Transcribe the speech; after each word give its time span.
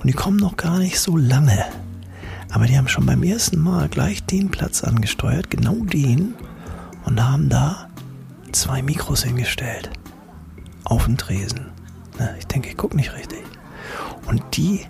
Und 0.00 0.06
die 0.06 0.12
kommen 0.12 0.36
noch 0.36 0.56
gar 0.56 0.78
nicht 0.78 1.00
so 1.00 1.16
lange. 1.16 1.64
Aber 2.50 2.66
die 2.66 2.78
haben 2.78 2.88
schon 2.88 3.04
beim 3.06 3.22
ersten 3.22 3.58
Mal 3.58 3.88
gleich 3.88 4.24
den 4.24 4.48
Platz 4.50 4.82
angesteuert, 4.82 5.50
genau 5.50 5.74
den, 5.84 6.34
und 7.04 7.22
haben 7.22 7.48
da 7.48 7.88
zwei 8.52 8.82
Mikros 8.82 9.24
hingestellt. 9.24 9.90
Auf 10.84 11.04
den 11.06 11.18
Tresen. 11.18 11.66
Na, 12.18 12.30
ich 12.38 12.46
denke, 12.46 12.68
ich 12.70 12.76
gucke 12.76 12.96
nicht 12.96 13.12
richtig. 13.14 13.42
Und 14.26 14.42
die 14.56 14.80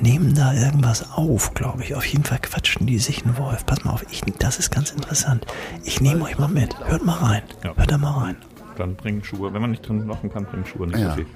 nehmen 0.00 0.34
da 0.34 0.52
irgendwas 0.52 1.12
auf, 1.12 1.54
glaube 1.54 1.82
ich. 1.82 1.94
Auf 1.94 2.04
jeden 2.04 2.24
Fall 2.24 2.38
quatschen 2.40 2.86
die 2.86 2.98
sich 2.98 3.24
einen 3.24 3.38
Wolf. 3.38 3.64
Pass 3.64 3.84
mal 3.84 3.92
auf, 3.92 4.04
ich, 4.10 4.20
das 4.38 4.58
ist 4.58 4.70
ganz 4.70 4.90
interessant. 4.90 5.46
Ich 5.84 6.00
nehme 6.02 6.24
euch 6.24 6.38
mal 6.38 6.48
mit. 6.48 6.78
Hört 6.86 7.04
mal 7.04 7.14
rein. 7.16 7.42
Ja. 7.64 7.74
Hört 7.74 7.90
da 7.90 7.96
mal 7.98 8.10
rein. 8.24 8.36
Dann 8.76 8.94
bringen 8.94 9.24
Schuhe. 9.24 9.54
Wenn 9.54 9.62
man 9.62 9.70
nicht 9.70 9.88
drin 9.88 10.06
machen 10.06 10.30
kann, 10.30 10.44
bringen 10.44 10.66
Schuhe 10.66 10.86
nicht 10.86 10.98
Ja. 10.98 11.10
so 11.10 11.14
viel. 11.16 11.26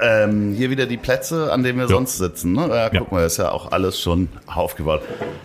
Ähm, 0.00 0.52
hier 0.52 0.68
wieder 0.70 0.86
die 0.86 0.98
Plätze, 0.98 1.52
an 1.52 1.62
denen 1.62 1.78
wir 1.78 1.88
sonst 1.88 2.18
sitzen. 2.18 2.52
Ne? 2.52 2.68
Ja, 2.68 2.90
guck 2.90 3.12
mal, 3.12 3.24
ist 3.24 3.38
ja 3.38 3.50
auch 3.50 3.72
alles 3.72 3.98
schon 4.00 4.28
aufgebaut. 4.46 5.02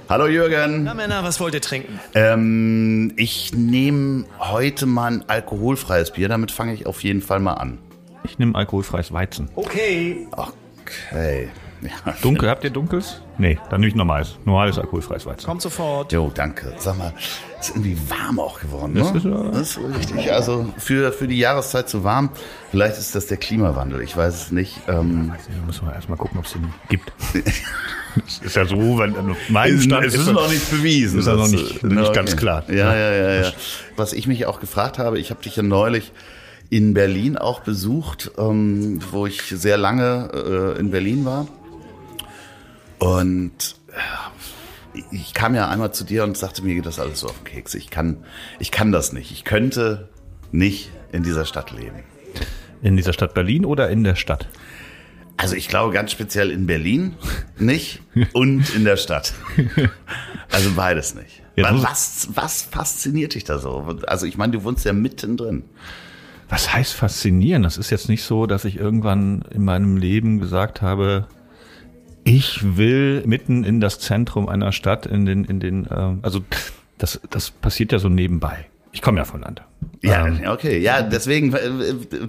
Hallo 0.09 0.27
Jürgen. 0.27 0.83
Na 0.83 0.93
Männer, 0.93 1.23
was 1.23 1.39
wollt 1.39 1.53
ihr 1.53 1.61
trinken? 1.61 1.99
Ähm, 2.15 3.13
ich 3.15 3.53
nehme 3.53 4.25
heute 4.39 4.85
mal 4.85 5.11
ein 5.11 5.23
alkoholfreies 5.27 6.11
Bier. 6.11 6.27
Damit 6.27 6.51
fange 6.51 6.73
ich 6.73 6.85
auf 6.85 7.01
jeden 7.03 7.21
Fall 7.21 7.39
mal 7.39 7.53
an. 7.53 7.77
Ich 8.23 8.39
nehme 8.39 8.55
alkoholfreies 8.55 9.13
Weizen. 9.13 9.49
Okay. 9.55 10.27
Okay. 10.31 11.49
Ja. 11.81 12.13
Dunkel, 12.21 12.47
habt 12.49 12.63
ihr 12.63 12.69
dunkles? 12.69 13.21
Nee, 13.39 13.57
dann 13.69 13.81
nehme 13.81 13.89
ich 13.89 13.95
normales. 13.95 14.37
Normales 14.45 14.77
alkoholfreies 14.77 15.25
Weizen. 15.25 15.45
Kommt 15.47 15.61
sofort. 15.63 16.11
Jo, 16.13 16.31
danke. 16.33 16.73
Sag 16.77 16.97
mal, 16.97 17.11
ist 17.59 17.69
irgendwie 17.71 17.97
warm 18.07 18.39
auch 18.39 18.59
geworden, 18.59 18.93
ne? 18.93 18.99
Das 18.99 19.15
ist, 19.15 19.25
ja- 19.25 19.43
das 19.51 19.61
ist 19.71 19.79
richtig. 19.97 20.31
Also 20.31 20.71
für, 20.77 21.11
für 21.11 21.27
die 21.27 21.39
Jahreszeit 21.39 21.89
zu 21.89 22.03
warm. 22.03 22.29
Vielleicht 22.69 22.99
ist 22.99 23.15
das 23.15 23.25
der 23.27 23.37
Klimawandel. 23.37 24.01
Ich 24.01 24.15
weiß 24.15 24.33
es 24.35 24.51
nicht. 24.51 24.79
Ähm, 24.87 25.31
Da 25.33 25.65
müssen 25.65 25.87
wir 25.87 25.93
erstmal 25.95 26.17
gucken, 26.19 26.37
ob 26.37 26.45
es 26.45 26.53
den 26.53 26.71
gibt. 26.89 27.11
Das 28.15 28.39
ist 28.45 28.55
ja 28.55 28.65
so, 28.65 28.99
wenn 28.99 29.15
an 29.15 29.35
meinem 29.49 29.77
Ist- 29.77 29.85
Stand 29.85 30.05
es 30.05 30.13
ist 30.15 30.31
noch 30.31 30.49
nicht 30.49 30.69
bewiesen. 30.69 31.19
Ist 31.19 31.27
ja 31.27 31.35
noch 31.35 31.47
nicht, 31.47 31.81
nicht 31.83 32.13
ganz 32.13 32.35
klar. 32.37 32.63
Ja, 32.69 32.93
ja, 32.95 33.11
ja, 33.13 33.41
ja. 33.43 33.51
Was 33.95 34.13
ich 34.13 34.27
mich 34.27 34.45
auch 34.45 34.59
gefragt 34.59 34.99
habe, 34.99 35.17
ich 35.17 35.31
habe 35.31 35.41
dich 35.41 35.55
ja 35.55 35.63
neulich 35.63 36.11
in 36.69 36.93
Berlin 36.93 37.37
auch 37.37 37.61
besucht, 37.61 38.31
ähm, 38.37 38.99
wo 39.11 39.25
ich 39.27 39.41
sehr 39.41 39.77
lange 39.77 40.29
äh, 40.75 40.79
in 40.79 40.91
Berlin 40.91 41.25
war. 41.25 41.47
Und 43.01 43.77
äh, 43.87 44.99
ich 45.09 45.33
kam 45.33 45.55
ja 45.55 45.67
einmal 45.67 45.91
zu 45.91 46.03
dir 46.03 46.23
und 46.23 46.37
sagte 46.37 46.61
mir, 46.61 46.75
geht 46.75 46.85
das 46.85 46.99
alles 46.99 47.21
so 47.21 47.27
auf 47.27 47.37
den 47.39 47.45
Keks. 47.45 47.73
Ich 47.73 47.89
kann, 47.89 48.23
ich 48.59 48.69
kann 48.69 48.91
das 48.91 49.11
nicht. 49.11 49.31
Ich 49.31 49.43
könnte 49.43 50.09
nicht 50.51 50.91
in 51.11 51.23
dieser 51.23 51.45
Stadt 51.45 51.71
leben. 51.71 52.03
In 52.83 52.97
dieser 52.97 53.13
Stadt 53.13 53.33
Berlin 53.33 53.65
oder 53.65 53.89
in 53.89 54.03
der 54.03 54.13
Stadt? 54.13 54.47
Also 55.35 55.55
ich 55.55 55.67
glaube 55.67 55.91
ganz 55.93 56.11
speziell 56.11 56.51
in 56.51 56.67
Berlin 56.67 57.15
nicht 57.57 58.03
und 58.33 58.75
in 58.75 58.85
der 58.85 58.97
Stadt. 58.97 59.33
Also 60.51 60.69
beides 60.75 61.15
nicht. 61.15 61.41
Was, 61.55 62.29
was 62.35 62.61
fasziniert 62.61 63.33
dich 63.33 63.45
da 63.45 63.57
so? 63.57 63.97
Also 64.05 64.27
ich 64.27 64.37
meine, 64.37 64.51
du 64.51 64.63
wohnst 64.63 64.85
ja 64.85 64.93
mittendrin. 64.93 65.63
Was 66.49 66.71
heißt 66.71 66.93
faszinieren? 66.93 67.63
Das 67.63 67.77
ist 67.77 67.89
jetzt 67.89 68.09
nicht 68.09 68.23
so, 68.23 68.45
dass 68.45 68.63
ich 68.63 68.77
irgendwann 68.77 69.43
in 69.49 69.63
meinem 69.63 69.97
Leben 69.97 70.39
gesagt 70.39 70.83
habe, 70.83 71.27
ich 72.23 72.77
will 72.77 73.23
mitten 73.25 73.63
in 73.63 73.79
das 73.79 73.99
Zentrum 73.99 74.47
einer 74.47 74.71
Stadt, 74.71 75.05
in 75.05 75.25
den, 75.25 75.45
in 75.45 75.59
den, 75.59 75.87
ähm, 75.91 76.19
also 76.21 76.41
das, 76.97 77.19
das 77.29 77.51
passiert 77.51 77.91
ja 77.91 77.99
so 77.99 78.09
nebenbei. 78.09 78.65
Ich 78.91 79.01
komme 79.01 79.19
ja 79.19 79.25
von 79.25 79.41
Land. 79.41 79.61
Ja, 80.01 80.27
Ähm, 80.27 80.41
okay. 80.47 80.79
Ja, 80.79 81.01
deswegen, 81.01 81.53
äh, 81.53 81.69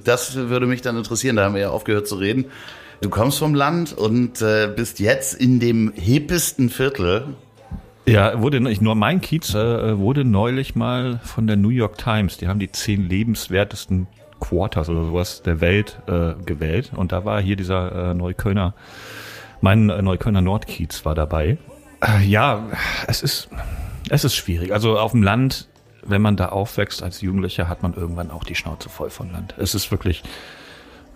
das 0.05 0.35
würde 0.37 0.67
mich 0.67 0.83
dann 0.83 0.97
interessieren. 0.97 1.37
Da 1.37 1.45
haben 1.45 1.55
wir 1.55 1.63
ja 1.63 1.71
aufgehört 1.71 2.07
zu 2.07 2.17
reden. 2.17 2.47
Du 3.01 3.11
kommst 3.11 3.39
vom 3.39 3.55
Land 3.55 3.93
und 3.93 4.41
äh, 4.43 4.73
bist 4.75 5.01
jetzt 5.01 5.35
in 5.35 5.59
dem 5.59 5.93
hippesten 5.95 6.71
Viertel. 6.71 7.35
Ja, 8.07 8.41
wurde 8.41 8.59
ich 8.71 8.81
nur 8.81 8.95
mein 8.95 9.21
Kiez 9.21 9.55
äh, 9.55 9.99
wurde 9.99 10.25
neulich 10.25 10.75
mal 10.75 11.21
von 11.25 11.47
der 11.47 11.57
New 11.57 11.71
York 11.71 11.99
Times. 11.99 12.37
Die 12.37 12.49
haben 12.49 12.61
die 12.61 12.71
zehn 12.71 13.09
lebenswertesten 13.09 14.07
Quarters 14.43 14.89
oder 14.89 15.05
sowas 15.05 15.43
der 15.43 15.61
Welt 15.61 16.01
äh, 16.09 16.35
gewählt 16.45 16.93
und 16.95 17.13
da 17.13 17.25
war 17.25 17.41
hier 17.41 17.55
dieser 17.55 18.11
äh, 18.11 18.15
Neuköllner, 18.15 18.75
mein 19.63 19.89
äh, 19.89 20.03
Neuköllner 20.03 20.43
Nordkiez 20.43 21.05
war 21.05 21.15
dabei. 21.15 21.57
Äh, 22.01 22.23
ja, 22.25 22.69
es 23.07 23.23
ist 23.23 23.49
es 24.11 24.25
ist 24.25 24.35
schwierig. 24.35 24.73
Also 24.73 24.99
auf 24.99 25.13
dem 25.13 25.23
Land, 25.23 25.69
wenn 26.03 26.21
man 26.21 26.37
da 26.37 26.51
aufwächst 26.51 27.03
als 27.03 27.23
Jugendlicher, 27.23 27.69
hat 27.69 27.83
man 27.83 27.95
irgendwann 27.95 28.31
auch 28.31 28.45
die 28.45 28.55
Schnauze 28.55 28.91
voll 28.91 29.09
von 29.09 29.33
Land. 29.33 29.55
Es 29.59 29.75
ist 29.75 29.91
wirklich 29.91 30.23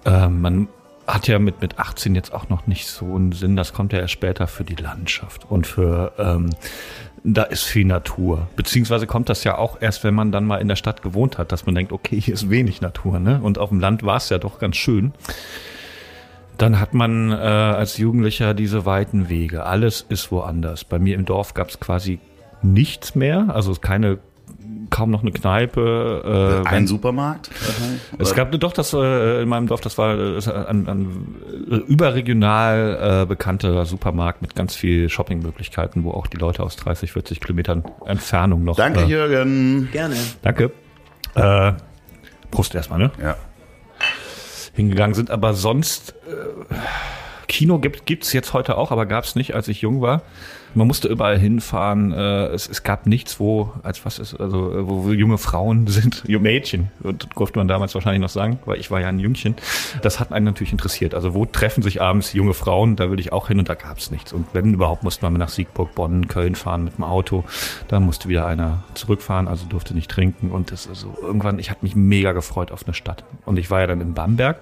äh, 0.06 0.28
man 0.28 0.68
hat 1.06 1.28
ja 1.28 1.38
mit, 1.38 1.60
mit 1.60 1.78
18 1.78 2.14
jetzt 2.14 2.32
auch 2.32 2.48
noch 2.48 2.66
nicht 2.66 2.86
so 2.86 3.14
einen 3.14 3.32
Sinn. 3.32 3.56
Das 3.56 3.72
kommt 3.72 3.92
ja 3.92 4.00
erst 4.00 4.12
später 4.12 4.46
für 4.46 4.64
die 4.64 4.74
Landschaft 4.74 5.48
und 5.48 5.66
für, 5.66 6.12
ähm, 6.18 6.50
da 7.22 7.44
ist 7.44 7.62
viel 7.62 7.84
Natur. 7.84 8.48
Beziehungsweise 8.56 9.06
kommt 9.06 9.28
das 9.28 9.44
ja 9.44 9.56
auch 9.56 9.80
erst, 9.80 10.04
wenn 10.04 10.14
man 10.14 10.32
dann 10.32 10.44
mal 10.44 10.60
in 10.60 10.68
der 10.68 10.76
Stadt 10.76 11.02
gewohnt 11.02 11.38
hat, 11.38 11.52
dass 11.52 11.66
man 11.66 11.74
denkt, 11.74 11.92
okay, 11.92 12.20
hier 12.20 12.34
ist 12.34 12.50
wenig 12.50 12.80
Natur, 12.80 13.20
ne? 13.20 13.40
Und 13.42 13.58
auf 13.58 13.68
dem 13.68 13.80
Land 13.80 14.02
war 14.02 14.16
es 14.16 14.28
ja 14.28 14.38
doch 14.38 14.58
ganz 14.58 14.76
schön. 14.76 15.12
Dann 16.58 16.80
hat 16.80 16.94
man 16.94 17.32
äh, 17.32 17.34
als 17.34 17.98
Jugendlicher 17.98 18.54
diese 18.54 18.86
weiten 18.86 19.28
Wege. 19.28 19.64
Alles 19.64 20.04
ist 20.08 20.30
woanders. 20.32 20.84
Bei 20.84 20.98
mir 20.98 21.14
im 21.14 21.24
Dorf 21.24 21.54
gab 21.54 21.68
es 21.68 21.80
quasi 21.80 22.18
nichts 22.62 23.14
mehr, 23.14 23.48
also 23.54 23.74
keine 23.74 24.18
kaum 24.90 25.10
noch 25.10 25.22
eine 25.22 25.32
Kneipe. 25.32 26.62
Äh, 26.64 26.68
Ein 26.68 26.86
Supermarkt? 26.86 27.50
es 28.18 28.34
gab 28.34 28.52
doch 28.52 28.72
das 28.72 28.92
äh, 28.92 29.42
in 29.42 29.48
meinem 29.48 29.66
Dorf, 29.66 29.80
das 29.80 29.98
war 29.98 30.16
äh, 30.16 30.40
ein, 30.68 30.88
ein 30.88 31.84
überregional 31.86 33.22
äh, 33.22 33.26
bekannter 33.26 33.84
Supermarkt 33.84 34.42
mit 34.42 34.54
ganz 34.54 34.74
viel 34.74 35.08
Shoppingmöglichkeiten, 35.08 36.04
wo 36.04 36.12
auch 36.12 36.26
die 36.26 36.36
Leute 36.36 36.62
aus 36.62 36.76
30, 36.76 37.12
40 37.12 37.40
Kilometern 37.40 37.84
Entfernung 38.04 38.64
noch. 38.64 38.76
Danke, 38.76 39.00
äh, 39.00 39.06
Jürgen. 39.06 39.88
Gerne. 39.92 40.16
Danke. 40.42 40.72
Äh, 41.34 41.72
Prost 42.50 42.74
erstmal, 42.74 42.98
ne? 42.98 43.10
Ja. 43.20 43.36
Hingegangen 44.76 45.14
sind, 45.14 45.30
aber 45.30 45.54
sonst 45.54 46.14
äh, 46.28 46.74
Kino 47.48 47.78
gibt 47.78 48.06
gibt's 48.06 48.32
jetzt 48.32 48.52
heute 48.52 48.76
auch, 48.76 48.90
aber 48.90 49.06
gab's 49.06 49.34
nicht, 49.36 49.54
als 49.54 49.68
ich 49.68 49.80
jung 49.80 50.00
war. 50.00 50.22
Man 50.74 50.86
musste 50.86 51.08
überall 51.08 51.38
hinfahren. 51.38 52.12
Äh, 52.12 52.48
es, 52.48 52.68
es 52.68 52.82
gab 52.82 53.06
nichts, 53.06 53.40
wo 53.40 53.72
als 53.82 54.04
was 54.04 54.18
ist 54.18 54.34
also 54.34 54.72
äh, 54.72 54.86
wo, 54.86 55.10
junge 55.12 55.38
Frauen 55.38 55.86
sind, 55.88 56.22
junge 56.26 56.42
Mädchen, 56.42 56.90
durfte 57.34 57.58
man 57.58 57.66
damals 57.66 57.94
wahrscheinlich 57.94 58.20
noch 58.20 58.28
sagen, 58.28 58.58
weil 58.66 58.78
ich 58.78 58.90
war 58.90 59.00
ja 59.00 59.08
ein 59.08 59.18
Jüngchen. 59.18 59.54
Das 60.02 60.20
hat 60.20 60.32
einen 60.32 60.44
natürlich 60.44 60.72
interessiert. 60.72 61.14
Also 61.14 61.34
wo 61.34 61.46
treffen 61.46 61.82
sich 61.82 62.02
abends 62.02 62.34
junge 62.34 62.52
Frauen? 62.52 62.96
Da 62.96 63.10
will 63.10 63.20
ich 63.20 63.32
auch 63.32 63.48
hin 63.48 63.58
und 63.58 63.68
da 63.68 63.74
gab's 63.74 64.10
nichts. 64.10 64.32
Und 64.32 64.46
wenn 64.52 64.74
überhaupt, 64.74 65.02
musste 65.02 65.24
man 65.24 65.32
nach 65.34 65.48
Siegburg, 65.48 65.94
Bonn, 65.94 66.28
Köln 66.28 66.54
fahren 66.54 66.84
mit 66.84 66.98
dem 66.98 67.04
Auto. 67.04 67.44
Da 67.88 67.98
musste 67.98 68.28
wieder 68.28 68.46
einer 68.46 68.84
zurückfahren, 68.94 69.48
also 69.48 69.64
durfte 69.66 69.94
nicht 69.94 70.10
trinken. 70.10 70.50
Und 70.50 70.72
das 70.72 70.88
also 70.88 71.16
irgendwann, 71.22 71.58
ich 71.58 71.70
hatte 71.70 71.84
mich 71.84 71.96
mega 71.96 72.32
gefreut 72.32 72.70
auf 72.70 72.84
eine 72.84 72.92
Stadt. 72.92 73.24
Und 73.46 73.58
ich 73.58 73.70
war 73.70 73.80
ja 73.80 73.86
dann 73.86 74.00
in 74.00 74.12
Bamberg. 74.14 74.58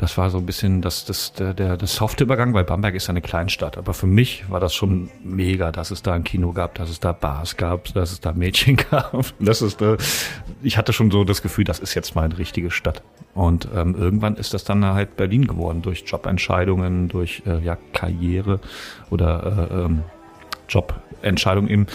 Das 0.00 0.16
war 0.16 0.30
so 0.30 0.38
ein 0.38 0.46
bisschen 0.46 0.80
das, 0.80 1.04
das, 1.04 1.34
der, 1.34 1.52
der, 1.52 1.76
der 1.76 1.86
softe 1.86 2.24
Übergang, 2.24 2.54
weil 2.54 2.64
Bamberg 2.64 2.94
ist 2.94 3.10
eine 3.10 3.20
Kleinstadt. 3.20 3.76
Aber 3.76 3.92
für 3.92 4.06
mich 4.06 4.48
war 4.48 4.58
das 4.58 4.74
schon 4.74 5.10
mega, 5.22 5.72
dass 5.72 5.90
es 5.90 6.00
da 6.00 6.14
ein 6.14 6.24
Kino 6.24 6.52
gab, 6.52 6.74
dass 6.76 6.88
es 6.88 7.00
da 7.00 7.12
Bars 7.12 7.58
gab, 7.58 7.92
dass 7.92 8.10
es 8.10 8.18
da 8.18 8.32
Mädchen 8.32 8.76
gab. 8.90 9.26
Das 9.38 9.60
ist, 9.60 9.82
äh, 9.82 9.98
ich 10.62 10.78
hatte 10.78 10.94
schon 10.94 11.10
so 11.10 11.24
das 11.24 11.42
Gefühl, 11.42 11.64
das 11.64 11.80
ist 11.80 11.92
jetzt 11.92 12.14
mal 12.14 12.22
eine 12.22 12.38
richtige 12.38 12.70
Stadt. 12.70 13.02
Und 13.34 13.68
ähm, 13.76 13.94
irgendwann 13.94 14.36
ist 14.36 14.54
das 14.54 14.64
dann 14.64 14.82
halt 14.86 15.18
Berlin 15.18 15.46
geworden, 15.46 15.82
durch 15.82 16.04
Jobentscheidungen, 16.06 17.08
durch 17.08 17.42
äh, 17.46 17.62
ja, 17.62 17.76
Karriere 17.92 18.58
oder 19.10 19.68
äh, 19.70 19.74
ähm, 19.84 20.02
Jobentscheidungen 20.66 21.68
eben. 21.68 21.86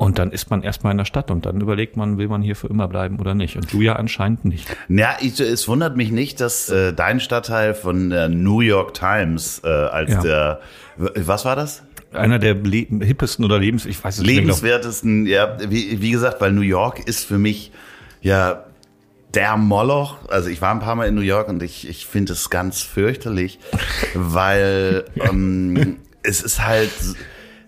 Und 0.00 0.18
dann 0.18 0.30
ist 0.30 0.48
man 0.48 0.62
erstmal 0.62 0.92
in 0.92 0.96
der 0.96 1.04
Stadt 1.04 1.30
und 1.30 1.44
dann 1.44 1.60
überlegt 1.60 1.98
man, 1.98 2.16
will 2.16 2.26
man 2.26 2.40
hier 2.40 2.56
für 2.56 2.68
immer 2.68 2.88
bleiben 2.88 3.20
oder 3.20 3.34
nicht. 3.34 3.56
Und 3.56 3.70
du 3.70 3.82
ja 3.82 3.96
anscheinend 3.96 4.46
nicht. 4.46 4.66
Ja, 4.88 5.18
ich, 5.20 5.38
es 5.38 5.68
wundert 5.68 5.94
mich 5.98 6.10
nicht, 6.10 6.40
dass 6.40 6.70
äh, 6.70 6.94
dein 6.94 7.20
Stadtteil 7.20 7.74
von 7.74 8.08
der 8.08 8.30
New 8.30 8.60
York 8.60 8.94
Times 8.94 9.60
äh, 9.62 9.68
als 9.68 10.10
Ja. 10.10 10.22
der, 10.22 10.60
was 10.96 11.44
war 11.44 11.54
das? 11.54 11.82
Einer 12.14 12.38
der 12.38 12.54
hippesten 12.54 13.44
oder 13.44 13.58
lebens, 13.58 13.84
ich 13.84 14.02
weiß 14.02 14.14
es 14.14 14.20
nicht. 14.22 14.28
mehr. 14.28 14.36
Lebenswertesten, 14.40 15.26
ja, 15.26 15.58
wie, 15.68 16.00
wie 16.00 16.10
gesagt, 16.12 16.40
weil 16.40 16.52
New 16.52 16.62
York 16.62 17.06
ist 17.06 17.26
für 17.26 17.36
mich 17.36 17.70
ja 18.22 18.64
der 19.34 19.58
Moloch. 19.58 20.16
Also 20.30 20.48
ich 20.48 20.62
war 20.62 20.70
ein 20.70 20.80
paar 20.80 20.94
Mal 20.94 21.08
in 21.08 21.14
New 21.14 21.20
York 21.20 21.48
und 21.48 21.62
ich, 21.62 21.86
ich 21.86 22.06
finde 22.06 22.32
es 22.32 22.48
ganz 22.48 22.80
fürchterlich, 22.80 23.58
weil 24.14 25.04
ähm, 25.16 25.96
es 26.22 26.40
ist 26.40 26.66
halt 26.66 26.90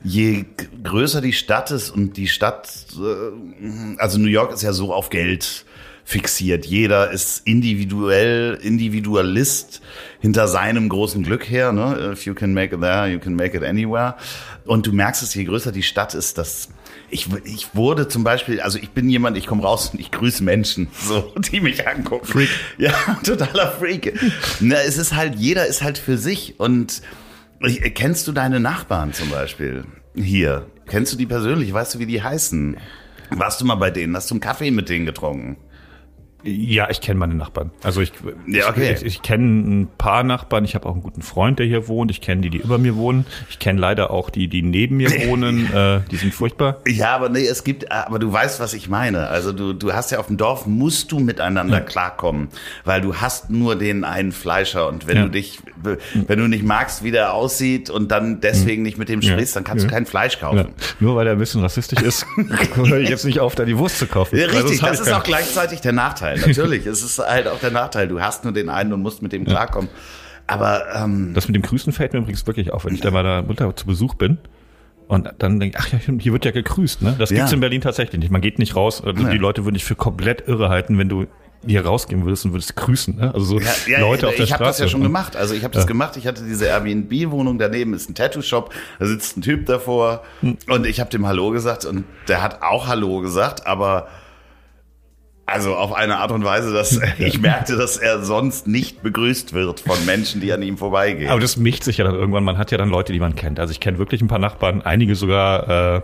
je 0.04 0.44
größer 0.82 1.20
die 1.20 1.32
Stadt 1.32 1.70
ist 1.70 1.90
und 1.90 2.16
die 2.16 2.28
Stadt, 2.28 2.69
äh, 2.99 3.96
also 3.99 4.19
New 4.19 4.28
York 4.28 4.52
ist 4.52 4.62
ja 4.62 4.72
so 4.72 4.93
auf 4.93 5.10
Geld 5.10 5.64
fixiert. 6.04 6.66
Jeder 6.66 7.10
ist 7.10 7.46
individuell, 7.46 8.58
Individualist 8.60 9.81
hinter 10.20 10.49
seinem 10.49 10.88
großen 10.88 11.22
Glück 11.22 11.49
her. 11.49 11.72
Ne? 11.72 12.10
If 12.12 12.26
you 12.26 12.34
can 12.34 12.52
make 12.52 12.75
it 12.75 12.81
there, 12.81 13.08
you 13.08 13.19
can 13.19 13.34
make 13.34 13.56
it 13.56 13.62
anywhere. 13.62 14.16
Und 14.64 14.87
du 14.87 14.93
merkst 14.93 15.22
es, 15.22 15.34
je 15.34 15.44
größer 15.44 15.72
die 15.72 15.82
Stadt 15.82 16.14
ist, 16.14 16.38
dass 16.38 16.69
ich, 17.10 17.28
ich 17.44 17.75
wurde 17.75 18.08
zum 18.08 18.25
Beispiel, 18.25 18.60
also 18.60 18.78
ich 18.78 18.90
bin 18.90 19.08
jemand, 19.08 19.37
ich 19.37 19.46
komme 19.46 19.62
raus 19.62 19.90
und 19.93 20.00
ich 20.00 20.10
grüße 20.10 20.43
Menschen, 20.43 20.88
so, 21.06 21.32
die 21.52 21.60
mich 21.60 21.87
angucken. 21.87 22.26
Freak. 22.26 22.48
Ja, 22.78 22.93
totaler 23.25 23.72
Freak. 23.72 24.19
Na, 24.60 24.76
es 24.76 24.98
ist 24.98 25.14
halt, 25.14 25.37
jeder 25.37 25.66
ist 25.66 25.82
halt 25.82 25.98
für 25.98 26.19
sich. 26.19 26.58
Und 26.58 27.02
kennst 27.94 28.26
du 28.26 28.32
deine 28.32 28.60
Nachbarn 28.60 29.12
zum 29.12 29.30
Beispiel 29.30 29.84
hier? 30.14 30.66
Kennst 30.86 31.12
du 31.12 31.16
die 31.16 31.26
persönlich? 31.26 31.72
Weißt 31.72 31.94
du, 31.94 31.98
wie 31.98 32.06
die 32.06 32.22
heißen? 32.22 32.76
Warst 33.30 33.60
du 33.60 33.64
mal 33.64 33.76
bei 33.76 33.90
denen? 33.90 34.16
Hast 34.16 34.30
du 34.30 34.34
einen 34.34 34.40
Kaffee 34.40 34.70
mit 34.70 34.88
denen 34.88 35.06
getrunken? 35.06 35.56
Ja, 36.44 36.90
ich 36.90 37.00
kenne 37.00 37.18
meine 37.18 37.34
Nachbarn. 37.34 37.70
Also 37.82 38.00
ich, 38.00 38.12
ja, 38.46 38.68
okay. 38.68 38.94
ich, 38.94 39.04
ich 39.04 39.22
kenne 39.22 39.82
ein 39.82 39.88
paar 39.98 40.24
Nachbarn. 40.24 40.64
Ich 40.64 40.74
habe 40.74 40.86
auch 40.86 40.92
einen 40.92 41.02
guten 41.02 41.22
Freund, 41.22 41.58
der 41.58 41.66
hier 41.66 41.88
wohnt. 41.88 42.10
Ich 42.10 42.20
kenne 42.20 42.40
die, 42.40 42.50
die 42.50 42.58
über 42.58 42.78
mir 42.78 42.96
wohnen. 42.96 43.26
Ich 43.48 43.58
kenne 43.58 43.80
leider 43.80 44.10
auch 44.10 44.30
die, 44.30 44.48
die 44.48 44.62
neben 44.62 44.96
mir 44.96 45.10
wohnen. 45.28 45.72
äh, 45.72 46.00
die 46.10 46.16
sind 46.16 46.34
furchtbar. 46.34 46.80
Ja, 46.86 47.14
aber 47.14 47.28
nee, 47.28 47.46
es 47.46 47.64
gibt, 47.64 47.92
aber 47.92 48.18
du 48.18 48.32
weißt, 48.32 48.60
was 48.60 48.74
ich 48.74 48.88
meine. 48.88 49.28
Also 49.28 49.52
du, 49.52 49.72
du 49.72 49.92
hast 49.92 50.10
ja 50.10 50.18
auf 50.18 50.26
dem 50.26 50.36
Dorf 50.36 50.66
musst 50.66 51.12
du 51.12 51.20
miteinander 51.20 51.78
ja. 51.78 51.84
klarkommen, 51.84 52.48
weil 52.84 53.00
du 53.00 53.16
hast 53.16 53.50
nur 53.50 53.76
den 53.76 54.04
einen 54.04 54.32
Fleischer 54.32 54.88
und 54.88 55.06
wenn 55.06 55.16
ja. 55.16 55.22
du 55.24 55.30
dich, 55.30 55.60
wenn 56.14 56.38
du 56.38 56.48
nicht 56.48 56.64
magst, 56.64 57.04
wie 57.04 57.10
der 57.10 57.34
aussieht 57.34 57.90
und 57.90 58.10
dann 58.10 58.40
deswegen 58.40 58.78
hm. 58.78 58.82
nicht 58.82 58.98
mit 58.98 59.08
dem 59.08 59.22
sprichst, 59.22 59.54
dann 59.56 59.64
kannst 59.64 59.84
du 59.84 59.88
kein 59.88 60.06
Fleisch 60.06 60.40
kaufen. 60.40 60.68
Nur 61.00 61.16
weil 61.16 61.26
er 61.26 61.34
ein 61.34 61.38
bisschen 61.38 61.60
rassistisch 61.60 62.02
ist, 62.02 62.26
höre 62.74 63.00
ich 63.00 63.08
jetzt 63.08 63.24
nicht 63.24 63.40
auf, 63.40 63.54
da 63.54 63.64
die 63.64 63.78
Wurst 63.78 63.98
zu 63.98 64.06
kaufen. 64.06 64.36
Ja, 64.36 64.46
richtig, 64.46 64.80
das, 64.80 64.98
das 64.98 65.00
ist 65.06 65.12
auch 65.12 65.22
gleichzeitig 65.22 65.80
der 65.80 65.92
Nachteil. 65.92 66.31
Nachteil, 66.37 66.49
natürlich. 66.56 66.87
es 66.87 67.02
ist 67.02 67.19
halt 67.19 67.49
auch 67.49 67.61
der 67.61 67.70
Nachteil. 67.70 68.08
Du 68.08 68.20
hast 68.20 68.44
nur 68.44 68.52
den 68.52 68.69
einen 68.69 68.93
und 68.93 69.02
musst 69.02 69.23
mit 69.23 69.32
dem 69.32 69.44
klarkommen. 69.44 69.90
Aber 70.46 70.84
ähm, 70.94 71.32
das 71.34 71.49
mit 71.49 71.55
dem 71.55 71.62
Grüßen 71.62 71.93
fällt 71.93 72.12
mir 72.12 72.20
übrigens 72.20 72.46
wirklich 72.46 72.73
auf, 72.73 72.84
wenn 72.84 72.94
ich 72.94 73.00
da 73.00 73.11
mal 73.11 73.23
da 73.23 73.43
Mutter 73.43 73.75
zu 73.76 73.87
Besuch 73.87 74.14
bin. 74.14 74.38
Und 75.08 75.29
dann 75.38 75.61
denke 75.61 75.79
ich, 75.79 75.84
ach 75.84 75.93
ja, 75.93 76.14
hier 76.19 76.32
wird 76.32 76.44
ja 76.44 76.52
gegrüßt, 76.52 77.02
ne? 77.02 77.14
Das 77.19 77.29
gibt's 77.29 77.50
ja. 77.50 77.55
in 77.55 77.61
Berlin 77.61 77.81
tatsächlich 77.81 78.20
nicht. 78.20 78.31
Man 78.31 78.40
geht 78.40 78.58
nicht 78.58 78.76
raus. 78.76 79.02
Also 79.05 79.25
die 79.29 79.38
Leute 79.38 79.64
würden 79.64 79.75
dich 79.75 79.84
für 79.84 79.94
komplett 79.94 80.49
irre 80.49 80.69
halten, 80.69 80.99
wenn 80.99 81.08
du 81.08 81.26
hier 81.67 81.84
rausgehen 81.84 82.25
würdest 82.25 82.44
und 82.44 82.52
würdest 82.52 82.75
grüßen. 82.76 83.17
Ne? 83.17 83.34
Also 83.34 83.46
so 83.46 83.61
ja, 83.61 83.70
ja, 83.87 84.00
Leute 84.00 84.26
auf 84.26 84.34
der 84.34 84.44
ich 84.44 84.49
Straße. 84.49 84.49
Ich 84.49 84.52
habe 84.52 84.64
das 84.64 84.79
ja 84.79 84.88
schon 84.88 85.02
gemacht. 85.02 85.37
Also 85.37 85.55
ich 85.55 85.64
habe 85.64 85.75
das 85.75 85.87
gemacht. 85.87 86.17
Ich 86.17 86.26
hatte 86.26 86.43
diese 86.44 86.67
Airbnb-Wohnung. 86.67 87.58
Daneben 87.58 87.94
ist 87.94 88.11
ein 88.11 88.14
Tattoo-Shop. 88.14 88.75
Da 88.99 89.06
sitzt 89.06 89.37
ein 89.37 89.43
Typ 89.43 89.67
davor. 89.67 90.23
Hm. 90.40 90.56
Und 90.69 90.87
ich 90.87 90.99
habe 90.99 91.11
dem 91.11 91.26
Hallo 91.26 91.50
gesagt. 91.50 91.84
Und 91.84 92.05
der 92.29 92.43
hat 92.43 92.62
auch 92.62 92.88
Hallo 92.88 93.20
gesagt. 93.20 93.67
Aber 93.67 94.08
also 95.46 95.74
auf 95.74 95.92
eine 95.92 96.18
Art 96.18 96.30
und 96.32 96.44
Weise, 96.44 96.72
dass 96.72 97.00
ich 97.18 97.40
merkte, 97.40 97.76
dass 97.76 97.96
er 97.96 98.22
sonst 98.22 98.66
nicht 98.66 99.02
begrüßt 99.02 99.52
wird 99.52 99.80
von 99.80 100.04
Menschen, 100.06 100.40
die 100.40 100.52
an 100.52 100.62
ihm 100.62 100.78
vorbeigehen. 100.78 101.30
Aber 101.30 101.40
das 101.40 101.56
mischt 101.56 101.84
sich 101.84 101.98
ja 101.98 102.04
dann 102.04 102.14
irgendwann. 102.14 102.44
Man 102.44 102.58
hat 102.58 102.70
ja 102.70 102.78
dann 102.78 102.88
Leute, 102.88 103.12
die 103.12 103.20
man 103.20 103.34
kennt. 103.34 103.60
Also 103.60 103.72
ich 103.72 103.80
kenne 103.80 103.98
wirklich 103.98 104.20
ein 104.22 104.28
paar 104.28 104.38
Nachbarn, 104.38 104.82
einige 104.82 105.14
sogar. 105.14 105.96
Äh, 105.96 106.02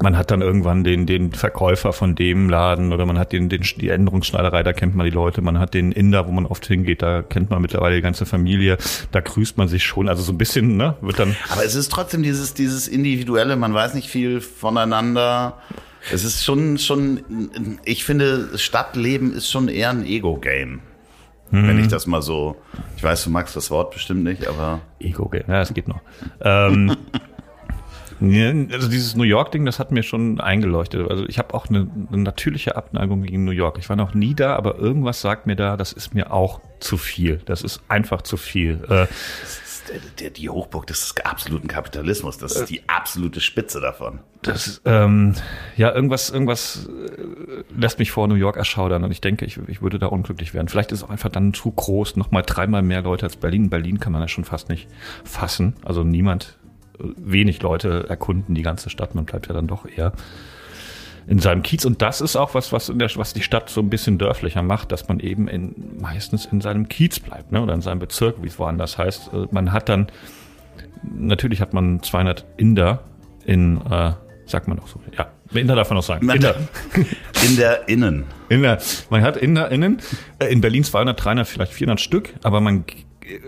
man 0.00 0.16
hat 0.16 0.30
dann 0.30 0.42
irgendwann 0.42 0.84
den, 0.84 1.06
den 1.06 1.32
Verkäufer 1.32 1.92
von 1.92 2.14
dem 2.14 2.48
Laden 2.48 2.92
oder 2.92 3.06
man 3.06 3.18
hat 3.18 3.32
den, 3.32 3.48
den, 3.48 3.62
die 3.76 3.88
Änderungsschneiderei, 3.88 4.62
da 4.62 4.72
kennt 4.72 4.96
man 4.96 5.04
die 5.04 5.12
Leute. 5.12 5.42
Man 5.42 5.58
hat 5.58 5.74
den 5.74 5.92
Inder, 5.92 6.26
wo 6.26 6.32
man 6.32 6.46
oft 6.46 6.66
hingeht, 6.66 7.02
da 7.02 7.22
kennt 7.22 7.50
man 7.50 7.62
mittlerweile 7.62 7.96
die 7.96 8.02
ganze 8.02 8.26
Familie. 8.26 8.78
Da 9.12 9.20
grüßt 9.20 9.58
man 9.58 9.68
sich 9.68 9.84
schon. 9.84 10.08
Also 10.08 10.22
so 10.22 10.32
ein 10.32 10.38
bisschen, 10.38 10.76
ne, 10.76 10.96
wird 11.00 11.18
dann. 11.18 11.36
Aber 11.50 11.64
es 11.64 11.74
ist 11.74 11.92
trotzdem 11.92 12.22
dieses, 12.22 12.54
dieses 12.54 12.88
Individuelle. 12.88 13.56
Man 13.56 13.74
weiß 13.74 13.94
nicht 13.94 14.08
viel 14.08 14.40
voneinander. 14.40 15.58
Es 16.10 16.24
ist 16.24 16.44
schon, 16.44 16.78
schon, 16.78 17.50
ich 17.84 18.04
finde, 18.04 18.58
Stadtleben 18.58 19.32
ist 19.32 19.50
schon 19.50 19.68
eher 19.68 19.90
ein 19.90 20.04
Ego-Game. 20.04 20.80
Hm. 21.50 21.68
Wenn 21.68 21.78
ich 21.78 21.88
das 21.88 22.06
mal 22.06 22.22
so, 22.22 22.56
ich 22.96 23.02
weiß, 23.02 23.24
du 23.24 23.30
magst 23.30 23.54
das 23.54 23.70
Wort 23.70 23.92
bestimmt 23.92 24.24
nicht, 24.24 24.46
aber. 24.46 24.80
Ego-Game, 24.98 25.44
ja, 25.48 25.60
es 25.60 25.72
geht 25.72 25.86
noch. 25.86 26.00
ähm, 26.40 26.96
also 28.22 28.88
dieses 28.88 29.16
New 29.16 29.24
York-Ding, 29.24 29.66
das 29.66 29.78
hat 29.78 29.90
mir 29.90 30.02
schon 30.02 30.40
eingeleuchtet. 30.40 31.10
Also 31.10 31.26
ich 31.26 31.38
habe 31.38 31.54
auch 31.54 31.68
eine, 31.68 31.88
eine, 32.08 32.22
natürliche 32.22 32.76
Abneigung 32.76 33.22
gegen 33.22 33.44
New 33.44 33.50
York. 33.52 33.78
Ich 33.78 33.88
war 33.88 33.96
noch 33.96 34.14
nie 34.14 34.34
da, 34.34 34.54
aber 34.56 34.78
irgendwas 34.78 35.20
sagt 35.20 35.46
mir 35.46 35.56
da, 35.56 35.76
das 35.76 35.92
ist 35.92 36.14
mir 36.14 36.32
auch 36.32 36.60
zu 36.78 36.96
viel. 36.96 37.40
Das 37.46 37.62
ist 37.62 37.82
einfach 37.88 38.22
zu 38.22 38.36
viel. 38.36 38.80
Äh, 38.88 39.06
der, 40.20 40.30
die 40.30 40.48
Hochburg 40.48 40.86
des 40.86 41.14
absoluten 41.24 41.68
Kapitalismus. 41.68 42.38
Das 42.38 42.56
ist 42.56 42.70
die 42.70 42.88
absolute 42.88 43.40
Spitze 43.40 43.80
davon. 43.80 44.20
Das, 44.42 44.80
ähm, 44.84 45.34
ja, 45.76 45.94
irgendwas, 45.94 46.30
irgendwas 46.30 46.88
äh, 46.88 47.64
lässt 47.76 47.98
mich 47.98 48.10
vor 48.10 48.26
New 48.26 48.34
York 48.34 48.56
erschaudern 48.56 49.04
und 49.04 49.12
ich 49.12 49.20
denke, 49.20 49.44
ich, 49.44 49.58
ich 49.68 49.82
würde 49.82 49.98
da 49.98 50.06
unglücklich 50.06 50.52
werden. 50.52 50.68
Vielleicht 50.68 50.92
ist 50.92 51.00
es 51.00 51.04
auch 51.04 51.10
einfach 51.10 51.28
dann 51.28 51.54
zu 51.54 51.70
groß, 51.70 52.16
nochmal 52.16 52.42
dreimal 52.42 52.82
mehr 52.82 53.02
Leute 53.02 53.26
als 53.26 53.36
Berlin. 53.36 53.70
Berlin 53.70 54.00
kann 54.00 54.12
man 54.12 54.20
ja 54.20 54.28
schon 54.28 54.44
fast 54.44 54.68
nicht 54.68 54.88
fassen. 55.24 55.74
Also 55.84 56.02
niemand, 56.02 56.58
äh, 56.98 57.04
wenig 57.16 57.62
Leute 57.62 58.06
erkunden 58.08 58.54
die 58.54 58.62
ganze 58.62 58.90
Stadt. 58.90 59.14
Man 59.14 59.26
bleibt 59.26 59.46
ja 59.46 59.54
dann 59.54 59.68
doch 59.68 59.86
eher 59.86 60.12
in 61.26 61.38
seinem 61.38 61.62
Kiez. 61.62 61.84
Und 61.84 62.02
das 62.02 62.20
ist 62.20 62.36
auch 62.36 62.54
was, 62.54 62.72
was, 62.72 62.88
in 62.88 62.98
der, 62.98 63.10
was 63.16 63.32
die 63.32 63.42
Stadt 63.42 63.68
so 63.68 63.80
ein 63.80 63.90
bisschen 63.90 64.18
dörflicher 64.18 64.62
macht, 64.62 64.92
dass 64.92 65.08
man 65.08 65.20
eben 65.20 65.48
in, 65.48 65.74
meistens 66.00 66.46
in 66.46 66.60
seinem 66.60 66.88
Kiez 66.88 67.20
bleibt, 67.20 67.52
ne? 67.52 67.62
oder 67.62 67.74
in 67.74 67.80
seinem 67.80 67.98
Bezirk, 67.98 68.36
wie 68.42 68.48
es 68.48 68.58
woanders 68.58 68.98
heißt. 68.98 69.30
Äh, 69.32 69.46
man 69.50 69.72
hat 69.72 69.88
dann, 69.88 70.08
natürlich 71.02 71.60
hat 71.60 71.74
man 71.74 72.02
200 72.02 72.44
Inder 72.56 73.00
in, 73.44 73.80
äh, 73.86 74.12
sagt 74.46 74.68
man 74.68 74.78
auch 74.78 74.88
so, 74.88 75.00
ja, 75.16 75.28
Inder 75.52 75.76
darf 75.76 75.90
man 75.90 75.98
auch 75.98 76.02
sagen. 76.02 76.28
Inder. 76.28 76.54
In 77.44 77.56
der 77.56 77.88
Innen. 77.88 78.24
In 78.48 78.62
der, 78.62 78.78
man 79.10 79.22
hat 79.22 79.36
Inder 79.36 79.70
innen, 79.70 80.00
äh, 80.38 80.46
in 80.46 80.60
Berlin 80.60 80.84
200, 80.84 81.24
300, 81.24 81.48
vielleicht 81.48 81.72
400 81.72 82.00
Stück, 82.00 82.34
aber 82.42 82.60
man 82.60 82.84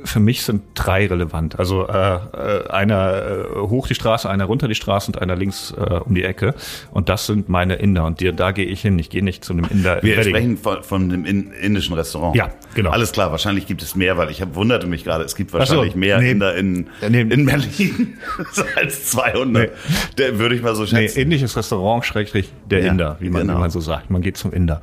für 0.04 0.20
mich 0.20 0.42
sind 0.42 0.62
drei 0.74 1.06
relevant. 1.06 1.58
Also 1.58 1.86
äh, 1.86 2.14
äh, 2.14 2.68
einer 2.68 3.14
äh, 3.14 3.58
hoch 3.58 3.86
die 3.86 3.94
Straße, 3.94 4.28
einer 4.28 4.44
runter 4.44 4.68
die 4.68 4.74
Straße 4.74 5.08
und 5.08 5.20
einer 5.20 5.36
links 5.36 5.74
äh, 5.76 5.94
um 5.94 6.14
die 6.14 6.24
Ecke. 6.24 6.54
Und 6.90 7.08
das 7.08 7.26
sind 7.26 7.48
meine 7.48 7.74
Inder. 7.74 8.04
Und 8.04 8.20
die, 8.20 8.32
da 8.32 8.52
gehe 8.52 8.66
ich 8.66 8.80
hin. 8.80 8.98
Ich 8.98 9.10
gehe 9.10 9.22
nicht 9.22 9.44
zu 9.44 9.52
einem 9.52 9.66
Inder. 9.70 10.02
Wir 10.02 10.22
sprechen 10.22 10.56
von, 10.56 10.82
von 10.82 11.02
einem 11.04 11.24
indischen 11.24 11.94
Restaurant. 11.94 12.36
Ja, 12.36 12.50
genau. 12.74 12.90
Alles 12.90 13.12
klar. 13.12 13.30
Wahrscheinlich 13.30 13.66
gibt 13.66 13.82
es 13.82 13.96
mehr, 13.96 14.16
weil 14.16 14.30
ich 14.30 14.40
hab, 14.40 14.54
wunderte 14.54 14.86
mich 14.86 15.04
gerade. 15.04 15.24
Es 15.24 15.36
gibt 15.36 15.52
wahrscheinlich 15.52 15.92
so, 15.92 15.98
mehr 15.98 16.18
nee, 16.18 16.30
Inder 16.32 16.54
in, 16.54 16.88
nee, 17.08 17.20
in 17.20 17.46
Berlin 17.46 18.18
als 18.76 19.10
200. 19.10 19.70
Nee. 19.70 19.76
Der 20.18 20.38
würde 20.38 20.54
ich 20.54 20.62
mal 20.62 20.74
so 20.74 20.86
schätzen. 20.86 21.14
Nee, 21.16 21.22
indisches 21.22 21.56
Restaurant 21.56 22.04
schrägstrich 22.04 22.52
der 22.70 22.80
ja, 22.80 22.90
Inder, 22.90 23.16
wie 23.20 23.30
man, 23.30 23.42
genau. 23.42 23.56
wie 23.56 23.60
man 23.60 23.70
so 23.70 23.80
sagt. 23.80 24.10
Man 24.10 24.22
geht 24.22 24.36
zum 24.36 24.52
Inder. 24.52 24.80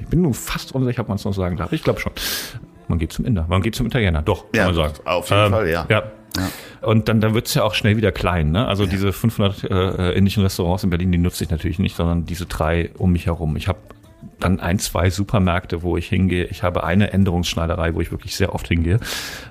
Ich 0.00 0.06
bin 0.06 0.22
nur 0.22 0.34
fast 0.34 0.74
unsicher, 0.74 1.02
ob 1.02 1.08
man 1.08 1.16
es 1.16 1.24
noch 1.24 1.34
sagen 1.34 1.56
darf. 1.56 1.72
Ich 1.72 1.82
glaube 1.82 2.00
schon. 2.00 2.12
Man 2.88 2.98
geht 2.98 3.12
zum 3.12 3.24
Inder, 3.24 3.46
man 3.48 3.62
geht 3.62 3.74
zum 3.74 3.86
Italiener, 3.86 4.22
doch, 4.22 4.44
ja, 4.54 4.64
kann 4.64 4.74
man 4.74 4.92
sagen. 4.92 4.94
Auf 5.04 5.30
jeden 5.30 5.44
ähm, 5.44 5.50
Fall, 5.52 5.68
ja. 5.68 5.86
ja. 5.88 6.02
Ja. 6.36 6.50
Und 6.88 7.08
dann, 7.08 7.20
dann 7.20 7.34
wird's 7.34 7.54
ja 7.54 7.62
auch 7.62 7.74
schnell 7.74 7.96
wieder 7.96 8.10
klein. 8.10 8.50
Ne? 8.50 8.66
Also 8.66 8.84
ja. 8.84 8.90
diese 8.90 9.12
500 9.12 9.70
äh, 9.70 10.10
indischen 10.12 10.42
Restaurants 10.42 10.82
in 10.82 10.90
Berlin, 10.90 11.12
die 11.12 11.18
nutze 11.18 11.44
ich 11.44 11.50
natürlich 11.50 11.78
nicht, 11.78 11.94
sondern 11.94 12.26
diese 12.26 12.46
drei 12.46 12.90
um 12.98 13.12
mich 13.12 13.26
herum. 13.26 13.54
Ich 13.56 13.68
habe 13.68 13.78
dann 14.40 14.60
ein, 14.60 14.78
zwei 14.78 15.10
Supermärkte, 15.10 15.82
wo 15.82 15.96
ich 15.96 16.08
hingehe. 16.08 16.44
Ich 16.46 16.62
habe 16.62 16.84
eine 16.84 17.12
Änderungsschneiderei, 17.12 17.94
wo 17.94 18.00
ich 18.00 18.10
wirklich 18.10 18.36
sehr 18.36 18.54
oft 18.54 18.66
hingehe, 18.66 19.00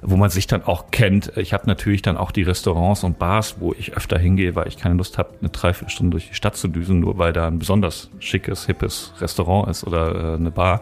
wo 0.01 0.17
man 0.17 0.29
sich 0.29 0.47
dann 0.47 0.63
auch 0.63 0.91
kennt. 0.91 1.35
Ich 1.37 1.53
habe 1.53 1.67
natürlich 1.67 2.01
dann 2.01 2.17
auch 2.17 2.31
die 2.31 2.43
Restaurants 2.43 3.03
und 3.03 3.19
Bars, 3.19 3.55
wo 3.59 3.73
ich 3.73 3.95
öfter 3.95 4.17
hingehe, 4.17 4.55
weil 4.55 4.67
ich 4.67 4.77
keine 4.77 4.95
Lust 4.95 5.17
habe, 5.17 5.31
eine 5.39 5.49
Dreiviertelstunde 5.49 6.11
durch 6.11 6.29
die 6.29 6.35
Stadt 6.35 6.55
zu 6.55 6.67
düsen, 6.67 6.99
nur 6.99 7.17
weil 7.17 7.33
da 7.33 7.47
ein 7.47 7.59
besonders 7.59 8.09
schickes, 8.19 8.65
hippes 8.65 9.13
Restaurant 9.19 9.69
ist 9.69 9.85
oder 9.85 10.33
äh, 10.33 10.35
eine 10.35 10.51
Bar 10.51 10.81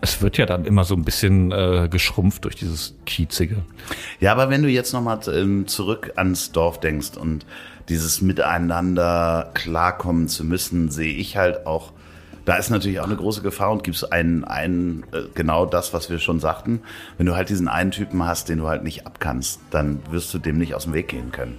es 0.00 0.22
wird 0.22 0.38
ja 0.38 0.46
dann 0.46 0.64
immer 0.64 0.84
so 0.84 0.94
ein 0.94 1.04
bisschen 1.04 1.52
äh, 1.52 1.88
geschrumpft 1.90 2.44
durch 2.44 2.56
dieses 2.56 2.94
Kiezige. 3.06 3.56
Ja, 4.20 4.32
aber 4.32 4.50
wenn 4.50 4.62
du 4.62 4.68
jetzt 4.68 4.92
nochmal 4.92 5.20
ähm, 5.32 5.66
zurück 5.66 6.12
ans 6.16 6.52
Dorf 6.52 6.80
denkst 6.80 7.16
und 7.16 7.46
dieses 7.88 8.20
Miteinander 8.20 9.50
klarkommen 9.54 10.28
zu 10.28 10.44
müssen, 10.44 10.90
sehe 10.90 11.14
ich 11.14 11.36
halt 11.36 11.66
auch, 11.66 11.92
da 12.44 12.56
ist 12.56 12.70
natürlich 12.70 13.00
auch 13.00 13.06
eine 13.06 13.16
große 13.16 13.42
Gefahr 13.42 13.72
und 13.72 13.84
gibt 13.84 13.96
es 13.96 14.04
einen, 14.04 14.44
einen, 14.44 15.04
äh, 15.12 15.22
genau 15.34 15.66
das, 15.66 15.92
was 15.92 16.10
wir 16.10 16.18
schon 16.18 16.40
sagten. 16.40 16.80
Wenn 17.16 17.26
du 17.26 17.34
halt 17.36 17.48
diesen 17.48 17.68
einen 17.68 17.90
Typen 17.90 18.24
hast, 18.24 18.48
den 18.48 18.58
du 18.58 18.68
halt 18.68 18.82
nicht 18.82 19.06
abkannst, 19.06 19.60
dann 19.70 20.00
wirst 20.10 20.32
du 20.34 20.38
dem 20.38 20.58
nicht 20.58 20.74
aus 20.74 20.84
dem 20.84 20.94
Weg 20.94 21.08
gehen 21.08 21.32
können. 21.32 21.56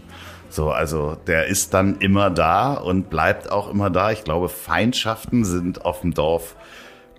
So, 0.49 0.71
also 0.71 1.17
der 1.27 1.47
ist 1.47 1.73
dann 1.73 1.97
immer 1.99 2.29
da 2.29 2.73
und 2.73 3.09
bleibt 3.09 3.51
auch 3.51 3.69
immer 3.69 3.89
da. 3.89 4.11
Ich 4.11 4.23
glaube, 4.23 4.47
Feindschaften 4.47 5.43
sind 5.43 5.83
auf 5.85 6.01
dem 6.01 6.13
Dorf 6.13 6.55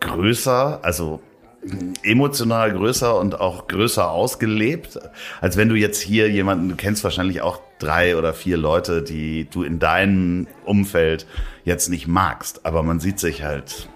größer, 0.01 0.81
also 0.83 1.21
emotional 2.03 2.73
größer 2.73 3.19
und 3.19 3.41
auch 3.41 3.67
größer 3.67 4.11
ausgelebt, 4.11 4.99
als 5.41 5.57
wenn 5.57 5.69
du 5.69 5.75
jetzt 5.75 6.01
hier 6.01 6.31
jemanden, 6.31 6.69
du 6.69 6.77
kennst 6.77 7.03
wahrscheinlich 7.05 7.43
auch 7.43 7.61
drei 7.79 8.17
oder 8.17 8.33
vier 8.33 8.57
Leute, 8.57 9.03
die 9.03 9.49
du 9.51 9.63
in 9.63 9.79
deinem 9.79 10.47
Umfeld 10.65 11.27
jetzt 11.65 11.89
nicht 11.89 12.07
magst, 12.07 12.65
aber 12.65 12.83
man 12.83 13.01
sieht 13.01 13.19
sich 13.19 13.43
halt 13.43 13.89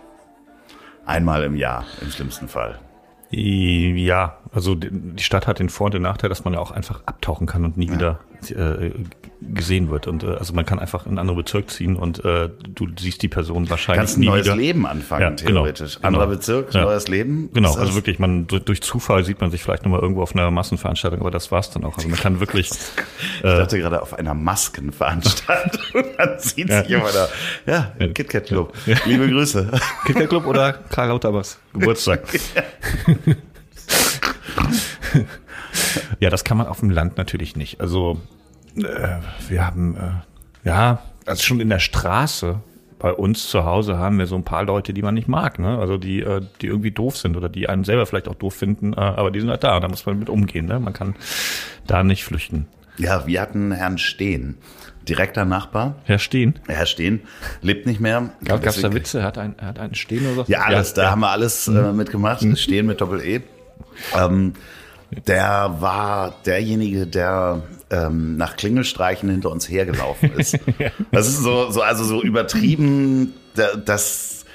einmal 1.07 1.45
im 1.45 1.57
Jahr 1.57 1.85
im 2.01 2.11
schlimmsten 2.11 2.49
Fall. 2.49 2.79
Ja, 3.31 4.42
also 4.55 4.75
die 4.75 5.23
Stadt 5.23 5.47
hat 5.47 5.59
den 5.59 5.69
Vor- 5.71 5.87
und 5.87 5.95
den 5.95 6.03
Nachteil, 6.03 6.29
dass 6.29 6.45
man 6.45 6.53
ja 6.55 6.61
auch 6.61 6.71
einfach 6.73 7.01
abtauchen 7.07 7.47
kann 7.47 7.65
und 7.65 7.77
nie 7.79 7.87
ja. 7.89 7.93
wieder 7.95 8.21
äh, 8.51 8.91
gesehen 9.41 9.91
wird. 9.91 10.07
Und 10.07 10.25
äh, 10.25 10.35
also 10.35 10.53
man 10.53 10.67
kann 10.67 10.79
einfach 10.79 11.05
in 11.07 11.13
einen 11.13 11.19
anderen 11.21 11.39
Bezirk 11.39 11.71
ziehen 11.71 11.97
und 11.97 12.25
äh, 12.25 12.51
du 12.69 12.87
siehst 12.99 13.23
die 13.23 13.29
Person 13.29 13.71
wahrscheinlich 13.71 13.99
Kannst 14.01 14.17
ein 14.19 14.21
nie 14.21 14.27
neues 14.27 14.45
wieder. 14.47 14.57
Leben 14.57 14.87
anfangen, 14.87 15.23
Ja, 15.23 15.31
genau, 15.31 15.61
theoretisch. 15.63 15.97
genau. 15.97 16.07
Anderer 16.09 16.27
Bezirk, 16.27 16.75
Ja. 16.75 16.83
neues 16.83 17.09
Leben. 17.09 17.51
Genau, 17.55 17.75
also 17.75 17.95
wirklich, 17.95 18.19
man 18.19 18.47
durch, 18.47 18.83
Zufall 18.83 19.25
sieht 19.25 19.41
man 19.41 19.51
sich 19.51 19.63
vielleicht 19.63 19.85
nochmal 19.85 20.01
irgendwo 20.01 20.23
auf 20.23 20.35
einer 20.35 20.51
Massenveranstaltung, 20.51 21.21
aber 21.21 21.31
das 21.31 21.51
war's 21.51 21.71
dann 21.71 21.85
auch. 21.85 21.97
Also 21.97 22.09
man 22.09 22.19
kann 22.19 22.41
wirklich 22.41 22.71
Ich 23.37 23.41
dachte 23.43 23.79
gerade 23.79 24.03
auf 24.03 24.13
einer 24.15 24.35
Maskenveranstaltung. 24.35 25.81
Man 26.19 26.39
sieht 26.39 26.69
sich 26.71 26.91
immer 26.91 27.11
da. 27.13 27.29
Ja, 27.67 27.93
Ja. 27.99 28.09
KitKat 28.09 28.47
Club. 28.47 28.73
Liebe 29.07 29.29
Grüße. 29.29 29.71
Kicker 30.07 30.27
Club 30.27 30.47
oder 30.47 30.73
Karl 30.73 31.09
Lauterbachs 31.09 31.59
Geburtstag. 31.73 32.23
ja, 36.21 36.31
das 36.31 36.45
kann 36.45 36.57
man 36.57 36.67
auf 36.67 36.81
dem 36.81 36.91
Land 36.91 37.17
natürlich 37.17 37.57
nicht. 37.57 37.81
Also 37.81 38.21
äh, 38.77 38.83
wir 39.49 39.67
haben 39.67 39.97
äh, 39.97 40.69
ja, 40.69 41.03
also 41.27 41.43
schon 41.43 41.61
in 41.61 41.69
der 41.69 41.79
Straße 41.79 42.61
bei 42.99 43.13
uns 43.13 43.49
zu 43.49 43.65
Hause 43.65 43.99
haben 43.99 44.19
wir 44.19 44.27
so 44.27 44.37
ein 44.37 44.45
paar 44.45 44.63
Leute, 44.65 44.93
die 44.95 45.03
man 45.03 45.15
nicht 45.15 45.27
mag, 45.27 45.59
ne? 45.59 45.77
Also 45.79 45.99
die, 45.99 46.21
äh, 46.21 46.41
die 46.61 46.69
irgendwie 46.69 46.93
doof 46.93 47.17
sind 47.17 47.37
oder 47.37 47.49
die 47.49 47.69
einen 47.69 47.83
selber 47.83 48.07
vielleicht 48.07 48.29
auch 48.29 48.37
doof 48.37 48.55
finden, 48.55 48.93
äh, 48.93 48.97
aber 49.01 49.33
die 49.33 49.41
sind 49.41 49.51
halt 49.51 49.65
da, 49.65 49.81
da 49.81 49.89
muss 49.89 50.07
man 50.07 50.21
mit 50.21 50.31
umgehen, 50.31 50.67
ne? 50.67 50.79
Man 50.79 50.93
kann 50.93 51.17
da 51.89 52.05
nicht 52.05 52.25
flüchten. 52.25 52.69
Ja, 52.99 53.27
wir 53.27 53.41
hatten 53.41 53.73
Herrn 53.73 53.99
Steen, 53.99 54.59
direkter 55.09 55.45
Nachbar. 55.45 55.97
Herr 56.05 56.21
Stehen. 56.21 56.61
Herr 56.69 56.87
Steen 56.87 57.23
lebt 57.61 57.87
nicht 57.87 57.99
mehr. 58.01 58.31
Gab 58.45 58.65
es 58.65 58.81
da 58.81 58.93
Witze? 58.93 59.19
Er 59.21 59.25
hat 59.25 59.39
einen, 59.39 59.55
er 59.59 59.67
hat 59.69 59.79
einen 59.81 59.95
Stehen 59.97 60.25
oder 60.27 60.45
so? 60.45 60.53
Ja, 60.53 60.61
alles, 60.61 60.95
da 60.95 61.11
haben 61.11 61.23
wir 61.23 61.31
alles 61.31 61.67
Mhm. 61.67 61.77
äh, 61.77 61.93
mitgemacht. 61.93 62.59
Stehen 62.59 62.87
mit 62.87 63.01
Doppel-E. 63.01 63.41
Ähm, 64.17 64.55
der 65.27 65.77
war 65.81 66.35
derjenige, 66.47 67.07
der 67.07 67.63
ähm, 67.91 68.37
nach 68.39 68.57
Klingelstreichen 68.57 69.29
hinter 69.29 69.51
uns 69.51 69.69
hergelaufen 69.69 70.33
ist. 70.33 70.59
Das 71.11 71.29
ist 71.29 71.39
so, 71.43 71.71
so 71.71 71.83
also 71.83 72.05
so 72.05 72.23
übertrieben, 72.23 73.35
da- 73.55 73.77
das 73.77 74.47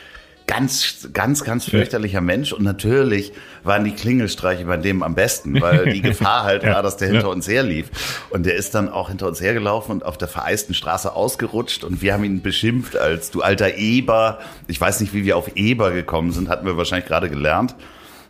ganz, 0.48 1.10
ganz, 1.14 1.44
ganz 1.44 1.66
fürchterlicher 1.66 2.22
Mensch. 2.22 2.54
Und 2.54 2.64
natürlich 2.64 3.34
waren 3.64 3.84
die 3.84 3.92
Klingelstreiche 3.92 4.66
bei 4.66 4.78
dem 4.78 5.04
am 5.04 5.14
besten, 5.14 5.62
weil 5.62 5.92
die 5.92 6.02
Gefahr 6.10 6.44
halt 6.46 6.64
war, 6.66 6.82
dass 6.82 6.98
der 6.98 7.10
hinter 7.10 7.30
uns 7.30 7.48
herlief. 7.48 7.90
Und 8.30 8.46
der 8.46 8.56
ist 8.56 8.74
dann 8.74 8.90
auch 8.90 9.10
hinter 9.10 9.28
uns 9.28 9.42
hergelaufen 9.42 9.92
und 9.92 10.06
auf 10.06 10.18
der 10.18 10.30
vereisten 10.30 10.74
Straße 10.74 11.14
ausgerutscht. 11.14 11.84
Und 11.84 12.02
wir 12.02 12.14
haben 12.14 12.24
ihn 12.24 12.42
beschimpft 12.42 12.96
als 12.98 13.30
du 13.30 13.42
alter 13.42 13.76
Eber. 13.76 14.40
Ich 14.68 14.80
weiß 14.82 15.02
nicht, 15.02 15.14
wie 15.14 15.26
wir 15.26 15.38
auf 15.38 15.56
Eber 15.56 15.92
gekommen 15.92 16.32
sind, 16.32 16.48
hatten 16.50 16.66
wir 16.66 16.78
wahrscheinlich 16.78 17.08
gerade 17.08 17.30
gelernt. 17.30 17.76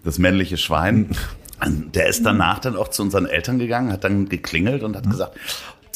Das 0.04 0.20
männliche 0.20 0.58
Schwein. 0.58 1.10
Der 1.66 2.08
ist 2.08 2.25
danach 2.25 2.60
dann 2.60 2.75
auch 2.75 2.89
zu 2.89 3.01
unseren 3.01 3.25
Eltern 3.25 3.58
gegangen, 3.58 3.92
hat 3.92 4.04
dann 4.04 4.30
geklingelt 4.30 4.84
und 4.84 4.96
hat 4.96 5.10
gesagt, 5.10 5.38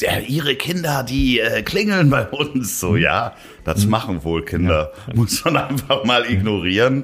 ja, 0.01 0.17
ihre 0.17 0.55
Kinder, 0.55 1.03
die 1.03 1.39
äh, 1.39 1.62
klingeln 1.62 2.10
bei 2.10 2.27
uns. 2.27 2.79
So, 2.79 2.96
ja, 2.96 3.36
das 3.63 3.86
machen 3.86 4.24
wohl 4.24 4.43
Kinder. 4.43 4.91
Muss 5.13 5.46
man 5.46 5.58
einfach 5.58 6.03
mal 6.03 6.25
ignorieren. 6.29 7.03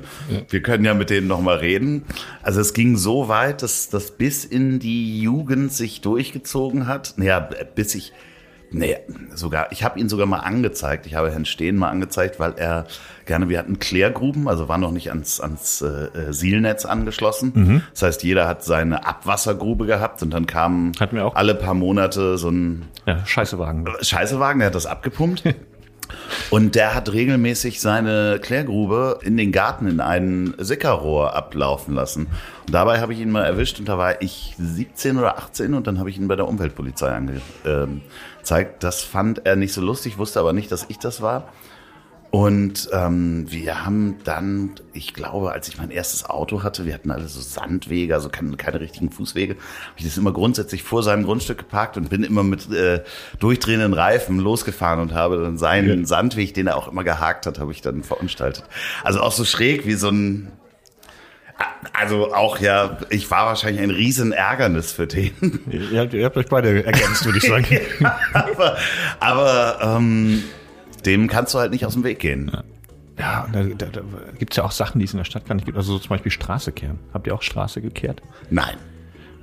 Wir 0.50 0.62
können 0.62 0.84
ja 0.84 0.94
mit 0.94 1.10
denen 1.10 1.28
noch 1.28 1.42
mal 1.42 1.58
reden. 1.58 2.06
Also 2.42 2.60
es 2.60 2.74
ging 2.74 2.98
so 2.98 3.28
weit, 3.28 3.62
dass 3.62 3.90
das 3.90 4.12
bis 4.18 4.46
in 4.46 4.80
die 4.80 5.22
Jugend 5.22 5.72
sich 5.72 6.02
durchgezogen 6.02 6.88
hat. 6.88 7.14
Naja, 7.18 7.40
bis 7.40 7.94
ich, 7.96 8.14
nee, 8.72 8.98
sogar, 9.34 9.72
ich 9.72 9.84
habe 9.84 10.00
ihn 10.00 10.10
sogar 10.10 10.26
mal 10.26 10.40
angezeigt. 10.40 11.06
Ich 11.06 11.16
habe 11.16 11.32
Herrn 11.32 11.46
Steen 11.46 11.76
mal 11.78 11.90
angezeigt, 11.90 12.40
weil 12.40 12.54
er 12.58 12.86
gerne, 13.26 13.50
wir 13.50 13.60
hatten 13.60 13.80
Klärgruben, 13.80 14.48
also 14.48 14.68
war 14.70 14.78
noch 14.78 14.92
nicht 14.92 15.10
ans, 15.10 15.40
ans 15.42 15.82
äh, 15.82 15.88
äh, 15.88 16.34
Sielnetz 16.34 16.86
angeschlossen. 16.86 17.84
Das 17.94 18.02
heißt, 18.04 18.24
jeder 18.24 18.48
hat 18.48 18.64
seine 18.64 19.06
Abwassergrube 19.06 19.86
gehabt 19.86 20.22
und 20.24 20.32
dann 20.32 20.46
kam 20.48 20.92
Hatten 21.00 21.16
wir 21.16 21.26
auch. 21.26 21.36
alle 21.36 21.56
paar 21.56 21.74
Monate 21.74 22.38
so 22.38 22.50
ein 22.50 22.86
Ja, 23.06 23.26
Scheißewagen. 23.26 23.88
Scheißewagen, 24.02 24.60
der 24.60 24.68
hat 24.68 24.76
das 24.76 24.86
abgepumpt. 24.86 25.44
Und 26.52 26.76
der 26.76 26.96
hat 26.96 27.12
regelmäßig 27.12 27.82
seine 27.82 28.40
Klärgrube 28.42 29.20
in 29.24 29.36
den 29.36 29.52
Garten 29.52 29.88
in 29.88 30.00
ein 30.00 30.54
Sickerrohr 30.58 31.36
ablaufen 31.36 31.94
lassen. 31.94 32.28
Und 32.66 32.74
dabei 32.74 33.02
habe 33.02 33.12
ich 33.12 33.20
ihn 33.20 33.30
mal 33.30 33.44
erwischt 33.44 33.78
und 33.80 33.90
da 33.90 33.98
war 33.98 34.22
ich 34.22 34.56
17 34.58 35.18
oder 35.18 35.38
18 35.38 35.74
und 35.74 35.86
dann 35.86 36.00
habe 36.00 36.10
ich 36.10 36.18
ihn 36.18 36.30
bei 36.30 36.38
der 36.38 36.48
Umweltpolizei 36.48 37.10
angezeigt. 38.48 38.84
Das 38.84 39.04
fand 39.04 39.46
er 39.46 39.56
nicht 39.56 39.74
so 39.74 39.82
lustig, 39.82 40.18
wusste 40.18 40.40
aber 40.40 40.54
nicht, 40.54 40.72
dass 40.72 40.86
ich 40.90 41.00
das 41.00 41.22
war. 41.22 41.52
Und 42.30 42.90
ähm, 42.92 43.46
wir 43.50 43.86
haben 43.86 44.18
dann, 44.26 44.72
ich 44.92 45.14
glaube, 45.14 45.54
als 45.54 45.70
ich 45.70 45.78
mein 45.78 45.92
erstes 45.92 46.26
Auto 46.30 46.62
hatte, 46.62 46.86
wir 46.86 46.94
hatten 46.94 47.10
alle 47.10 47.26
so 47.30 47.40
Sandwege, 47.40 48.14
also 48.14 48.28
keine, 48.28 48.58
keine 48.58 48.82
richtigen 48.82 49.12
Fußwege, 49.12 49.54
habe 49.54 49.94
ich 49.96 50.04
das 50.04 50.18
immer 50.18 50.34
grundsätzlich 50.34 50.84
vor 50.84 51.04
seinem 51.04 51.24
Grundstück 51.24 51.58
geparkt 51.58 51.96
und 51.96 52.10
bin 52.10 52.24
immer 52.24 52.44
mit 52.44 52.70
äh, 52.70 53.02
durchdrehenden 53.40 53.94
Reifen 53.94 54.40
losgefahren 54.40 55.00
und 55.00 55.14
habe 55.14 55.42
dann 55.42 55.58
seinen 55.58 56.06
Sandweg, 56.06 56.54
den 56.54 56.68
er 56.68 56.76
auch 56.76 56.90
immer 56.90 57.06
gehakt 57.06 57.46
hat, 57.46 57.60
habe 57.60 57.72
ich 57.72 57.82
dann 57.82 58.04
verunstaltet. 58.04 58.66
Also 59.06 59.22
auch 59.22 59.32
so 59.32 59.46
schräg 59.46 59.86
wie 59.86 59.94
so 59.94 60.10
ein 60.10 60.52
also 61.94 62.34
auch 62.34 62.60
ja, 62.60 62.98
ich 63.10 63.30
war 63.32 63.48
wahrscheinlich 63.48 63.82
ein 63.82 63.90
riesen 63.92 64.32
Ärgernis 64.32 64.92
für 64.92 65.08
den. 65.08 65.32
Ihr 65.70 66.02
habt, 66.02 66.14
ihr 66.14 66.26
habt 66.26 66.38
euch 66.38 66.48
beide 66.48 66.86
ergänzt, 66.86 67.26
würde 67.26 67.40
ich 67.40 67.44
sagen. 67.48 67.66
aber 68.34 68.78
aber 69.20 69.98
ähm, 69.98 70.44
dem 71.06 71.28
kannst 71.28 71.54
du 71.54 71.60
halt 71.60 71.72
nicht 71.72 71.86
aus 71.86 71.94
dem 71.94 72.04
Weg 72.04 72.20
gehen. 72.20 72.52
Ja, 73.20 73.46
und 73.46 73.56
da, 73.56 73.64
da, 73.64 73.86
da 73.88 74.02
gibt 74.38 74.54
es 74.54 74.58
ja 74.58 74.64
auch 74.64 74.72
Sachen, 74.72 75.00
die 75.00 75.06
es 75.06 75.14
in 75.14 75.18
der 75.18 75.26
Stadt 75.26 75.48
gar 75.48 75.56
nicht 75.56 75.66
gibt. 75.66 75.78
Also 75.78 75.94
so 75.94 76.00
zum 76.00 76.10
Beispiel 76.10 76.32
Straße 76.32 76.72
kehren. 76.72 77.00
Habt 77.14 77.26
ihr 77.26 77.34
auch 77.34 77.42
Straße 77.42 77.82
gekehrt? 77.82 78.22
Nein. 78.50 78.76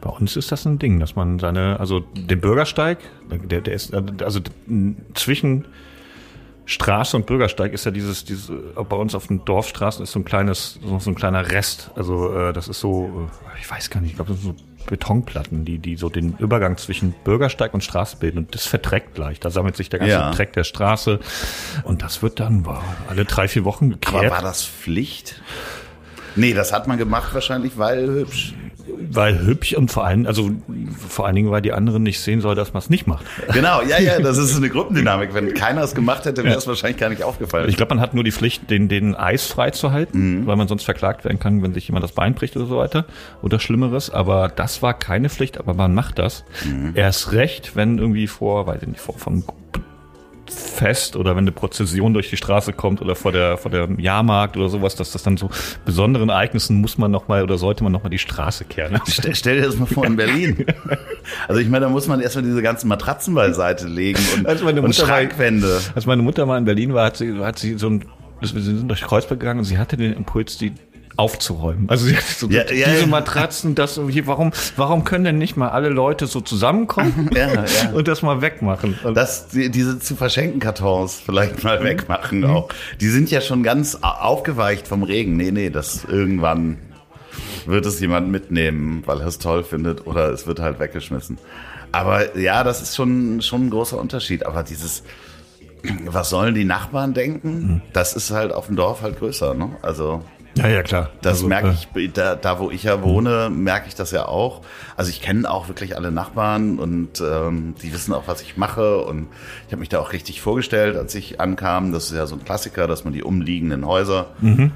Bei 0.01 0.11
uns 0.11 0.37
ist 0.37 0.53
das 0.53 0.65
ein 0.67 0.79
Ding, 0.79 1.01
dass 1.01 1.17
man 1.17 1.39
seine, 1.39 1.81
also 1.81 2.01
den 2.01 2.41
Bürgersteig, 2.41 2.99
der, 3.31 3.63
der 3.63 3.75
ist, 3.75 3.95
also 3.95 4.41
zwischen 5.15 5.65
Straße 6.67 7.17
und 7.17 7.27
Bürgersteig 7.27 7.73
ist 7.73 7.85
ja 7.85 7.91
dieses, 7.91 8.25
dieses, 8.25 8.51
bei 8.75 8.97
uns 8.97 9.15
auf 9.15 9.27
den 9.27 9.45
Dorfstraßen 9.45 10.03
ist 10.03 10.13
so 10.13 10.21
ein 10.21 10.25
kleines, 10.25 10.79
so 10.99 11.11
ein 11.11 11.15
kleiner 11.15 11.51
Rest. 11.51 11.91
Also 11.95 12.35
äh, 12.35 12.53
das 12.53 12.69
ist 12.69 12.81
so, 12.81 13.29
äh, 13.55 13.61
ich 13.61 13.71
weiß 13.71 13.91
gar 13.91 14.01
nicht, 14.01 14.11
ich 14.11 14.17
glaube, 14.17 14.33
das 14.33 14.41
sind 14.41 14.59
so 14.59 14.65
Betonplatten, 14.87 15.65
die, 15.65 15.79
die 15.79 15.97
so 15.97 16.09
den 16.09 16.37
Übergang 16.39 16.77
zwischen 16.77 17.15
Bürgersteig 17.25 17.75
und 17.75 17.83
Straße 17.83 18.17
bilden 18.19 18.39
und 18.39 18.55
das 18.55 18.67
verträgt 18.67 19.17
leicht. 19.19 19.45
Da 19.45 19.51
sammelt 19.51 19.77
sich 19.77 19.89
der 19.89 19.99
ganze 19.99 20.15
Ja. 20.15 20.31
Dreck 20.31 20.53
der 20.53 20.65
Straße 20.65 21.21
und 21.85 22.03
das 22.03 22.23
wird 22.23 22.41
dann 22.41 22.63
boah, 22.63 22.83
alle 23.09 23.25
drei, 23.25 23.49
vier 23.49 23.65
Wochen 23.65 23.91
gekehrt. 23.91 24.15
Aber 24.15 24.31
war 24.31 24.43
das 24.43 24.65
Pflicht? 24.65 25.41
Nee, 26.37 26.53
das 26.53 26.73
hat 26.73 26.89
man 26.89 26.99
gemacht 26.99 27.33
wahrscheinlich, 27.35 27.79
weil 27.79 28.07
hübsch. 28.09 28.55
Weil 29.11 29.41
hübsch 29.41 29.75
und 29.75 29.91
vor 29.91 30.05
allem, 30.05 30.27
also 30.27 30.51
vor 31.09 31.27
allen 31.27 31.37
Dingen, 31.37 31.51
weil 31.51 31.63
die 31.63 31.73
anderen 31.73 32.03
nicht 32.03 32.21
sehen 32.21 32.41
soll, 32.41 32.55
dass 32.55 32.73
man 32.73 32.83
es 32.83 32.91
nicht 32.91 33.07
macht. 33.07 33.25
Genau, 33.53 33.83
ja, 33.83 33.99
ja, 33.99 34.21
das 34.21 34.39
ist 34.39 34.57
eine 34.57 34.69
Gruppendynamik. 34.69 35.35
Wenn 35.35 35.55
keiner 35.55 35.83
es 35.83 35.95
gemacht 35.95 36.25
hätte, 36.25 36.45
wäre 36.45 36.57
es 36.57 36.67
wahrscheinlich 36.67 36.99
gar 36.99 37.11
nicht 37.11 37.23
aufgefallen. 37.23 37.69
Ich 37.69 37.77
glaube, 37.77 37.95
man 37.95 38.01
hat 38.01 38.15
nur 38.15 38.25
die 38.25 38.33
Pflicht, 38.33 38.71
den, 38.71 38.89
den 38.89 39.15
Eis 39.15 39.47
frei 39.47 39.71
zu 39.71 39.93
halten, 39.93 40.47
weil 40.47 40.57
man 40.57 40.69
sonst 40.69 40.85
verklagt 40.85 41.25
werden 41.25 41.39
kann, 41.39 41.63
wenn 41.63 41.75
sich 41.75 41.89
jemand 41.89 42.05
das 42.05 42.13
Bein 42.13 42.35
bricht 42.35 42.57
oder 42.57 42.67
so 42.67 42.77
weiter 42.77 43.07
oder 43.43 43.59
Schlimmeres. 43.59 44.11
Aber 44.11 44.49
das 44.49 44.83
war 44.83 44.95
keine 44.95 45.29
Pflicht, 45.29 45.59
aber 45.59 45.75
man 45.75 45.95
macht 45.95 46.19
das. 46.19 46.45
Erst 46.95 47.33
recht, 47.33 47.77
wenn 47.77 47.99
irgendwie 47.99 48.27
vor, 48.27 48.67
weiß 48.67 48.83
ich 48.83 48.89
nicht, 48.89 49.01
vor 49.01 49.19
vom 49.19 49.45
Fest 50.55 51.17
oder 51.17 51.33
wenn 51.37 51.45
eine 51.45 51.53
Prozession 51.53 52.15
durch 52.15 52.31
die 52.31 52.37
Straße 52.37 52.73
kommt 52.73 53.03
oder 53.03 53.15
vor 53.15 53.33
der 53.33 53.57
vor 53.59 53.71
der 53.71 53.89
Jahrmarkt 53.99 54.57
oder 54.57 54.69
sowas, 54.69 54.95
dass 54.95 55.13
das 55.13 55.23
dann 55.23 55.37
so 55.37 55.51
besonderen 55.85 56.29
Ereignissen 56.29 56.81
muss 56.81 56.97
man 56.99 57.11
noch 57.11 57.29
mal 57.29 57.43
oder 57.43 57.59
sollte 57.59 57.83
man 57.85 57.93
noch 57.93 58.03
mal 58.03 58.09
die 58.09 58.19
Straße 58.19 58.65
kehren. 58.65 59.01
Stell, 59.07 59.35
stell 59.35 59.57
dir 59.61 59.67
das 59.67 59.77
mal 59.77 59.87
vor 59.87 60.05
in 60.07 60.17
Berlin. 60.17 60.65
Also 61.49 61.61
ich 61.61 61.69
meine, 61.69 61.87
da 61.87 61.91
muss 61.91 62.07
man 62.07 62.21
erstmal 62.21 62.45
diese 62.45 62.61
ganzen 62.61 62.87
Matratzen 62.89 63.35
beiseite 63.35 63.87
legen 63.89 64.21
und, 64.37 64.47
Als 64.47 64.63
meine 64.63 64.83
und 64.83 64.89
Mutter 64.89 65.07
mal- 65.07 65.09
Schrankwände. 65.23 65.81
Als 65.95 66.05
meine 66.05 66.21
Mutter 66.23 66.45
mal 66.45 66.59
in 66.59 66.65
Berlin 66.67 66.93
war, 66.93 67.07
hat 67.07 67.17
sie, 67.17 67.39
hat 67.39 67.59
sie 67.59 67.79
so 67.79 67.89
ein, 67.89 68.05
wir 68.41 68.49
sind 68.61 68.89
durch 68.89 69.01
Kreuzberg 69.03 69.41
gegangen 69.41 69.61
und 69.61 69.65
sie 69.65 69.79
hatte 69.79 69.97
den 69.97 70.13
Impuls, 70.13 70.59
die 70.59 70.73
aufzuräumen. 71.17 71.89
Also 71.89 72.07
so 72.39 72.49
Ja, 72.49 72.65
diese 72.65 73.01
ja. 73.01 73.07
Matratzen, 73.07 73.75
das 73.75 73.97
irgendwie, 73.97 74.27
warum, 74.27 74.53
warum 74.77 75.05
können 75.05 75.25
denn 75.25 75.39
nicht 75.39 75.57
mal 75.57 75.69
alle 75.69 75.89
Leute 75.89 76.27
so 76.27 76.41
zusammenkommen 76.41 77.31
Ja, 77.37 77.65
und 77.93 78.09
das 78.09 78.23
mal 78.23 78.41
wegmachen? 78.43 78.99
Das, 79.15 79.49
die, 79.49 79.71
diese 79.71 79.99
zu 79.99 80.17
verschenken 80.17 80.61
Kartons 80.61 81.21
vielleicht 81.25 81.63
mal 81.63 81.79
Mhm. 81.81 81.85
wegmachen 81.85 82.45
auch. 82.45 82.69
Die 83.01 83.09
sind 83.09 83.31
ja 83.31 83.41
schon 83.41 83.63
ganz 83.63 83.97
au- 84.03 84.09
aufgeweicht 84.09 84.89
vom 84.89 85.03
Regen. 85.03 85.37
Nee, 85.37 85.51
nee, 85.51 85.71
das 85.71 86.05
irgendwann 86.05 86.79
wird 87.67 87.87
es 87.87 88.01
jemand 88.01 88.31
mitnehmen, 88.31 89.03
weil 89.07 89.21
er 89.21 89.27
es 89.27 89.39
toll 89.39 89.65
findet 89.65 90.07
oder 90.07 90.31
es 90.31 90.47
wird 90.47 90.61
halt 90.61 90.79
weggeschmissen. 90.81 91.39
Aber 91.93 92.37
ja, 92.37 92.65
das 92.65 92.83
ist 92.83 92.97
schon, 92.97 93.41
schon 93.41 93.67
ein 93.67 93.71
großer 93.71 93.99
Unterschied. 93.99 94.45
Aber 94.47 94.63
dieses, 94.65 95.05
was 96.07 96.31
sollen 96.31 96.55
die 96.55 96.65
Nachbarn 96.65 97.15
denken? 97.15 97.83
Das 97.93 98.15
ist 98.15 98.31
halt 98.33 98.53
auf 98.53 98.67
dem 98.67 98.77
Dorf 98.77 99.03
halt 99.03 99.19
größer, 99.19 99.55
ne? 99.55 99.77
Also, 99.83 100.23
Ja, 100.57 100.69
ja, 100.69 100.83
klar. 100.83 101.11
Das 101.21 101.35
Also, 101.35 101.49
merke 101.49 101.75
äh, 101.95 102.01
ich, 102.01 102.13
da, 102.13 102.37
da 102.37 102.61
wo 102.61 102.71
ich 102.71 102.85
ja 102.85 103.03
wohne, 103.03 103.51
merke 103.51 103.89
ich 103.89 103.95
das 103.95 104.13
ja 104.13 104.27
auch. 104.27 104.61
Also 104.97 105.11
ich 105.11 105.21
kenne 105.21 105.51
auch 105.51 105.67
wirklich 105.69 105.97
alle 105.97 106.13
Nachbarn 106.13 106.79
und 106.79 107.21
ähm, 107.21 107.75
die 107.83 107.93
wissen 107.93 108.15
auch, 108.15 108.29
was 108.29 108.41
ich 108.41 108.57
mache. 108.57 108.99
Und 108.99 109.27
ich 109.67 109.73
habe 109.73 109.81
mich 109.81 109.89
da 109.89 109.99
auch 109.99 110.13
richtig 110.13 110.41
vorgestellt, 110.41 110.97
als 110.97 111.15
ich 111.17 111.41
ankam. 111.41 111.93
Das 111.93 112.05
ist 112.11 112.17
ja 112.17 112.27
so 112.27 112.37
ein 112.37 112.45
Klassiker, 112.45 112.87
dass 112.87 113.05
man 113.05 113.13
die 113.13 113.23
umliegenden 113.25 113.85
Häuser 113.87 114.27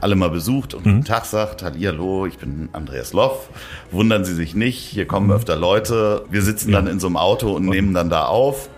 alle 0.00 0.16
mal 0.16 0.30
besucht 0.30 0.74
und 0.74 0.82
guten 0.82 1.04
Tag 1.04 1.24
sagt. 1.26 1.62
Hallihallo, 1.62 2.26
ich 2.26 2.38
bin 2.38 2.68
Andreas 2.72 3.12
Loff. 3.12 3.48
Wundern 3.92 4.24
Sie 4.24 4.34
sich 4.34 4.54
nicht, 4.56 4.78
hier 4.78 5.06
kommen 5.06 5.30
öfter 5.30 5.56
Leute. 5.56 6.24
Wir 6.30 6.42
sitzen 6.42 6.72
dann 6.72 6.86
in 6.88 6.98
so 6.98 7.06
einem 7.06 7.16
Auto 7.16 7.52
und 7.52 7.66
nehmen 7.66 7.94
dann 7.94 8.10
da 8.10 8.24
auf. 8.24 8.68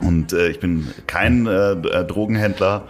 Und 0.00 0.32
äh, 0.32 0.48
ich 0.48 0.60
bin 0.60 0.88
kein 1.06 1.46
äh, 1.46 2.04
Drogenhändler. 2.04 2.82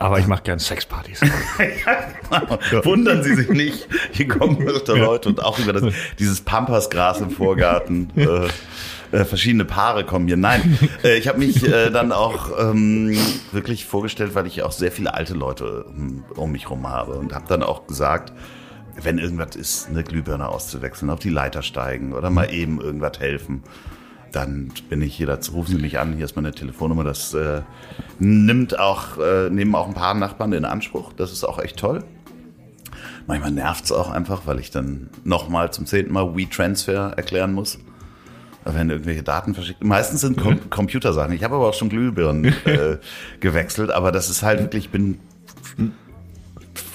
Aber 0.00 0.18
ich 0.18 0.26
mache 0.26 0.42
gern 0.42 0.58
Sexpartys. 0.58 1.20
Wundern 2.84 3.22
Sie 3.22 3.34
sich 3.34 3.50
nicht, 3.50 3.86
hier 4.12 4.28
kommen 4.28 4.66
öfter 4.66 4.96
Leute 4.96 5.28
und 5.28 5.44
auch 5.44 5.58
über 5.58 5.74
das, 5.74 5.92
dieses 6.18 6.40
Pampasgras 6.40 7.20
im 7.20 7.30
Vorgarten. 7.30 8.10
Äh, 8.16 8.48
äh, 9.12 9.24
verschiedene 9.26 9.66
Paare 9.66 10.06
kommen 10.06 10.26
hier. 10.26 10.38
Nein, 10.38 10.78
äh, 11.04 11.18
ich 11.18 11.28
habe 11.28 11.38
mich 11.38 11.62
äh, 11.68 11.90
dann 11.90 12.12
auch 12.12 12.50
ähm, 12.58 13.14
wirklich 13.52 13.84
vorgestellt, 13.84 14.34
weil 14.34 14.46
ich 14.46 14.62
auch 14.62 14.72
sehr 14.72 14.90
viele 14.90 15.12
alte 15.12 15.34
Leute 15.34 15.84
um, 15.84 16.24
um 16.34 16.50
mich 16.50 16.70
rum 16.70 16.88
habe 16.88 17.16
und 17.16 17.34
habe 17.34 17.44
dann 17.46 17.62
auch 17.62 17.86
gesagt, 17.86 18.32
wenn 19.02 19.18
irgendwas 19.18 19.54
ist, 19.54 19.88
eine 19.90 20.02
Glühbirne 20.02 20.48
auszuwechseln, 20.48 21.10
auf 21.10 21.20
die 21.20 21.28
Leiter 21.28 21.60
steigen 21.62 22.14
oder 22.14 22.30
mal 22.30 22.50
eben 22.50 22.80
irgendwas 22.80 23.20
helfen, 23.20 23.64
dann 24.32 24.72
bin 24.88 25.02
ich 25.02 25.16
hier 25.16 25.26
dazu. 25.26 25.52
Rufen 25.52 25.76
Sie 25.76 25.82
mich 25.82 25.98
an, 25.98 26.14
hier 26.14 26.24
ist 26.24 26.36
meine 26.36 26.52
Telefonnummer. 26.52 27.04
Das 27.04 27.34
äh, 27.34 27.62
nimmt 28.18 28.78
auch, 28.78 29.18
äh, 29.18 29.50
nehmen 29.50 29.74
auch 29.74 29.88
ein 29.88 29.94
paar 29.94 30.14
Nachbarn 30.14 30.52
in 30.52 30.64
Anspruch. 30.64 31.12
Das 31.12 31.32
ist 31.32 31.44
auch 31.44 31.58
echt 31.58 31.78
toll. 31.78 32.04
Manchmal 33.26 33.50
nervt's 33.50 33.92
auch 33.92 34.10
einfach, 34.10 34.42
weil 34.46 34.58
ich 34.58 34.70
dann 34.70 35.10
nochmal 35.24 35.72
zum 35.72 35.86
zehnten 35.86 36.12
Mal 36.12 36.36
WeTransfer 36.36 37.12
erklären 37.16 37.52
muss. 37.52 37.78
Wenn 38.64 38.90
irgendwelche 38.90 39.22
Daten 39.22 39.54
verschickt. 39.54 39.82
Meistens 39.82 40.20
sind 40.20 40.36
Com 40.36 40.68
Computersachen. 40.68 41.32
Ich 41.32 41.42
habe 41.42 41.54
aber 41.54 41.68
auch 41.68 41.74
schon 41.74 41.88
Glühbirnen 41.88 42.44
äh, 42.66 42.98
gewechselt, 43.40 43.90
aber 43.90 44.12
das 44.12 44.28
ist 44.28 44.42
halt 44.42 44.60
wirklich, 44.60 44.86
ich 44.86 44.90
bin 44.90 45.18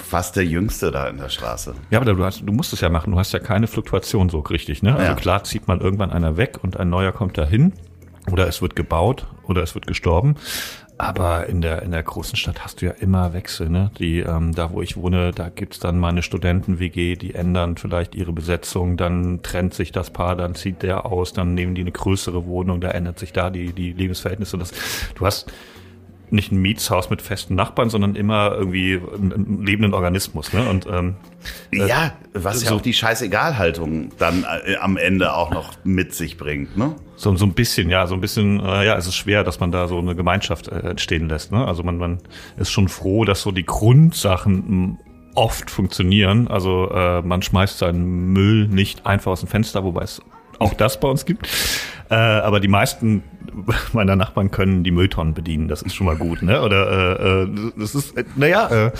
fast 0.06 0.36
der 0.36 0.44
Jüngste 0.44 0.90
da 0.90 1.08
in 1.08 1.18
der 1.18 1.28
Straße. 1.28 1.74
Ja, 1.90 2.00
aber 2.00 2.14
du, 2.14 2.24
hast, 2.24 2.42
du 2.46 2.52
musst 2.52 2.72
es 2.72 2.80
ja 2.80 2.88
machen. 2.88 3.12
Du 3.12 3.18
hast 3.18 3.32
ja 3.32 3.38
keine 3.38 3.66
Fluktuation 3.66 4.28
so 4.28 4.38
richtig. 4.40 4.82
Ne? 4.82 4.94
Also 4.94 5.04
Ja. 5.06 5.14
klar 5.14 5.44
zieht 5.44 5.68
man 5.68 5.80
irgendwann 5.80 6.10
einer 6.10 6.36
weg 6.36 6.58
und 6.62 6.76
ein 6.78 6.88
neuer 6.88 7.12
kommt 7.12 7.36
dahin. 7.38 7.72
Oder 8.30 8.48
es 8.48 8.60
wird 8.60 8.74
gebaut 8.74 9.26
oder 9.44 9.62
es 9.62 9.74
wird 9.74 9.86
gestorben. 9.86 10.34
Aber 10.98 11.46
in 11.46 11.60
der, 11.60 11.82
in 11.82 11.90
der 11.92 12.02
großen 12.02 12.36
Stadt 12.36 12.64
hast 12.64 12.80
du 12.80 12.86
ja 12.86 12.92
immer 12.92 13.34
Wechsel. 13.34 13.68
Ne? 13.68 13.90
Die, 13.98 14.20
ähm, 14.20 14.52
da, 14.54 14.72
wo 14.72 14.80
ich 14.80 14.96
wohne, 14.96 15.30
da 15.30 15.50
gibt's 15.50 15.78
dann 15.78 15.98
meine 15.98 16.22
Studenten-WG, 16.22 17.16
die 17.16 17.34
ändern 17.34 17.76
vielleicht 17.76 18.14
ihre 18.14 18.32
Besetzung, 18.32 18.96
dann 18.96 19.42
trennt 19.42 19.74
sich 19.74 19.92
das 19.92 20.10
Paar, 20.10 20.34
dann 20.36 20.54
zieht 20.54 20.82
der 20.82 21.04
aus, 21.06 21.34
dann 21.34 21.54
nehmen 21.54 21.74
die 21.74 21.82
eine 21.82 21.92
größere 21.92 22.46
Wohnung, 22.46 22.80
da 22.80 22.88
ändert 22.88 23.18
sich 23.18 23.32
da 23.32 23.50
die, 23.50 23.72
die 23.74 23.92
Lebensverhältnisse. 23.92 24.56
Das, 24.56 24.72
du 25.14 25.26
hast 25.26 25.52
nicht 26.30 26.50
ein 26.52 26.58
Mietshaus 26.60 27.08
mit 27.10 27.22
festen 27.22 27.54
Nachbarn, 27.54 27.88
sondern 27.90 28.16
immer 28.16 28.52
irgendwie 28.56 29.00
einen, 29.14 29.64
lebenden 29.64 29.94
Organismus. 29.94 30.52
Ne? 30.52 30.68
Und 30.68 30.86
ähm, 30.86 31.14
Ja, 31.72 32.12
was 32.34 32.62
ja 32.62 32.70
so- 32.70 32.76
auch 32.76 32.80
die 32.80 32.92
Scheißegalhaltung 32.92 34.10
dann 34.18 34.44
äh, 34.66 34.76
am 34.76 34.96
Ende 34.96 35.32
auch 35.34 35.50
noch 35.50 35.72
mit 35.84 36.14
sich 36.14 36.36
bringt, 36.36 36.76
ne? 36.76 36.94
So, 37.18 37.34
so 37.36 37.46
ein 37.46 37.52
bisschen, 37.54 37.88
ja, 37.88 38.06
so 38.06 38.14
ein 38.14 38.20
bisschen, 38.20 38.60
äh, 38.60 38.84
ja, 38.84 38.96
es 38.96 39.06
ist 39.06 39.14
schwer, 39.14 39.42
dass 39.42 39.58
man 39.60 39.72
da 39.72 39.88
so 39.88 39.98
eine 39.98 40.14
Gemeinschaft 40.14 40.68
äh, 40.68 40.80
entstehen 40.90 41.28
lässt. 41.28 41.50
Ne? 41.52 41.66
Also 41.66 41.82
man, 41.82 41.96
man 41.96 42.18
ist 42.58 42.70
schon 42.70 42.88
froh, 42.88 43.24
dass 43.24 43.40
so 43.40 43.52
die 43.52 43.64
Grundsachen 43.64 44.98
oft 45.34 45.70
funktionieren. 45.70 46.48
Also 46.48 46.90
äh, 46.90 47.22
man 47.22 47.40
schmeißt 47.42 47.78
seinen 47.78 48.32
Müll 48.32 48.68
nicht 48.68 49.06
einfach 49.06 49.32
aus 49.32 49.40
dem 49.40 49.48
Fenster, 49.48 49.82
wobei 49.84 50.02
es 50.02 50.20
auch 50.58 50.74
das 50.74 51.00
bei 51.00 51.08
uns 51.08 51.24
gibt. 51.24 51.48
Äh, 52.10 52.14
aber 52.14 52.60
die 52.60 52.68
meisten 52.68 53.22
meiner 53.92 54.16
Nachbarn 54.16 54.50
können 54.50 54.84
die 54.84 54.90
Mülltonnen 54.90 55.34
bedienen. 55.34 55.68
Das 55.68 55.82
ist 55.82 55.94
schon 55.94 56.06
mal 56.06 56.16
gut, 56.16 56.42
ne? 56.42 56.62
Oder 56.62 57.20
äh, 57.20 57.42
äh, 57.42 57.72
das 57.76 57.94
ist, 57.94 58.16
äh, 58.16 58.24
naja, 58.36 58.86
äh, 58.86 58.90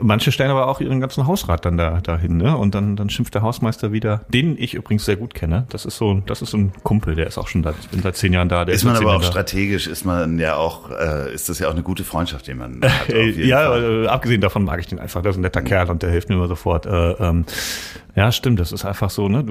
Manche 0.00 0.32
stellen 0.32 0.50
aber 0.50 0.66
auch 0.66 0.80
ihren 0.80 1.00
ganzen 1.00 1.26
Hausrat 1.28 1.64
dann 1.64 1.76
da 1.76 2.00
dahin, 2.00 2.36
ne? 2.36 2.56
Und 2.56 2.74
dann 2.74 2.96
dann 2.96 3.10
schimpft 3.10 3.32
der 3.34 3.42
Hausmeister 3.42 3.92
wieder, 3.92 4.22
den 4.28 4.56
ich 4.58 4.74
übrigens 4.74 5.04
sehr 5.04 5.14
gut 5.14 5.34
kenne. 5.34 5.66
Das 5.70 5.84
ist 5.84 5.96
so, 5.98 6.20
das 6.26 6.42
ist 6.42 6.50
so 6.50 6.56
ein 6.58 6.72
Kumpel, 6.82 7.14
der 7.14 7.28
ist 7.28 7.38
auch 7.38 7.46
schon 7.46 7.62
da. 7.62 7.72
Ich 7.80 7.88
bin 7.90 8.02
seit 8.02 8.16
zehn 8.16 8.32
Jahren 8.32 8.48
da. 8.48 8.64
Der 8.64 8.74
Ist 8.74 8.82
man 8.82 8.94
seit 8.94 9.00
zehn 9.02 9.08
aber 9.08 9.16
auch 9.18 9.22
da. 9.22 9.28
strategisch, 9.28 9.86
ist 9.86 10.04
man 10.04 10.40
ja 10.40 10.56
auch, 10.56 10.90
äh, 10.90 11.32
ist 11.32 11.48
das 11.48 11.60
ja 11.60 11.68
auch 11.68 11.72
eine 11.72 11.84
gute 11.84 12.02
Freundschaft, 12.02 12.48
die 12.48 12.54
man 12.54 12.80
hat. 12.84 13.08
ja, 13.08 13.68
Fall. 13.68 14.04
äh, 14.04 14.08
abgesehen 14.08 14.40
davon 14.40 14.64
mag 14.64 14.80
ich 14.80 14.88
den 14.88 14.98
einfach. 14.98 15.22
Das 15.22 15.36
ist 15.36 15.38
ein 15.38 15.42
netter 15.42 15.62
Kerl 15.62 15.88
und 15.88 16.02
der 16.02 16.10
hilft 16.10 16.28
mir 16.28 16.34
immer 16.34 16.48
sofort. 16.48 16.86
Äh, 16.86 17.12
ähm, 17.12 17.44
ja, 18.16 18.30
stimmt. 18.30 18.60
Das 18.60 18.72
ist 18.72 18.84
einfach 18.84 19.10
so, 19.10 19.28
ne? 19.28 19.44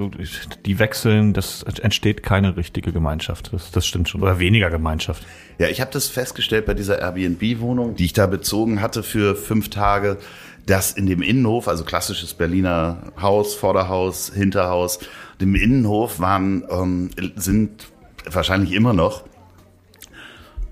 Die 0.64 0.78
wechseln, 0.78 1.32
das 1.32 1.62
entsteht 1.62 2.22
keine 2.22 2.56
richtige 2.56 2.92
Gemeinschaft. 2.92 3.52
Das, 3.52 3.70
das 3.70 3.86
stimmt 3.86 4.08
schon. 4.08 4.22
Oder 4.22 4.38
weniger 4.38 4.70
Gemeinschaft. 4.70 5.24
Ja, 5.58 5.68
ich 5.68 5.80
habe 5.80 5.90
das 5.92 6.08
festgestellt 6.08 6.66
bei 6.66 6.74
dieser 6.74 6.98
Airbnb-Wohnung, 6.98 7.94
die 7.96 8.06
ich 8.06 8.12
da 8.12 8.26
bezogen 8.26 8.80
hatte 8.80 9.02
für 9.02 9.36
fünf 9.36 9.68
Tage, 9.68 10.18
dass 10.66 10.92
in 10.92 11.06
dem 11.06 11.20
Innenhof, 11.20 11.68
also 11.68 11.84
klassisches 11.84 12.32
Berliner 12.32 13.12
Haus, 13.20 13.54
Vorderhaus, 13.54 14.32
Hinterhaus, 14.34 14.98
dem 15.40 15.54
Innenhof 15.54 16.20
waren, 16.20 16.64
ähm, 16.70 17.10
sind 17.36 17.88
wahrscheinlich 18.30 18.72
immer 18.72 18.94
noch 18.94 19.24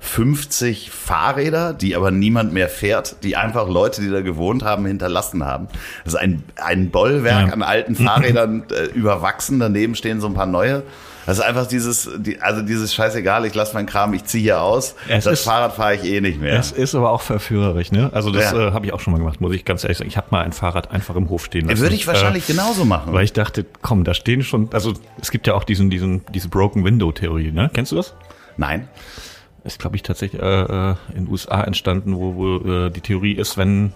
50 0.02 0.90
Fahrräder, 0.90 1.72
die 1.72 1.94
aber 1.94 2.10
niemand 2.10 2.52
mehr 2.52 2.68
fährt, 2.68 3.16
die 3.22 3.36
einfach 3.36 3.68
Leute, 3.68 4.00
die 4.02 4.10
da 4.10 4.20
gewohnt 4.20 4.64
haben, 4.64 4.84
hinterlassen 4.84 5.44
haben. 5.44 5.68
Das 6.04 6.14
ist 6.14 6.18
ein, 6.20 6.42
ein 6.56 6.90
Bollwerk 6.90 7.46
Ja. 7.48 7.52
an 7.52 7.62
alten 7.62 7.94
Fahrrädern 7.94 8.64
äh, 8.70 8.86
überwachsen, 8.86 9.60
daneben 9.60 9.94
stehen 9.94 10.20
so 10.20 10.26
ein 10.26 10.34
paar 10.34 10.46
neue. 10.46 10.82
Das 11.24 11.38
ist 11.38 11.44
einfach 11.44 11.68
dieses, 11.68 12.10
die, 12.18 12.40
also 12.42 12.62
dieses 12.62 12.92
scheißegal, 12.92 13.46
ich 13.46 13.54
lasse 13.54 13.74
meinen 13.74 13.86
Kram, 13.86 14.12
ich 14.12 14.24
ziehe 14.24 14.42
hier 14.42 14.60
aus. 14.60 14.96
Es 15.08 15.22
das 15.22 15.34
ist- 15.34 15.44
Fahrrad 15.44 15.72
fahre 15.74 15.94
ich 15.94 16.04
eh 16.04 16.20
nicht 16.20 16.40
mehr. 16.40 16.58
Es 16.58 16.72
ist 16.72 16.96
aber 16.96 17.10
auch 17.10 17.22
verführerisch, 17.22 17.92
ne? 17.92 18.10
Also 18.12 18.32
das 18.32 18.50
Ja. 18.50 18.68
äh, 18.68 18.72
habe 18.72 18.86
ich 18.86 18.92
auch 18.92 18.98
schon 18.98 19.12
mal 19.12 19.18
gemacht, 19.18 19.40
muss 19.40 19.54
ich 19.54 19.64
ganz 19.64 19.84
ehrlich 19.84 19.98
sagen. 19.98 20.08
Ich 20.10 20.16
habe 20.16 20.26
mal 20.30 20.42
ein 20.42 20.50
Fahrrad 20.50 20.90
einfach 20.90 21.14
im 21.14 21.28
Hof 21.30 21.44
stehen 21.44 21.68
lassen. 21.68 21.80
Würde 21.80 21.94
ich 21.94 22.08
wahrscheinlich 22.08 22.48
äh, 22.50 22.52
genauso 22.54 22.84
machen. 22.84 23.12
Weil 23.12 23.22
ich 23.24 23.32
dachte, 23.32 23.64
komm, 23.82 24.02
da 24.02 24.14
stehen 24.14 24.42
schon, 24.42 24.68
also 24.72 24.94
es 25.20 25.30
gibt 25.30 25.46
ja 25.46 25.54
auch 25.54 25.62
diesen, 25.62 25.90
diesen, 25.90 26.22
diese 26.34 26.48
Broken 26.48 26.84
Window 26.84 27.12
Theorie, 27.12 27.52
ne? 27.52 27.70
Kennst 27.72 27.92
du 27.92 27.96
das? 27.96 28.14
Nein. 28.56 28.88
Ist, 29.64 29.78
glaube 29.78 29.96
ich, 29.96 30.02
tatsächlich 30.02 30.42
äh, 30.42 30.62
äh, 30.62 30.94
in 31.14 31.24
den 31.24 31.28
USA 31.28 31.62
entstanden, 31.62 32.16
wo, 32.16 32.34
wo 32.34 32.56
äh, 32.86 32.90
die 32.90 33.00
Theorie 33.00 33.32
ist, 33.34 33.56
wenn 33.56 33.92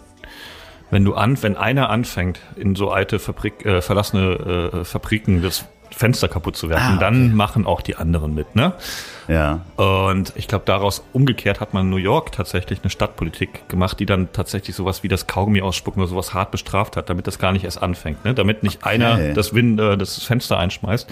wenn 0.90 1.04
du 1.04 1.14
an, 1.14 1.42
wenn 1.42 1.56
einer 1.56 1.90
anfängt, 1.90 2.38
in 2.54 2.76
so 2.76 2.90
alte 2.90 3.18
Fabrik, 3.18 3.66
äh, 3.66 3.82
verlassene 3.82 4.70
äh, 4.72 4.84
Fabriken 4.84 5.42
das 5.42 5.64
Fenster 5.90 6.28
kaputt 6.28 6.56
zu 6.56 6.68
werfen, 6.68 6.84
Ah, 6.84 6.90
okay. 6.94 7.00
dann 7.00 7.34
machen 7.34 7.66
auch 7.66 7.80
die 7.80 7.96
anderen 7.96 8.34
mit, 8.34 8.54
ne? 8.54 8.74
Ja. 9.28 9.62
Und 9.76 10.32
ich 10.36 10.46
glaube, 10.46 10.64
daraus 10.66 11.02
umgekehrt 11.12 11.58
hat 11.60 11.74
man 11.74 11.84
in 11.86 11.90
New 11.90 11.96
York 11.96 12.32
tatsächlich 12.32 12.80
eine 12.82 12.90
Stadtpolitik 12.90 13.68
gemacht, 13.68 13.98
die 13.98 14.06
dann 14.06 14.32
tatsächlich 14.32 14.76
sowas 14.76 15.02
wie 15.02 15.08
das 15.08 15.26
Kaugummi 15.26 15.62
ausspucken 15.62 16.00
oder 16.02 16.08
sowas 16.10 16.34
hart 16.34 16.50
bestraft 16.50 16.96
hat, 16.96 17.08
damit 17.08 17.26
das 17.26 17.38
gar 17.38 17.52
nicht 17.52 17.64
erst 17.64 17.82
anfängt, 17.82 18.24
ne? 18.24 18.34
damit 18.34 18.62
nicht 18.62 18.84
einer 18.84 19.32
das, 19.32 19.54
Win 19.54 19.78
äh, 19.78 19.96
das 19.96 20.22
Fenster 20.22 20.58
einschmeißt. 20.58 21.08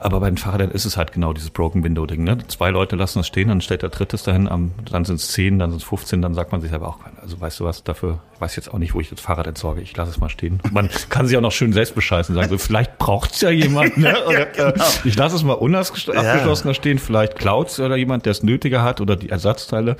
Aber 0.00 0.20
bei 0.20 0.30
den 0.30 0.36
Fahrrädern 0.36 0.70
ist 0.70 0.84
es 0.84 0.96
halt 0.96 1.12
genau 1.12 1.32
dieses 1.32 1.50
Broken 1.50 1.82
Window 1.82 2.06
Ding. 2.06 2.22
Ne? 2.22 2.38
Zwei 2.46 2.70
Leute 2.70 2.94
lassen 2.94 3.18
es 3.20 3.26
stehen, 3.26 3.48
dann 3.48 3.60
stellt 3.60 3.82
der 3.82 3.88
drittes 3.88 4.22
dahin, 4.22 4.48
am, 4.48 4.72
dann 4.90 5.04
sind 5.04 5.16
es 5.16 5.28
zehn, 5.28 5.58
dann 5.58 5.70
sind 5.70 5.82
es 5.82 5.88
15, 5.88 6.22
dann 6.22 6.34
sagt 6.34 6.52
man 6.52 6.60
sich 6.60 6.72
aber 6.72 6.88
auch, 6.88 6.98
also 7.20 7.40
weißt 7.40 7.60
du 7.60 7.64
was, 7.64 7.82
dafür, 7.82 8.20
ich 8.34 8.40
weiß 8.40 8.54
jetzt 8.56 8.72
auch 8.72 8.78
nicht, 8.78 8.94
wo 8.94 9.00
ich 9.00 9.10
das 9.10 9.20
Fahrrad 9.20 9.48
entsorge, 9.48 9.80
ich 9.80 9.96
lasse 9.96 10.12
es 10.12 10.18
mal 10.18 10.28
stehen. 10.28 10.60
Man 10.70 10.88
kann 11.08 11.26
sich 11.26 11.36
auch 11.36 11.42
noch 11.42 11.52
schön 11.52 11.72
selbst 11.72 11.94
bescheißen, 11.96 12.34
sagen 12.34 12.48
so, 12.48 12.58
vielleicht 12.58 12.98
braucht's 12.98 13.40
ja 13.40 13.50
jemand, 13.50 13.96
ne? 13.96 14.16
Oder, 14.26 14.56
äh, 14.56 14.72
ich 15.04 15.16
lasse 15.16 15.34
es 15.34 15.42
mal 15.42 15.54
unabgeschlossen 15.54 16.68
da 16.68 16.74
stehen, 16.74 16.98
vielleicht 16.98 17.36
klaut's 17.36 17.80
oder 17.80 17.96
jemand, 17.96 18.24
der 18.26 18.32
es 18.32 18.42
nötiger 18.42 18.82
hat 18.82 19.00
oder 19.00 19.16
die 19.16 19.28
Ersatzteile. 19.28 19.96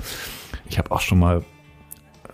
Ich 0.69 0.77
habe 0.77 0.91
auch 0.91 1.01
schon 1.01 1.19
mal 1.19 1.43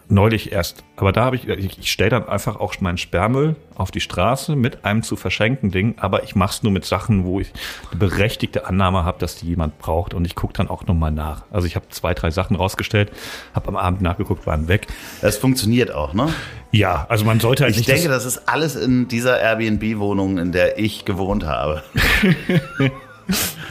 neulich 0.08 0.52
erst, 0.52 0.84
aber 0.96 1.12
da 1.12 1.26
habe 1.26 1.36
ich, 1.36 1.48
ich, 1.48 1.80
ich 1.80 1.92
stelle 1.92 2.12
dann 2.12 2.28
einfach 2.28 2.60
auch 2.60 2.80
meinen 2.80 2.98
Sperrmüll 2.98 3.56
auf 3.76 3.92
die 3.92 4.00
Straße 4.00 4.56
mit 4.56 4.86
einem 4.86 5.04
zu 5.04 5.16
verschenken 5.16 5.72
Ding, 5.72 5.96
aber 5.98 6.24
ich 6.24 6.36
mache 6.36 6.54
es 6.54 6.64
nur 6.64 6.72
mit 6.72 6.86
Sachen, 6.86 7.26
wo 7.26 7.40
ich 7.40 7.52
eine 7.92 8.00
berechtigte 8.00 8.68
Annahme 8.68 9.04
habe, 9.04 9.20
dass 9.20 9.36
die 9.36 9.48
jemand 9.48 9.80
braucht 9.80 10.14
und 10.14 10.26
ich 10.26 10.36
gucke 10.36 10.54
dann 10.54 10.70
auch 10.70 10.86
nochmal 10.86 11.12
nach. 11.12 11.44
Also 11.52 11.68
ich 11.68 11.76
habe 11.76 11.90
zwei, 11.90 12.14
drei 12.14 12.32
Sachen 12.32 12.56
rausgestellt, 12.56 13.12
habe 13.54 13.68
am 13.68 13.76
Abend 13.76 14.02
nachgeguckt, 14.02 14.46
waren 14.48 14.68
weg. 14.68 14.88
Das 15.22 15.38
funktioniert 15.38 15.92
auch, 15.92 16.14
ne? 16.14 16.30
Ja, 16.72 17.06
also 17.10 17.26
man 17.26 17.40
sollte 17.40 17.64
halt 17.64 17.72
Ich 17.72 17.78
nicht 17.78 17.90
denke, 17.90 18.10
das 18.10 18.26
ist 18.26 18.50
alles 18.50 18.76
in 18.76 19.08
dieser 19.08 19.40
Airbnb-Wohnung, 19.40 20.38
in 20.38 20.52
der 20.52 20.78
ich 20.78 21.06
gewohnt 21.06 21.46
habe. 21.46 21.84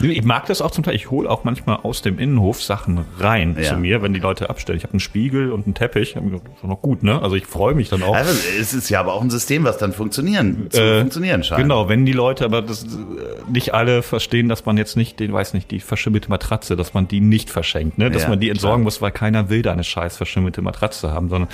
Ich 0.01 0.23
mag 0.23 0.45
das 0.47 0.61
auch 0.61 0.71
zum 0.71 0.83
Teil. 0.83 0.95
Ich 0.95 1.09
hole 1.09 1.29
auch 1.29 1.43
manchmal 1.45 1.77
aus 1.77 2.01
dem 2.01 2.19
Innenhof 2.19 2.61
Sachen 2.61 3.05
rein 3.19 3.55
Ja. 3.57 3.69
zu 3.69 3.77
mir, 3.77 4.01
wenn 4.01 4.13
die 4.13 4.19
Leute 4.19 4.49
abstellen. 4.49 4.77
Ich 4.77 4.83
habe 4.83 4.93
einen 4.93 4.99
Spiegel 4.99 5.51
und 5.51 5.65
einen 5.65 5.73
Teppich. 5.73 6.13
Das 6.15 6.23
ist 6.23 6.63
noch 6.63 6.81
gut, 6.81 7.01
ne? 7.03 7.21
Also 7.21 7.35
ich 7.35 7.45
freue 7.45 7.73
mich 7.75 7.89
dann 7.89 8.03
auch. 8.03 8.13
Also, 8.13 8.31
es 8.59 8.73
ist 8.73 8.89
ja 8.89 8.99
aber 8.99 9.13
auch 9.13 9.21
ein 9.21 9.29
System, 9.29 9.63
was 9.63 9.77
dann 9.77 9.93
funktionieren, 9.93 10.67
zu 10.69 10.81
Äh, 10.81 10.99
funktionieren 10.99 11.43
scheint. 11.43 11.61
Genau, 11.61 11.87
wenn 11.87 12.05
die 12.05 12.11
Leute 12.11 12.43
aber 12.45 12.61
das, 12.61 12.83
äh, 12.83 12.87
nicht 13.49 13.73
alle 13.73 14.01
verstehen, 14.03 14.49
dass 14.49 14.65
man 14.65 14.77
jetzt 14.77 14.97
nicht, 14.97 15.19
den 15.19 15.31
weiß 15.31 15.53
nicht, 15.53 15.71
die 15.71 15.79
verschimmelte 15.79 16.29
Matratze, 16.29 16.75
dass 16.75 16.93
man 16.93 17.07
die 17.07 17.21
nicht 17.21 17.49
verschenkt, 17.49 17.97
ne? 17.97 18.11
dass 18.11 18.23
Ja, 18.23 18.29
man 18.29 18.39
die 18.39 18.47
klar. 18.47 18.55
entsorgen 18.55 18.83
muss, 18.83 19.01
weil 19.01 19.11
keiner 19.11 19.49
will 19.49 19.61
da 19.61 19.71
eine 19.71 19.83
scheiß 19.85 20.17
verschimmelte 20.17 20.61
Matratze 20.61 21.11
haben, 21.11 21.29
sondern 21.29 21.49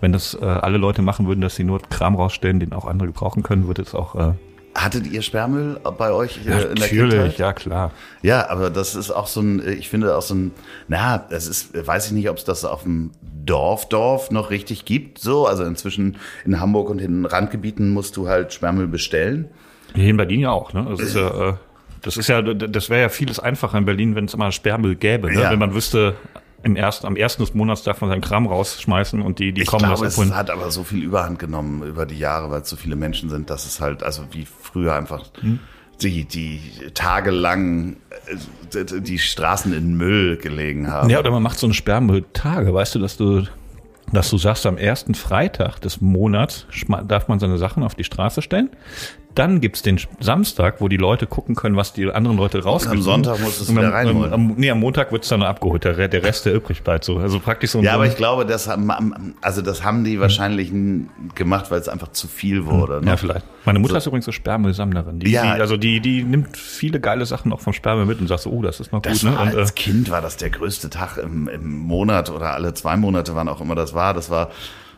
wenn 0.00 0.12
das 0.12 0.34
äh, 0.34 0.44
alle 0.44 0.76
Leute 0.76 1.00
machen 1.02 1.26
würden, 1.26 1.40
dass 1.40 1.56
sie 1.56 1.64
nur 1.64 1.80
Kram 1.80 2.14
rausstellen, 2.14 2.60
den 2.60 2.72
auch 2.72 2.84
andere 2.84 3.08
gebrauchen 3.08 3.42
können, 3.42 3.66
würde 3.66 3.82
es 3.82 3.94
auch 3.94 4.14
äh, 4.14 4.32
Hattet 4.76 5.06
ihr 5.06 5.22
Sperrmüll 5.22 5.80
bei 5.96 6.12
euch 6.12 6.36
äh, 6.36 6.40
in 6.40 6.46
der 6.46 6.68
natürlich, 6.68 6.90
Kindheit? 6.90 7.38
ja 7.38 7.52
klar. 7.54 7.92
Ja, 8.22 8.50
aber 8.50 8.68
das 8.68 8.94
ist 8.94 9.10
auch 9.10 9.26
so 9.26 9.40
ein, 9.40 9.66
ich 9.66 9.88
finde 9.88 10.14
auch 10.14 10.22
so 10.22 10.34
ein, 10.34 10.50
na, 10.86 11.16
das 11.16 11.46
ist, 11.46 11.86
weiß 11.86 12.06
ich 12.08 12.12
nicht, 12.12 12.28
ob 12.28 12.36
es 12.36 12.44
das 12.44 12.64
auf 12.64 12.82
dem 12.82 13.10
Dorf, 13.22 13.88
Dorf 13.88 14.30
noch 14.30 14.50
richtig 14.50 14.84
gibt, 14.84 15.18
so. 15.18 15.46
Also 15.46 15.64
inzwischen 15.64 16.18
in 16.44 16.60
Hamburg 16.60 16.90
und 16.90 17.00
in 17.00 17.22
den 17.22 17.26
Randgebieten 17.26 17.90
musst 17.90 18.16
du 18.16 18.28
halt 18.28 18.52
Sperrmüll 18.52 18.88
bestellen. 18.88 19.48
Hier 19.94 20.10
in 20.10 20.16
Berlin 20.16 20.40
ja 20.40 20.50
auch, 20.50 20.72
ne? 20.74 20.86
Das 20.90 21.00
ist 21.00 21.16
ja, 21.16 21.48
äh, 21.48 21.54
das 22.02 22.16
ist 22.16 22.28
ja, 22.28 22.42
das 22.42 22.90
wäre 22.90 23.00
ja 23.00 23.08
vieles 23.08 23.40
einfacher 23.40 23.78
in 23.78 23.84
Berlin, 23.84 24.14
wenn 24.14 24.26
es 24.26 24.34
immer 24.34 24.52
Sperrmüll 24.52 24.96
gäbe, 24.96 25.32
ne? 25.32 25.40
Ja. 25.40 25.50
Wenn 25.50 25.58
man 25.58 25.74
wüsste, 25.74 26.14
im 26.66 26.76
ersten, 26.76 27.06
am 27.06 27.16
ersten 27.16 27.42
des 27.42 27.54
Monats 27.54 27.82
darf 27.84 28.00
man 28.00 28.10
seinen 28.10 28.20
Kram 28.20 28.46
rausschmeißen 28.46 29.22
und 29.22 29.38
die, 29.38 29.52
die 29.52 29.62
Ich 29.62 29.68
kommen 29.68 29.84
glaube, 29.86 30.04
das 30.04 30.18
es 30.18 30.32
hat 30.34 30.50
aber 30.50 30.70
so 30.70 30.82
viel 30.84 31.02
Überhand 31.02 31.38
genommen 31.38 31.82
über 31.82 32.04
die 32.06 32.18
Jahre, 32.18 32.50
weil 32.50 32.62
es 32.62 32.68
so 32.68 32.76
viele 32.76 32.96
Menschen 32.96 33.30
sind, 33.30 33.48
dass 33.48 33.64
es 33.66 33.80
halt, 33.80 34.02
also 34.02 34.22
wie 34.32 34.44
früher 34.44 34.94
einfach 34.94 35.22
Hm. 35.40 35.60
die, 36.02 36.24
die 36.24 36.60
tagelang 36.92 37.96
äh, 38.74 39.00
die- 39.00 39.18
Straßen 39.18 39.72
in 39.72 39.96
Müll 39.96 40.36
gelegen 40.36 40.90
haben. 40.90 41.08
Ja, 41.08 41.20
oder 41.20 41.30
man 41.30 41.42
macht 41.42 41.58
so 41.58 41.66
eine 41.66 41.74
Sperrmülltage, 41.74 42.74
weißt 42.74 42.96
du, 42.96 42.98
dass 42.98 43.16
du, 43.16 43.44
dass 44.12 44.28
du 44.28 44.36
sagst, 44.36 44.66
am 44.66 44.76
ersten 44.76 45.14
Freitag 45.14 45.78
des 45.80 46.00
Monats 46.00 46.66
darf 47.06 47.28
man 47.28 47.38
seine 47.38 47.58
Sachen 47.58 47.82
auf 47.84 47.94
die 47.94 48.04
Straße 48.04 48.42
stellen. 48.42 48.70
Dann 49.36 49.60
gibt's 49.60 49.82
den 49.82 50.00
Samstag, 50.18 50.80
wo 50.80 50.88
die 50.88 50.96
Leute 50.96 51.26
gucken 51.26 51.54
können, 51.54 51.76
was 51.76 51.92
die 51.92 52.10
anderen 52.10 52.36
Leute 52.36 52.64
rausgeben. 52.64 53.02
Sonntag 53.02 53.38
musst 53.38 53.60
du 53.60 53.64
es 53.64 53.70
wieder 53.70 53.86
am, 53.88 53.92
reinholen. 53.92 54.32
Am, 54.32 54.54
nee, 54.56 54.70
am 54.70 54.80
Montag 54.80 55.12
wird's 55.12 55.28
dann 55.28 55.42
abgeholt, 55.42 55.84
der, 55.84 56.08
der 56.08 56.22
Rest, 56.24 56.46
der 56.46 56.54
übrig 56.54 56.82
bleibt. 56.82 57.04
So. 57.04 57.18
Also 57.18 57.38
praktisch 57.38 57.70
so 57.70 57.78
ein 57.78 57.84
Ja, 57.84 57.92
so 57.92 57.94
aber 57.96 58.06
ich 58.06 58.16
glaube, 58.16 58.46
das 58.46 58.66
haben, 58.66 59.36
also 59.42 59.62
das 59.62 59.84
haben 59.84 60.04
die 60.04 60.18
wahrscheinlich 60.20 60.70
n- 60.72 61.10
gemacht, 61.34 61.70
weil 61.70 61.78
es 61.80 61.88
einfach 61.88 62.12
zu 62.12 62.28
viel 62.28 62.64
wurde. 62.66 63.00
Ne? 63.02 63.10
Ja, 63.10 63.16
vielleicht. 63.16 63.44
Meine 63.66 63.78
Mutter 63.78 63.98
ist 63.98 64.06
übrigens 64.06 64.24
so 64.24 64.32
Sperrmüllsammlerin. 64.32 65.18
Die, 65.20 65.30
Ja. 65.30 65.54
die, 65.54 65.60
also 65.60 65.76
die, 65.76 66.00
die 66.00 66.24
nimmt 66.24 66.56
viele 66.56 66.98
geile 66.98 67.26
Sachen 67.26 67.52
auch 67.52 67.60
vom 67.60 67.74
Sperrmüll 67.74 68.06
mit 68.06 68.18
und 68.20 68.28
sagt 68.28 68.40
so, 68.40 68.50
oh, 68.50 68.62
das 68.62 68.80
ist 68.80 68.90
noch 68.90 69.02
Das 69.02 69.20
gut. 69.20 69.30
Ne? 69.32 69.38
Und, 69.38 69.52
äh, 69.54 69.56
als 69.58 69.74
Kind 69.74 70.10
war 70.10 70.22
das 70.22 70.38
der 70.38 70.48
größte 70.50 70.88
Tag 70.88 71.18
im, 71.18 71.46
im 71.48 71.78
Monat 71.78 72.30
oder 72.30 72.54
alle 72.54 72.72
zwei 72.72 72.96
Monate, 72.96 73.34
wann 73.36 73.48
auch 73.48 73.60
immer 73.60 73.74
das 73.74 73.92
war. 73.92 74.14
Das 74.14 74.30
war, 74.30 74.50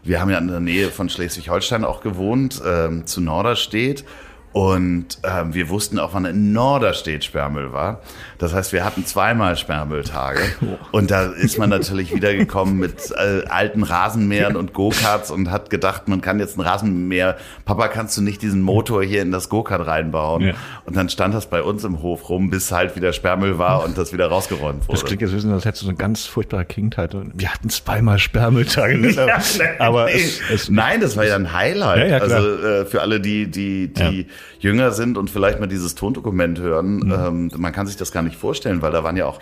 wir 0.04 0.20
haben 0.20 0.30
ja 0.30 0.38
in 0.38 0.46
der 0.46 0.60
Nähe 0.60 0.90
von 0.90 1.08
Schleswig-Holstein 1.08 1.84
auch 1.84 2.00
gewohnt, 2.02 2.62
ähm, 2.64 3.04
zu 3.04 3.20
Norderstedt. 3.20 4.04
Und 4.52 5.18
ähm, 5.24 5.52
wir 5.54 5.68
wussten 5.68 5.98
auch, 5.98 6.14
wann 6.14 6.24
in 6.24 6.52
Norderstedt 6.52 7.22
Sperrmüll 7.24 7.72
war. 7.72 8.00
Das 8.38 8.54
heißt, 8.54 8.72
wir 8.72 8.84
hatten 8.84 9.04
zweimal 9.04 9.56
Sperrmülltage. 9.56 10.40
Und 10.92 11.10
da 11.10 11.26
ist 11.26 11.58
man 11.58 11.68
natürlich 11.70 12.14
wiedergekommen 12.14 12.78
mit 12.78 13.10
äh, 13.12 13.44
alten 13.48 13.82
Rasenmähern 13.82 14.56
und 14.56 14.72
Go-Karts 14.72 15.30
und 15.30 15.50
hat 15.50 15.70
gedacht, 15.70 16.08
man 16.08 16.20
kann 16.20 16.38
jetzt 16.40 16.56
ein 16.56 16.60
Rasenmäher, 16.62 17.36
Papa, 17.64 17.88
kannst 17.88 18.16
du 18.16 18.22
nicht 18.22 18.40
diesen 18.42 18.62
Motor 18.62 19.02
hier 19.04 19.22
in 19.22 19.32
das 19.32 19.48
Go-Kart 19.48 19.86
reinbauen? 19.86 20.42
Ja. 20.42 20.54
Und 20.86 20.96
dann 20.96 21.08
stand 21.08 21.34
das 21.34 21.46
bei 21.46 21.62
uns 21.62 21.84
im 21.84 22.00
Hof 22.02 22.28
rum, 22.28 22.50
bis 22.50 22.72
halt 22.72 22.96
wieder 22.96 23.12
Sperrmüll 23.12 23.58
war 23.58 23.84
und 23.84 23.98
das 23.98 24.12
wieder 24.12 24.28
rausgeräumt 24.28 24.82
Das 24.82 24.88
wurde. 24.88 25.04
klingt 25.04 25.22
jetzt, 25.22 25.32
wissen, 25.34 25.52
als 25.52 25.64
hättest 25.64 25.82
du 25.82 25.86
so 25.86 25.90
eine 25.90 25.98
ganz 25.98 26.24
furchtbare 26.26 26.64
Kindheit. 26.64 27.14
Wir 27.34 27.52
hatten 27.52 27.68
zweimal 27.70 28.18
Sperrmülltage. 28.18 28.96
Ne? 28.98 29.14
aber 29.78 30.06
Nee. 30.06 30.12
es, 30.14 30.40
es, 30.50 30.70
Nein, 30.70 31.00
das 31.00 31.16
war 31.16 31.24
ja 31.26 31.36
ein 31.36 31.52
Highlight. 31.52 31.98
Ja, 32.10 32.16
ja, 32.16 32.18
also 32.18 32.36
äh, 32.36 32.84
für 32.86 33.02
alle, 33.02 33.20
die, 33.20 33.50
die, 33.50 33.92
die 33.92 34.26
jünger 34.60 34.92
sind 34.92 35.16
und 35.18 35.30
vielleicht 35.30 35.60
mal 35.60 35.66
dieses 35.66 35.94
Tondokument 35.94 36.58
hören, 36.58 36.96
Mhm. 36.98 37.12
ähm, 37.12 37.50
man 37.56 37.72
kann 37.72 37.86
sich 37.86 37.96
das 37.96 38.12
gar 38.12 38.22
nicht 38.22 38.36
vorstellen, 38.36 38.82
weil 38.82 38.92
da 38.92 39.04
waren 39.04 39.16
ja 39.16 39.26
auch 39.26 39.40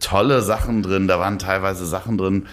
tolle 0.00 0.42
Sachen 0.42 0.82
drin, 0.82 1.06
da 1.08 1.18
waren 1.18 1.38
teilweise 1.38 1.86
Sachen 1.86 2.18
drin, 2.18 2.46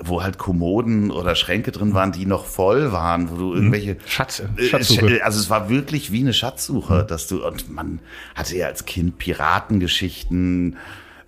wo 0.00 0.22
halt 0.22 0.38
Kommoden 0.38 1.10
oder 1.10 1.34
Schränke 1.34 1.72
drin 1.72 1.92
waren, 1.92 2.12
die 2.12 2.24
noch 2.24 2.44
voll 2.46 2.92
waren, 2.92 3.30
wo 3.30 3.36
du 3.36 3.54
irgendwelche 3.54 3.96
Schatz, 4.06 4.40
Äh, 4.56 4.62
Schatzsuche. 4.62 5.06
Sch- 5.06 5.20
Also 5.22 5.40
es 5.40 5.50
war 5.50 5.68
wirklich 5.68 6.12
wie 6.12 6.20
eine 6.20 6.32
Schatzsuche, 6.32 7.04
dass 7.04 7.26
du 7.26 7.44
und 7.44 7.68
man 7.74 7.98
hatte 8.36 8.56
ja 8.56 8.66
als 8.68 8.84
Kind 8.84 9.18
Piratengeschichten, 9.18 10.76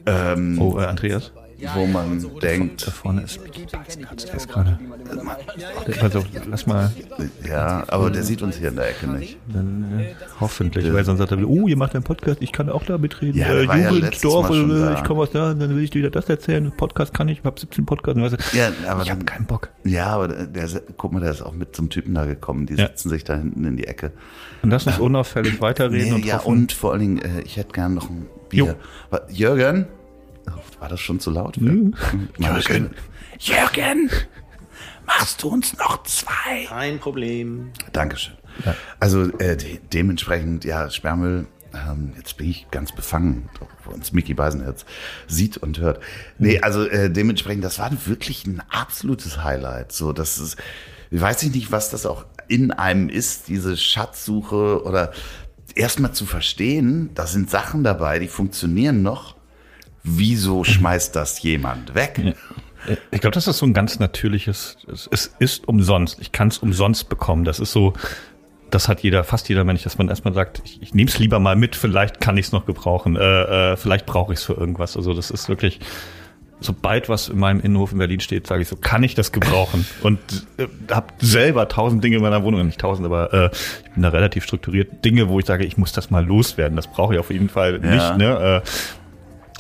ähm, 0.07 0.59
oh, 0.61 0.79
äh, 0.79 0.85
Andreas, 0.85 1.33
wo 1.75 1.87
man 1.87 2.25
denkt, 2.42 2.87
da 2.87 2.90
vorne 2.90 3.23
ist 3.23 3.40
Beisenherz, 3.73 4.27
der 4.27 4.35
ist 4.37 4.49
gerade. 4.49 4.79
Also, 6.03 6.25
lass 6.49 6.66
mal, 6.66 6.90
ja, 7.49 7.85
aber 7.88 8.11
der 8.11 8.23
sieht 8.23 8.42
uns 8.42 8.57
hier 8.57 8.68
in 8.68 8.77
der 8.77 8.90
Ecke 8.90 9.07
nicht. 9.09 9.38
dann, 9.53 10.01
äh, 10.01 10.14
hoffentlich, 10.40 10.92
weil 10.92 11.05
sonst 11.05 11.18
sagt 11.18 11.33
er, 11.33 11.38
wieder, 11.38 11.49
oh, 11.49 11.68
ihr 11.68 11.77
macht 11.77 11.94
einen 11.94 12.05
Podcast, 12.05 12.38
ich 12.40 12.53
kann 12.53 12.68
auch 12.68 12.85
da 12.85 12.99
mitreden. 12.99 13.38
Ja, 13.40 13.49
äh, 13.49 13.59
der 13.61 13.68
war 13.68 13.77
ja 13.79 13.88
Jugend, 13.88 14.03
letztes 14.05 14.23
Dorf, 14.23 14.49
Mal 14.49 14.55
schon 14.57 14.70
äh, 14.70 14.81
da. 14.81 14.94
ich 14.94 15.05
komme 15.05 15.20
aus 15.23 15.31
da, 15.31 15.55
dann 15.55 15.75
will 15.77 15.83
ich 15.83 15.90
dir 15.90 15.99
wieder 16.01 16.11
das 16.11 16.29
erzählen. 16.29 16.70
Podcast 16.77 17.12
kann 17.14 17.29
ich, 17.29 17.38
ich 17.40 17.44
habe 17.44 17.59
17 17.61 17.87
Podcasts. 17.87 18.20
Weißt 18.20 18.53
du, 18.55 18.57
Ja, 18.59 18.70
aber 18.88 19.03
ich 19.03 19.11
habe 19.11 19.25
keinen 19.25 19.46
Bock. 19.46 19.70
Ja, 19.85 20.07
aber 20.09 20.29
der, 20.29 20.46
der, 20.46 20.68
guck 20.96 21.12
mal, 21.12 21.20
der 21.20 21.31
ist 21.33 21.42
auch 21.42 21.53
mit 21.55 21.75
zum 21.77 21.90
Typen 21.90 22.14
da 22.14 22.27
gekommen. 22.27 22.66
Die 22.66 22.75
Ja. 22.75 22.87
sitzen 22.88 23.09
sich 23.11 23.25
da 23.25 23.37
hinten 23.37 23.64
in 23.64 23.77
die 23.77 23.87
Ecke. 23.87 24.12
Und 24.62 24.70
lass 24.70 24.87
uns 24.87 24.99
unauffällig 24.99 25.61
weiterreden 25.61 26.09
Nee, 26.09 26.14
und 26.14 26.25
ja, 26.25 26.37
hoffen, 26.38 26.49
und 26.49 26.73
vor 26.73 26.92
allen 26.92 27.01
Dingen, 27.01 27.18
äh, 27.18 27.40
ich 27.44 27.57
hätte 27.57 27.73
gern 27.73 27.94
noch 27.94 28.09
ein 28.11 28.27
Jo. 28.53 28.66
Bier. 28.66 28.77
Wa- 29.11 29.20
Jürgen? 29.31 29.87
War 30.81 30.88
das 30.88 31.01
schon 31.01 31.21
zu 31.21 31.31
laut? 31.31 31.57
Für? 31.57 31.62
Meine 32.38 32.59
Jürgen. 32.59 32.90
Jürgen! 33.38 34.11
Machst 35.07 35.43
du 35.43 35.49
uns 35.49 35.77
noch 35.77 36.03
zwei? 36.05 36.64
Kein 36.69 36.99
Problem. 36.99 37.73
Dankeschön. 37.93 38.35
Also 38.99 39.25
äh, 39.38 39.57
de 39.57 39.79
dementsprechend, 39.93 40.64
ja, 40.64 40.88
Sperrmüll, 40.90 41.47
ähm, 41.75 42.12
jetzt 42.16 42.37
bin 42.37 42.49
ich 42.49 42.71
ganz 42.71 42.93
befangen, 42.93 43.49
wo 43.85 43.93
uns 43.93 44.12
Mickey 44.12 44.35
Beisenherz 44.35 44.85
sieht 45.27 45.59
und 45.59 45.79
hört. 45.79 46.01
Nee, 46.38 46.61
also 46.61 46.87
äh, 46.87 47.11
dementsprechend, 47.11 47.62
das 47.62 47.79
war 47.79 47.90
wirklich 48.07 48.47
ein 48.47 48.62
absolutes 48.71 49.43
Highlight. 49.45 49.93
So, 49.93 50.12
das 50.12 50.38
ist, 50.38 50.57
ich 51.11 51.21
weiß 51.21 51.43
ich 51.43 51.55
nicht, 51.55 51.73
was 51.73 51.90
das 51.90 52.07
auch 52.07 52.25
in 52.49 52.73
einem 52.73 53.09
ist, 53.09 53.49
diese 53.49 53.77
Schatzsuche 53.77 54.83
oder 54.85 55.12
erstmal 55.75 56.12
zu 56.12 56.25
verstehen, 56.25 57.11
da 57.14 57.27
sind 57.27 57.51
Sachen 57.51 57.85
dabei, 57.85 58.19
die 58.19 58.29
funktionieren 58.29 59.03
noch. 59.03 59.39
Wieso 60.03 60.65
schmeißt 60.65 61.15
das 61.15 61.43
jemand 61.43 61.95
weg? 61.95 62.35
Ich 63.11 63.21
glaube, 63.21 63.35
das 63.35 63.47
ist 63.47 63.59
so 63.59 63.67
ein 63.67 63.75
ganz 63.75 63.99
natürliches, 63.99 64.79
es, 64.91 65.09
es 65.13 65.35
ist 65.39 65.69
umsonst. 65.69 66.19
Ich 66.21 66.33
kann 66.33 66.49
es 66.49 66.59
umsonst 66.59 67.09
bekommen. 67.11 67.45
Das 67.45 67.61
ist 67.61 67.73
so, 67.73 67.93
das 68.71 68.89
hat 68.89 69.01
jeder, 69.03 69.23
fast 69.25 69.49
jeder 69.51 69.65
Mensch, 69.65 69.83
dass 69.83 69.99
man 69.99 70.09
erstmal 70.09 70.33
sagt, 70.33 70.63
ich, 70.65 70.81
ich 70.81 70.95
nehme 70.95 71.11
es 71.11 71.19
lieber 71.19 71.39
mal 71.39 71.57
mit, 71.57 71.77
vielleicht 71.77 72.21
kann 72.21 72.37
ich 72.39 72.47
es 72.47 72.53
noch 72.53 72.65
gebrauchen, 72.65 73.17
äh, 73.17 73.73
äh, 73.73 73.77
vielleicht 73.77 74.07
brauche 74.07 74.33
ich 74.33 74.39
es 74.39 74.45
für 74.45 74.55
irgendwas. 74.55 74.97
Also 74.97 75.13
das 75.13 75.31
ist 75.31 75.49
wirklich, 75.51 75.81
sobald 76.61 77.11
was 77.11 77.29
in 77.29 77.39
meinem 77.39 77.61
Innenhof 77.61 77.93
in 77.93 77.99
Berlin 77.99 78.21
steht, 78.21 78.47
sage 78.47 78.63
ich 78.63 78.69
so, 78.69 78.77
kann 78.77 79.03
ich 79.03 79.15
das 79.15 79.33
gebrauchen? 79.33 79.87
Und 80.03 80.19
äh, 80.57 80.67
habe 80.91 81.09
selber 81.19 81.69
tausend 81.69 82.03
Dinge 82.03 82.17
in 82.17 82.23
meiner 82.23 82.43
Wohnung, 82.45 82.65
nicht 82.65 82.81
tausend, 82.81 83.05
aber 83.05 83.33
äh, 83.35 83.51
ich 83.85 83.91
bin 83.93 84.03
da 84.03 84.09
relativ 84.09 84.45
strukturiert. 84.45 85.05
Dinge, 85.05 85.29
wo 85.29 85.39
ich 85.39 85.45
sage, 85.45 85.67
ich 85.67 85.77
muss 85.77 85.93
das 85.93 86.11
mal 86.11 86.25
loswerden. 86.25 86.77
Das 86.77 86.87
brauche 86.87 87.13
ich 87.15 87.21
auf 87.21 87.31
jeden 87.31 87.51
Fall 87.51 87.79
Ja. 87.85 87.91
nicht. 87.91 88.17
Ne? 88.19 88.63
Äh, 88.65 88.69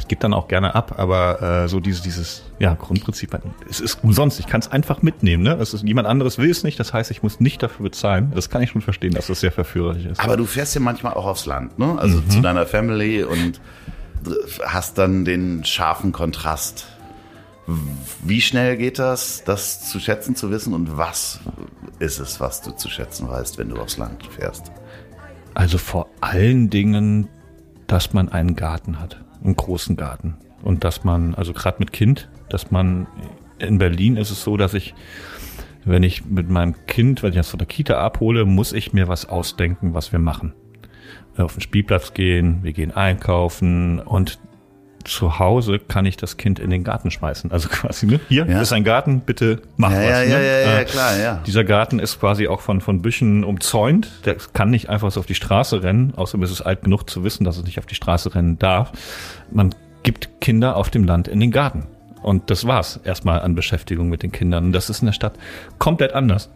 ich 0.00 0.08
gebe 0.08 0.20
dann 0.20 0.34
auch 0.34 0.48
gerne 0.48 0.74
ab, 0.74 0.94
aber 0.98 1.42
äh, 1.64 1.68
so 1.68 1.78
dieses, 1.78 2.02
dieses 2.02 2.42
ja, 2.58 2.74
Grundprinzip, 2.74 3.38
es 3.68 3.80
ist 3.80 4.02
umsonst, 4.02 4.40
ich 4.40 4.46
kann 4.46 4.60
es 4.60 4.70
einfach 4.70 5.02
mitnehmen. 5.02 5.42
Ne? 5.42 5.54
Es 5.60 5.74
ist, 5.74 5.84
jemand 5.84 6.08
anderes 6.08 6.38
will 6.38 6.50
es 6.50 6.64
nicht, 6.64 6.80
das 6.80 6.92
heißt, 6.92 7.10
ich 7.10 7.22
muss 7.22 7.40
nicht 7.40 7.62
dafür 7.62 7.84
bezahlen. 7.84 8.32
Das 8.34 8.50
kann 8.50 8.62
ich 8.62 8.70
schon 8.70 8.80
verstehen, 8.80 9.14
dass 9.14 9.28
das 9.28 9.40
sehr 9.40 9.52
verführerisch 9.52 10.04
ist. 10.06 10.20
Aber 10.20 10.36
du 10.36 10.46
fährst 10.46 10.74
ja 10.74 10.80
manchmal 10.80 11.14
auch 11.14 11.26
aufs 11.26 11.46
Land, 11.46 11.78
ne? 11.78 11.96
Also 11.98 12.20
zu 12.22 12.40
deiner 12.40 12.66
Family 12.66 13.22
und 13.22 13.60
hast 14.64 14.98
dann 14.98 15.24
den 15.24 15.64
scharfen 15.64 16.12
Kontrast. 16.12 16.86
Wie 18.24 18.40
schnell 18.40 18.76
geht 18.76 18.98
das, 18.98 19.44
das 19.44 19.88
zu 19.88 20.00
schätzen 20.00 20.34
zu 20.34 20.50
wissen 20.50 20.74
und 20.74 20.96
was 20.96 21.40
ist 21.98 22.18
es, 22.18 22.40
was 22.40 22.62
du 22.62 22.72
zu 22.72 22.88
schätzen 22.88 23.28
weißt, 23.28 23.58
wenn 23.58 23.68
du 23.68 23.76
aufs 23.76 23.96
Land 23.96 24.26
fährst? 24.26 24.72
Also 25.54 25.78
vor 25.78 26.08
allen 26.20 26.70
Dingen, 26.70 27.28
dass 27.86 28.12
man 28.12 28.28
einen 28.28 28.56
Garten 28.56 28.98
hat, 28.98 29.22
einen 29.42 29.56
großen 29.56 29.96
Garten. 29.96 30.36
Und 30.62 30.84
dass 30.84 31.04
man, 31.04 31.34
also 31.34 31.52
gerade 31.52 31.78
mit 31.78 31.92
Kind, 31.92 32.28
dass 32.48 32.70
man, 32.70 33.06
in 33.58 33.78
Berlin 33.78 34.16
ist 34.16 34.30
es 34.30 34.42
so, 34.42 34.56
dass 34.56 34.74
ich, 34.74 34.94
wenn 35.84 36.02
ich 36.02 36.24
mit 36.26 36.50
meinem 36.50 36.74
Kind, 36.86 37.22
wenn 37.22 37.30
ich 37.30 37.36
das 37.36 37.50
von 37.50 37.58
der 37.58 37.68
Kita 37.68 37.98
abhole, 37.98 38.44
muss 38.44 38.72
ich 38.72 38.92
mir 38.92 39.08
was 39.08 39.28
ausdenken, 39.28 39.94
was 39.94 40.12
wir 40.12 40.18
machen. 40.18 40.52
Auf 41.36 41.54
den 41.54 41.62
Spielplatz 41.62 42.12
gehen, 42.12 42.62
wir 42.62 42.72
gehen 42.72 42.90
einkaufen 42.90 44.00
und 44.00 44.38
zu 45.04 45.38
Hause 45.38 45.78
kann 45.78 46.04
ich 46.06 46.16
das 46.16 46.36
Kind 46.36 46.58
in 46.58 46.70
den 46.70 46.84
Garten 46.84 47.10
schmeißen. 47.10 47.50
Also 47.52 47.68
quasi, 47.72 48.06
ne? 48.06 48.20
Hier 48.28 48.46
Ja. 48.46 48.60
ist 48.60 48.72
ein 48.72 48.84
Garten, 48.84 49.20
bitte 49.20 49.62
mach 49.76 49.90
Ja, 49.90 49.96
was. 49.98 50.04
ja, 50.04 50.18
ne? 50.20 50.28
ja, 50.30 50.38
ja, 50.40 50.58
ja, 50.72 50.78
Äh, 50.80 50.84
klar, 50.84 51.16
ja. 51.18 51.42
Dieser 51.46 51.64
Garten 51.64 51.98
ist 51.98 52.20
quasi 52.20 52.48
auch 52.48 52.60
von, 52.60 52.80
von 52.80 53.02
Büschen 53.02 53.44
umzäunt. 53.44 54.10
Der 54.24 54.36
kann 54.52 54.70
nicht 54.70 54.88
einfach 54.88 55.10
so 55.10 55.20
auf 55.20 55.26
die 55.26 55.34
Straße 55.34 55.82
rennen. 55.82 56.12
Außerdem 56.16 56.42
ist 56.44 56.50
es 56.50 56.62
alt 56.62 56.82
genug 56.82 57.08
zu 57.08 57.24
wissen, 57.24 57.44
dass 57.44 57.56
es 57.56 57.64
nicht 57.64 57.78
auf 57.78 57.86
die 57.86 57.94
Straße 57.94 58.34
rennen 58.34 58.58
darf. 58.58 58.92
Man 59.50 59.74
gibt 60.02 60.40
Kinder 60.40 60.76
auf 60.76 60.90
dem 60.90 61.04
Land 61.04 61.28
in 61.28 61.40
den 61.40 61.50
Garten. 61.50 61.86
Und 62.22 62.50
das 62.50 62.66
war's 62.66 63.00
erstmal 63.04 63.40
an 63.40 63.54
Beschäftigung 63.54 64.08
mit 64.10 64.22
den 64.22 64.30
Kindern. 64.32 64.66
Und 64.66 64.72
das 64.72 64.90
ist 64.90 65.00
in 65.00 65.06
der 65.06 65.12
Stadt 65.14 65.34
komplett 65.78 66.12
anders. 66.12 66.50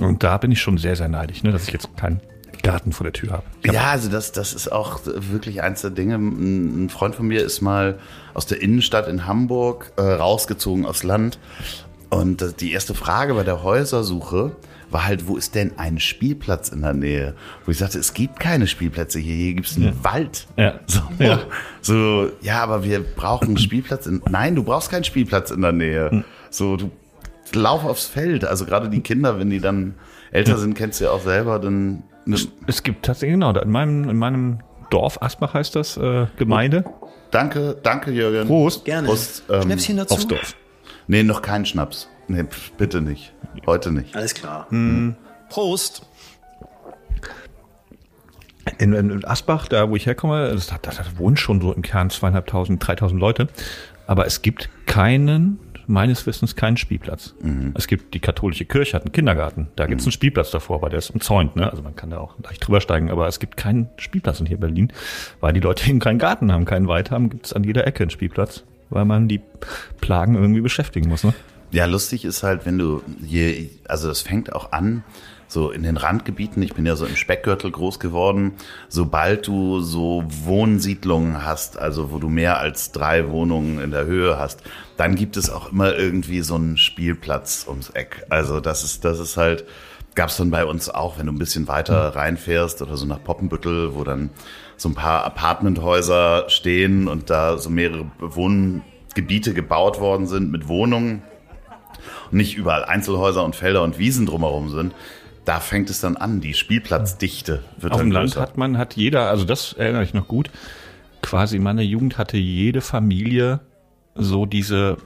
Und 0.00 0.22
da 0.22 0.36
bin 0.38 0.52
ich 0.52 0.60
schon 0.60 0.78
sehr, 0.78 0.94
sehr 0.94 1.08
neidisch, 1.08 1.42
ne, 1.42 1.50
dass 1.50 1.66
ich 1.66 1.72
jetzt 1.72 1.96
keinen 1.96 2.20
Garten 2.62 2.92
vor 2.92 3.04
der 3.04 3.12
Tür 3.12 3.30
habe. 3.32 3.42
Hab- 3.66 3.74
Ja, 3.74 3.90
also 3.90 4.08
das, 4.08 4.32
das 4.32 4.52
ist 4.54 4.70
auch 4.70 5.00
wirklich 5.04 5.62
eins 5.62 5.80
der 5.82 5.90
Dinge. 5.90 6.16
Ein 6.16 6.88
Freund 6.90 7.14
von 7.14 7.26
mir 7.26 7.42
ist 7.42 7.60
mal 7.60 7.98
aus 8.34 8.46
der 8.46 8.60
Innenstadt 8.62 9.08
in 9.08 9.26
Hamburg 9.26 9.92
äh, 9.96 10.02
rausgezogen 10.02 10.86
aufs 10.86 11.02
Land. 11.02 11.38
Und 12.10 12.42
äh, 12.42 12.52
die 12.58 12.72
erste 12.72 12.94
Frage 12.94 13.34
bei 13.34 13.44
der 13.44 13.62
Häusersuche 13.62 14.56
war 14.90 15.06
halt, 15.06 15.28
wo 15.28 15.36
ist 15.36 15.54
denn 15.54 15.72
ein 15.76 15.98
Spielplatz 16.00 16.70
in 16.70 16.80
der 16.80 16.94
Nähe? 16.94 17.34
Wo 17.66 17.70
ich 17.70 17.76
sagte, 17.78 17.98
es 17.98 18.14
gibt 18.14 18.40
keine 18.40 18.66
Spielplätze 18.66 19.18
hier, 19.18 19.34
hier 19.34 19.52
gibt's 19.54 19.76
einen 19.76 20.02
Wald. 20.02 20.46
Ja. 20.56 20.80
So, 20.86 21.00
Ja. 21.18 21.40
so, 21.82 22.30
ja, 22.40 22.62
aber 22.62 22.84
wir 22.84 23.00
brauchen 23.00 23.48
einen 23.48 23.58
Spielplatz. 23.58 24.06
In, 24.06 24.22
nein, 24.30 24.54
du 24.54 24.62
brauchst 24.64 24.90
keinen 24.90 25.04
Spielplatz 25.04 25.50
in 25.50 25.60
der 25.60 25.72
Nähe. 25.72 26.10
Hm. 26.10 26.24
So, 26.48 26.76
du 26.76 26.90
lauf 27.52 27.84
aufs 27.84 28.06
Feld. 28.06 28.46
Also 28.46 28.64
gerade 28.64 28.88
die 28.88 29.00
Kinder, 29.00 29.38
wenn 29.38 29.50
die 29.50 29.60
dann 29.60 29.94
älter 30.30 30.56
sind, 30.56 30.72
kennst 30.74 31.00
du 31.00 31.04
ja 31.04 31.10
auch 31.10 31.22
selber, 31.22 31.58
dann 31.58 32.02
ne, 32.28 32.38
Es 32.66 32.82
gibt 32.82 33.04
tatsächlich, 33.04 33.34
genau, 33.34 33.52
in 33.52 33.70
meinem, 33.70 34.08
in 34.08 34.16
meinem 34.16 34.58
Dorf, 34.90 35.20
Asbach 35.20 35.54
heißt 35.54 35.76
das, 35.76 35.96
äh, 35.96 36.26
Gemeinde. 36.36 36.84
Danke, 37.30 37.76
danke 37.82 38.10
Jürgen. 38.10 38.46
Prost. 38.46 38.84
Gerne. 38.84 39.08
Prost, 39.08 39.44
ähm, 39.50 39.62
Schnäpschen 39.62 39.96
dazu? 39.96 40.14
Aufs 40.14 40.26
Dorf. 40.26 40.56
Nee, 41.06 41.22
noch 41.22 41.42
kein 41.42 41.66
Schnaps. 41.66 42.08
Nee, 42.26 42.44
pf, 42.44 42.72
bitte 42.72 43.00
nicht. 43.00 43.32
Heute 43.66 43.90
nicht. 43.90 44.14
Alles 44.14 44.34
klar. 44.34 44.66
Hm. 44.70 45.16
Prost. 45.48 46.02
In, 48.78 48.92
in, 48.92 49.24
Asbach, 49.24 49.68
da 49.68 49.88
wo 49.88 49.96
ich 49.96 50.04
herkomme, 50.04 50.50
das, 50.52 50.66
da, 50.66 50.76
da, 50.80 50.90
da 50.90 51.04
wohnen 51.16 51.38
schon 51.38 51.60
so 51.60 51.72
im 51.72 51.82
Kern 51.82 52.10
zweieinhalbtausend, 52.10 52.86
dreitausend 52.86 53.20
Leute. 53.20 53.48
Aber 54.06 54.26
es 54.26 54.42
gibt 54.42 54.68
keinen, 54.86 55.58
meines 55.88 56.26
Wissens, 56.26 56.54
keinen 56.54 56.76
Spielplatz. 56.76 57.34
Es 57.74 57.86
gibt 57.86 58.14
die 58.14 58.20
katholische 58.20 58.64
Kirche, 58.64 58.94
hat 58.94 59.02
einen 59.02 59.12
Kindergarten. 59.12 59.68
Da 59.74 59.86
gibt 59.86 60.00
es 60.00 60.06
einen 60.06 60.12
Spielplatz 60.12 60.50
davor, 60.50 60.76
aber 60.76 60.90
der 60.90 60.98
ist 60.98 61.10
umzäunt. 61.10 61.56
Ne? 61.56 61.68
Also 61.68 61.82
man 61.82 61.96
kann 61.96 62.10
da 62.10 62.18
auch 62.18 62.34
leicht 62.42 62.66
drüber 62.66 62.80
steigen. 62.80 63.10
Aber 63.10 63.26
es 63.26 63.40
gibt 63.40 63.56
keinen 63.56 63.88
Spielplatz 63.96 64.38
in 64.40 64.46
hier 64.46 64.58
Berlin, 64.58 64.92
weil 65.40 65.52
die 65.52 65.60
Leute 65.60 65.86
eben 65.90 65.98
keinen 65.98 66.18
Garten 66.18 66.52
haben, 66.52 66.66
keinen 66.66 66.88
Wald 66.88 67.10
haben. 67.10 67.30
Gibt 67.30 67.46
es 67.46 67.52
an 67.52 67.64
jeder 67.64 67.86
Ecke 67.86 68.04
einen 68.04 68.10
Spielplatz, 68.10 68.64
weil 68.90 69.04
man 69.04 69.28
die 69.28 69.40
Plagen 70.00 70.34
irgendwie 70.34 70.60
beschäftigen 70.60 71.08
muss. 71.08 71.24
Ne? 71.24 71.32
Ja, 71.70 71.86
lustig 71.86 72.24
ist 72.24 72.42
halt, 72.42 72.66
wenn 72.66 72.78
du 72.78 73.02
je, 73.20 73.70
also 73.86 74.08
das 74.08 74.22
fängt 74.22 74.52
auch 74.52 74.72
an, 74.72 75.04
so 75.48 75.70
in 75.70 75.82
den 75.82 75.96
Randgebieten, 75.96 76.62
ich 76.62 76.74
bin 76.74 76.86
ja 76.86 76.94
so 76.94 77.06
im 77.06 77.16
Speckgürtel 77.16 77.70
groß 77.70 77.98
geworden, 77.98 78.52
sobald 78.88 79.46
du 79.46 79.80
so 79.80 80.22
Wohnsiedlungen 80.44 81.44
hast, 81.44 81.78
also 81.78 82.12
wo 82.12 82.18
du 82.18 82.28
mehr 82.28 82.58
als 82.58 82.92
drei 82.92 83.28
Wohnungen 83.30 83.80
in 83.80 83.90
der 83.90 84.04
Höhe 84.04 84.38
hast, 84.38 84.62
dann 84.98 85.14
gibt 85.14 85.36
es 85.36 85.50
auch 85.50 85.72
immer 85.72 85.96
irgendwie 85.96 86.42
so 86.42 86.54
einen 86.54 86.76
Spielplatz 86.76 87.64
ums 87.66 87.90
Eck. 87.90 88.26
Also 88.28 88.60
das 88.60 88.84
ist, 88.84 89.04
das 89.04 89.18
ist 89.18 89.38
halt, 89.38 89.64
gab's 90.14 90.36
dann 90.36 90.50
bei 90.50 90.64
uns 90.66 90.90
auch, 90.90 91.18
wenn 91.18 91.26
du 91.26 91.32
ein 91.32 91.38
bisschen 91.38 91.66
weiter 91.66 92.14
reinfährst 92.14 92.82
oder 92.82 92.96
so 92.96 93.06
nach 93.06 93.22
Poppenbüttel, 93.22 93.94
wo 93.94 94.04
dann 94.04 94.30
so 94.76 94.90
ein 94.90 94.94
paar 94.94 95.24
Apartmenthäuser 95.24 96.44
stehen 96.48 97.08
und 97.08 97.30
da 97.30 97.56
so 97.56 97.70
mehrere 97.70 98.06
Wohngebiete 98.20 99.54
gebaut 99.54 99.98
worden 99.98 100.26
sind 100.26 100.52
mit 100.52 100.68
Wohnungen. 100.68 101.22
Und 102.30 102.36
nicht 102.36 102.56
überall 102.56 102.84
Einzelhäuser 102.84 103.44
und 103.44 103.56
Felder 103.56 103.82
und 103.82 103.98
Wiesen 103.98 104.26
drumherum 104.26 104.70
sind, 104.70 104.94
da 105.48 105.60
fängt 105.60 105.88
es 105.88 106.00
dann 106.00 106.18
an. 106.18 106.42
Die 106.42 106.52
Spielplatzdichte 106.52 107.62
wird 107.78 107.92
Auf 107.94 108.00
dann 108.00 108.10
dem 108.10 108.12
Land 108.12 108.36
hat 108.36 108.58
man, 108.58 108.76
hat 108.76 108.96
jeder, 108.96 109.30
also 109.30 109.46
das 109.46 109.72
erinnere 109.72 110.04
ich 110.04 110.12
noch 110.12 110.28
gut, 110.28 110.50
quasi 111.22 111.56
in 111.56 111.62
meiner 111.62 111.80
Jugend 111.80 112.18
hatte 112.18 112.36
jede 112.36 112.82
Familie 112.82 113.60
so 114.14 114.44
diese 114.44 114.98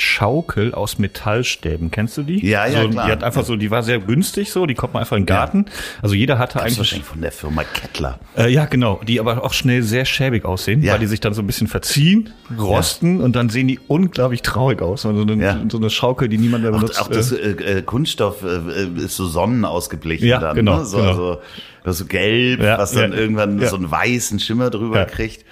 Schaukel 0.00 0.74
aus 0.74 0.98
Metallstäben. 0.98 1.90
Kennst 1.90 2.16
du 2.16 2.22
die? 2.22 2.44
Ja, 2.46 2.66
ja, 2.66 2.82
so, 2.82 2.88
klar. 2.88 3.06
Die 3.06 3.12
hat 3.12 3.22
einfach 3.24 3.44
so, 3.44 3.56
die 3.56 3.70
war 3.70 3.82
sehr 3.82 3.98
günstig 4.00 4.50
so, 4.50 4.66
die 4.66 4.74
kommt 4.74 4.94
man 4.94 5.02
einfach 5.02 5.16
in 5.16 5.22
den 5.22 5.26
Garten. 5.26 5.66
Also 6.02 6.14
jeder 6.14 6.38
hatte 6.38 6.54
Das 6.54 6.62
ist 6.62 6.66
eigentlich, 6.66 6.78
wahrscheinlich 6.78 7.06
von 7.06 7.20
der 7.20 7.32
Firma 7.32 7.62
Kettler. 7.64 8.18
äh, 8.36 8.48
ja 8.52 8.64
genau, 8.64 9.00
die 9.06 9.20
aber 9.20 9.44
auch 9.44 9.52
schnell 9.52 9.82
sehr 9.82 10.04
schäbig 10.04 10.44
aussehen, 10.44 10.82
Ja. 10.82 10.94
weil 10.94 11.00
die 11.00 11.06
sich 11.06 11.20
dann 11.20 11.34
so 11.34 11.42
ein 11.42 11.46
bisschen 11.46 11.66
verziehen, 11.68 12.30
rosten 12.58 13.20
und 13.20 13.36
dann 13.36 13.48
sehen 13.50 13.68
die 13.68 13.78
unglaublich 13.86 14.42
traurig 14.42 14.82
aus. 14.82 15.06
Also 15.06 15.22
eine, 15.22 15.34
Ja. 15.42 15.58
so 15.70 15.76
eine 15.78 15.90
Schaukel, 15.90 16.28
die 16.28 16.38
niemand 16.38 16.64
mehr 16.64 16.72
Auch, 16.72 16.78
benutzt. 16.80 17.00
auch 17.00 17.08
das 17.08 17.32
äh, 17.32 17.36
äh, 17.52 17.78
äh, 17.78 17.82
Kunststoff 17.82 18.42
äh, 18.42 18.86
ist 19.04 19.16
so 19.16 19.26
sonnenausgeblichen 19.26 20.26
Ja, 20.26 20.38
dann. 20.38 20.56
genau, 20.56 20.78
ne? 20.78 20.84
so, 20.84 20.96
genau. 20.98 21.14
so, 21.14 21.34
das 21.34 21.40
so 21.84 22.04
gelb, 22.04 22.60
Ja, 22.62 22.78
was 22.78 22.92
dann 22.92 23.12
ja, 23.12 23.18
irgendwann 23.18 23.58
ja. 23.60 23.68
so 23.68 23.76
einen 23.76 23.90
weißen 23.90 24.38
Schimmer 24.40 24.70
drüber 24.70 25.04
kriegt. 25.04 25.44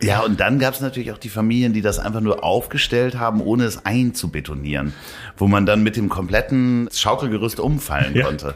Ja. 0.00 0.20
und 0.20 0.40
dann 0.40 0.58
gab 0.58 0.74
es 0.74 0.80
natürlich 0.80 1.12
auch 1.12 1.18
die 1.18 1.28
Familien, 1.28 1.72
die 1.72 1.82
das 1.82 1.98
einfach 1.98 2.20
nur 2.20 2.44
aufgestellt 2.44 3.18
haben, 3.18 3.40
ohne 3.40 3.64
es 3.64 3.84
einzubetonieren. 3.84 4.92
Wo 5.36 5.46
man 5.48 5.66
dann 5.66 5.82
mit 5.82 5.96
dem 5.96 6.08
kompletten 6.08 6.88
Schaukelgerüst 6.92 7.60
umfallen 7.60 8.20
konnte. 8.22 8.54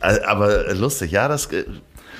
Äh, 0.00 0.20
Aber 0.26 0.72
lustig, 0.74 1.10
ja, 1.10 1.28
das 1.28 1.46
äh, 1.52 1.64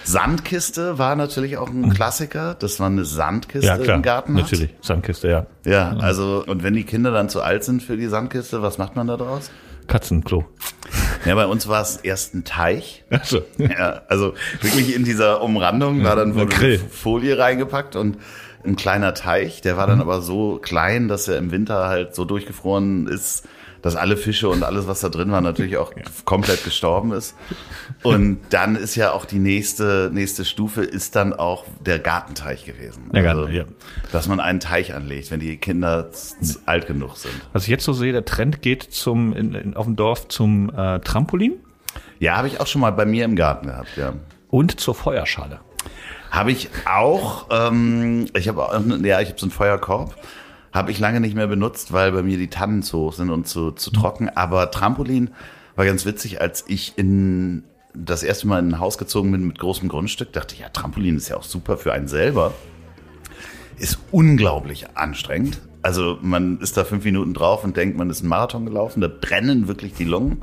Sandkiste 0.05 0.99
war 0.99 1.17
natürlich 1.17 1.57
auch 1.57 1.69
ein 1.69 1.93
Klassiker, 1.93 2.55
dass 2.55 2.79
man 2.79 2.93
eine 2.93 3.05
Sandkiste 3.05 3.67
ja 3.67 3.79
klar, 3.79 3.97
im 3.97 4.03
Garten 4.03 4.35
hat. 4.37 4.43
natürlich, 4.43 4.75
Sandkiste, 4.81 5.29
ja. 5.29 5.47
Ja, 5.65 5.97
also 5.99 6.43
und 6.47 6.63
wenn 6.63 6.75
die 6.75 6.85
Kinder 6.85 7.11
dann 7.11 7.29
zu 7.29 7.43
alt 7.43 7.65
sind 7.65 7.83
für 7.83 7.97
die 7.97 8.07
Sandkiste, 8.07 8.63
was 8.63 8.79
macht 8.79 8.97
man 8.97 9.07
da 9.07 9.17
draus? 9.17 9.51
Katzenklo. 9.91 10.45
Ja, 11.27 11.35
bei 11.35 11.47
uns 11.47 11.69
war 11.69 11.83
es 11.83 11.97
erst 11.97 12.35
ein 12.35 12.45
Teich. 12.45 13.05
Also, 13.11 13.43
Ja, 13.59 14.03
also 14.09 14.35
wirklich 14.63 14.95
in 14.95 15.05
dieser 15.05 15.43
Umrandung 15.43 16.05
war 16.05 16.17
dann 16.17 16.35
Grill. 16.49 16.79
Folie 16.79 17.37
reingepackt 17.39 17.97
und 17.97 18.17
ein 18.65 18.77
kleiner 18.77 19.15
Teich, 19.15 19.63
der 19.63 19.77
war 19.77 19.87
dann 19.87 20.01
aber 20.01 20.21
so 20.21 20.59
klein, 20.63 21.09
dass 21.09 21.27
er 21.29 21.39
im 21.39 21.51
Winter 21.51 21.89
halt 21.89 22.15
so 22.15 22.25
durchgefroren 22.25 23.09
ist, 23.09 23.47
dass 23.83 23.97
alle 23.97 24.17
Fische 24.17 24.49
und 24.49 24.63
alles, 24.63 24.87
was 24.87 25.01
da 25.01 25.09
drin 25.09 25.31
war, 25.33 25.41
natürlich 25.41 25.77
auch 25.77 25.93
komplett 26.25 26.65
gestorben 26.65 27.13
ist. 27.13 27.35
Und 28.03 28.41
dann 28.51 28.77
ist 28.77 28.95
ja 28.97 29.13
auch 29.13 29.25
die 29.25 29.39
nächste, 29.39 30.11
nächste 30.13 30.45
Stufe 30.45 30.83
ist 30.83 31.17
dann 31.17 31.33
auch 31.33 31.65
der 31.85 31.99
Gartenteich 31.99 32.65
gewesen. 32.65 33.11
Der 33.13 33.23
Garten, 33.23 33.53
ja. 33.53 33.65
Dass 34.13 34.29
man 34.29 34.41
einen 34.41 34.61
Teich 34.61 34.95
anlegt, 34.95 35.31
wenn 35.31 35.41
die 35.41 35.57
Kinder 35.57 36.11
alt 36.67 36.87
genug 36.87 37.17
sind. 37.17 37.35
Was 37.53 37.65
ich 37.65 37.69
jetzt 37.69 37.85
so 37.85 37.93
sehe, 37.93 38.13
der 38.13 38.25
Trend 38.25 38.63
geht 38.63 38.83
zum 38.83 39.33
in, 39.35 39.55
in, 39.55 39.77
auf 39.77 39.87
dem 39.87 39.97
Dorf 39.97 40.29
zum 40.29 40.71
äh, 40.71 41.01
Trampolin 41.01 41.55
Ja, 42.19 42.37
habe 42.37 42.49
ich 42.49 42.61
auch 42.61 42.67
schon 42.67 42.81
mal 42.81 42.93
bei 42.93 43.07
mir 43.07 43.25
im 43.25 43.37
Garten 43.37 43.67
gehabt, 43.67 43.97
ja. 43.97 44.15
und 44.49 44.81
zur 44.81 44.95
Feuerschale. 44.95 45.61
Habe 46.31 46.53
ich 46.53 46.71
auch, 46.87 47.47
ähm, 47.51 48.27
ich 48.35 48.49
habe 48.49 48.61
ja, 49.03 49.21
ich 49.21 49.31
habe 49.31 49.39
so 49.39 49.47
einen 49.47 49.51
Feuerkorb. 49.51 50.15
Habe 50.73 50.91
ich 50.91 50.99
lange 51.01 51.21
nicht 51.21 51.35
mehr 51.35 51.49
benutzt, 51.49 51.93
weil 51.93 52.13
bei 52.13 52.23
mir 52.23 52.39
die 52.39 52.49
Tannen 52.49 52.83
zu 52.83 52.99
hoch 52.99 53.13
sind 53.13 53.31
und 53.31 53.49
zu, 53.49 53.73
zu 53.73 53.91
trocken. 53.91 54.29
Aber 54.29 54.71
Trampolin 54.71 55.31
war 55.75 55.85
ganz 55.85 56.05
witzig, 56.05 56.41
als 56.41 56.65
ich 56.69 56.95
in 56.97 57.65
das 57.95 58.23
erste 58.23 58.47
Mal 58.47 58.61
in 58.61 58.69
ein 58.69 58.79
Haus 58.79 58.99
gezogen 58.99 59.33
bin 59.33 59.47
mit 59.47 59.59
großem 59.59 59.89
Grundstück, 59.89 60.33
dachte 60.33 60.55
ich, 60.55 60.61
ja, 60.61 60.69
Trampolin 60.69 61.17
ist 61.17 61.29
ja 61.29 61.37
auch 61.37 61.43
super 61.43 61.77
für 61.77 61.93
einen 61.93 62.07
selber. 62.07 62.55
Ist 63.79 63.99
unglaublich 64.13 64.87
anstrengend. 64.95 65.61
Also 65.83 66.19
man 66.21 66.61
ist 66.61 66.77
da 66.77 66.85
fünf 66.85 67.05
Minuten 67.05 67.35
drauf 67.35 67.65
und 67.65 67.77
denkt, 67.77 67.97
man 67.97 68.11
ist 68.11 68.21
einen 68.21 68.29
Marathon 68.29 68.67
gelaufen. 68.67 69.01
Da 69.01 69.09
brennen 69.09 69.67
wirklich 69.67 69.95
die 69.95 70.05
Lungen. 70.05 70.43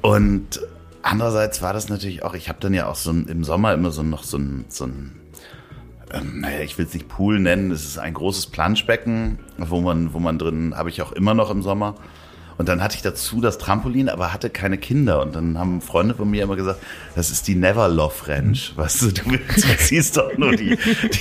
Und 0.00 0.60
andererseits 1.02 1.60
war 1.60 1.72
das 1.72 1.88
natürlich 1.88 2.22
auch, 2.22 2.34
ich 2.34 2.48
habe 2.48 2.60
dann 2.60 2.72
ja 2.72 2.86
auch 2.86 2.94
so 2.94 3.10
im 3.10 3.44
Sommer 3.44 3.74
immer 3.74 3.90
so 3.90 4.02
noch 4.02 4.22
so 4.22 4.38
ein, 4.38 4.64
so 4.68 4.84
ein 4.84 5.12
naja, 6.22 6.60
ich 6.60 6.76
will 6.78 6.86
es 6.86 6.94
nicht 6.94 7.08
Pool 7.08 7.40
nennen, 7.40 7.70
es 7.70 7.84
ist 7.84 7.98
ein 7.98 8.14
großes 8.14 8.46
Planschbecken, 8.48 9.38
wo 9.58 9.80
man, 9.80 10.12
wo 10.14 10.18
man 10.18 10.38
drin, 10.38 10.74
habe 10.76 10.88
ich 10.90 11.02
auch 11.02 11.12
immer 11.12 11.34
noch 11.34 11.50
im 11.50 11.62
Sommer. 11.62 11.94
Und 12.56 12.68
dann 12.68 12.80
hatte 12.82 12.94
ich 12.94 13.02
dazu 13.02 13.40
das 13.40 13.58
Trampolin, 13.58 14.08
aber 14.08 14.32
hatte 14.32 14.48
keine 14.48 14.78
Kinder. 14.78 15.20
Und 15.22 15.34
dann 15.34 15.58
haben 15.58 15.80
Freunde 15.80 16.14
von 16.14 16.30
mir 16.30 16.44
immer 16.44 16.54
gesagt, 16.54 16.78
das 17.16 17.30
ist 17.30 17.48
die 17.48 17.56
Neverlove 17.56 18.28
Ranch. 18.28 18.72
Weißt 18.76 19.02
du, 19.02 19.10
du, 19.12 19.22
ziehst 19.78 20.16
doch 20.16 20.36
nur 20.38 20.54
die, 20.54 20.78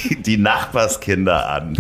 die, 0.09 0.21
die 0.21 0.37
Nachbarskinder 0.37 1.49
an. 1.49 1.75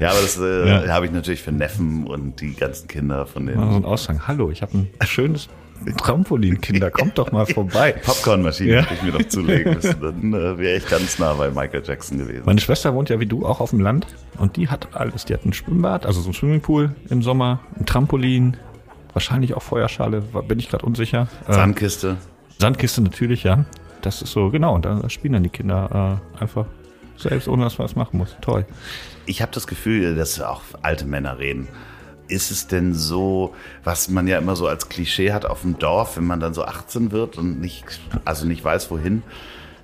Ja, 0.00 0.10
aber 0.12 0.20
das 0.22 0.38
äh, 0.38 0.68
Ja. 0.68 0.88
habe 0.88 1.04
ich 1.06 1.12
natürlich 1.12 1.42
für 1.42 1.52
Neffen 1.52 2.06
und 2.06 2.40
die 2.40 2.54
ganzen 2.54 2.88
Kinder 2.88 3.26
von 3.26 3.44
Mal 3.44 3.52
den 3.56 3.70
so 3.70 3.76
ein 3.76 3.84
Aushang. 3.84 4.26
Hallo, 4.26 4.50
ich 4.50 4.62
habe 4.62 4.72
ein 4.98 5.06
schönes 5.06 5.48
Trampolin, 5.96 6.60
Kinder, 6.60 6.90
kommt 6.90 7.18
doch 7.18 7.32
mal 7.32 7.46
vorbei. 7.46 7.92
Popcornmaschinen 8.04 8.74
Ja. 8.74 8.80
hätte 8.82 8.94
ich 8.94 9.02
mir 9.02 9.12
noch 9.18 9.28
zulegen 9.28 9.74
müssen. 9.74 10.00
Dann 10.00 10.32
äh, 10.34 10.58
wäre 10.58 10.76
ich 10.76 10.86
ganz 10.88 11.18
nah 11.18 11.32
bei 11.34 11.50
Michael 11.50 11.82
Jackson 11.84 12.18
gewesen. 12.18 12.42
Meine 12.46 12.60
Schwester 12.60 12.94
wohnt 12.94 13.08
ja 13.08 13.18
wie 13.20 13.26
du 13.26 13.46
auch 13.46 13.60
auf 13.60 13.70
dem 13.70 13.80
Land 13.80 14.06
und 14.38 14.56
die 14.56 14.68
hat 14.68 14.88
alles. 14.94 15.24
Die 15.24 15.34
hat 15.34 15.44
ein 15.44 15.52
Schwimmbad, 15.52 16.06
also 16.06 16.20
so 16.20 16.30
ein 16.30 16.34
Swimmingpool 16.34 16.94
im 17.08 17.22
Sommer, 17.22 17.60
ein 17.78 17.86
Trampolin, 17.86 18.56
wahrscheinlich 19.12 19.54
auch 19.54 19.62
Feuerschale, 19.62 20.20
bin 20.20 20.58
ich 20.58 20.68
gerade 20.68 20.84
unsicher. 20.84 21.28
Äh, 21.48 21.52
Sandkiste. 21.54 22.16
Sandkiste 22.58 23.00
natürlich, 23.02 23.42
ja. 23.44 23.64
Das 24.02 24.22
ist 24.22 24.32
so, 24.32 24.50
genau, 24.50 24.74
und 24.74 24.84
da 24.84 25.08
spielen 25.10 25.34
dann 25.34 25.42
die 25.42 25.48
Kinder 25.50 26.20
äh, 26.38 26.40
einfach 26.42 26.66
selbst 27.16 27.48
ohne 27.48 27.64
dass 27.64 27.76
man 27.78 27.84
was 27.86 27.96
machen 27.96 28.16
muss. 28.18 28.34
Toll. 28.40 28.64
Ich 29.26 29.42
habe 29.42 29.52
das 29.52 29.66
Gefühl, 29.66 30.14
dass 30.16 30.40
auch 30.40 30.62
alte 30.80 31.04
Männer 31.04 31.38
reden. 31.38 31.68
Ist 32.30 32.50
es 32.50 32.66
denn 32.66 32.94
so, 32.94 33.54
was 33.84 34.08
man 34.08 34.28
ja 34.28 34.38
immer 34.38 34.56
so 34.56 34.66
als 34.66 34.88
Klischee 34.88 35.32
hat 35.32 35.44
auf 35.44 35.62
dem 35.62 35.78
Dorf, 35.78 36.16
wenn 36.16 36.26
man 36.26 36.40
dann 36.40 36.54
so 36.54 36.64
18 36.64 37.12
wird 37.12 37.36
und 37.36 37.60
nicht, 37.60 37.84
also 38.24 38.46
nicht 38.46 38.64
weiß 38.64 38.90
wohin, 38.90 39.22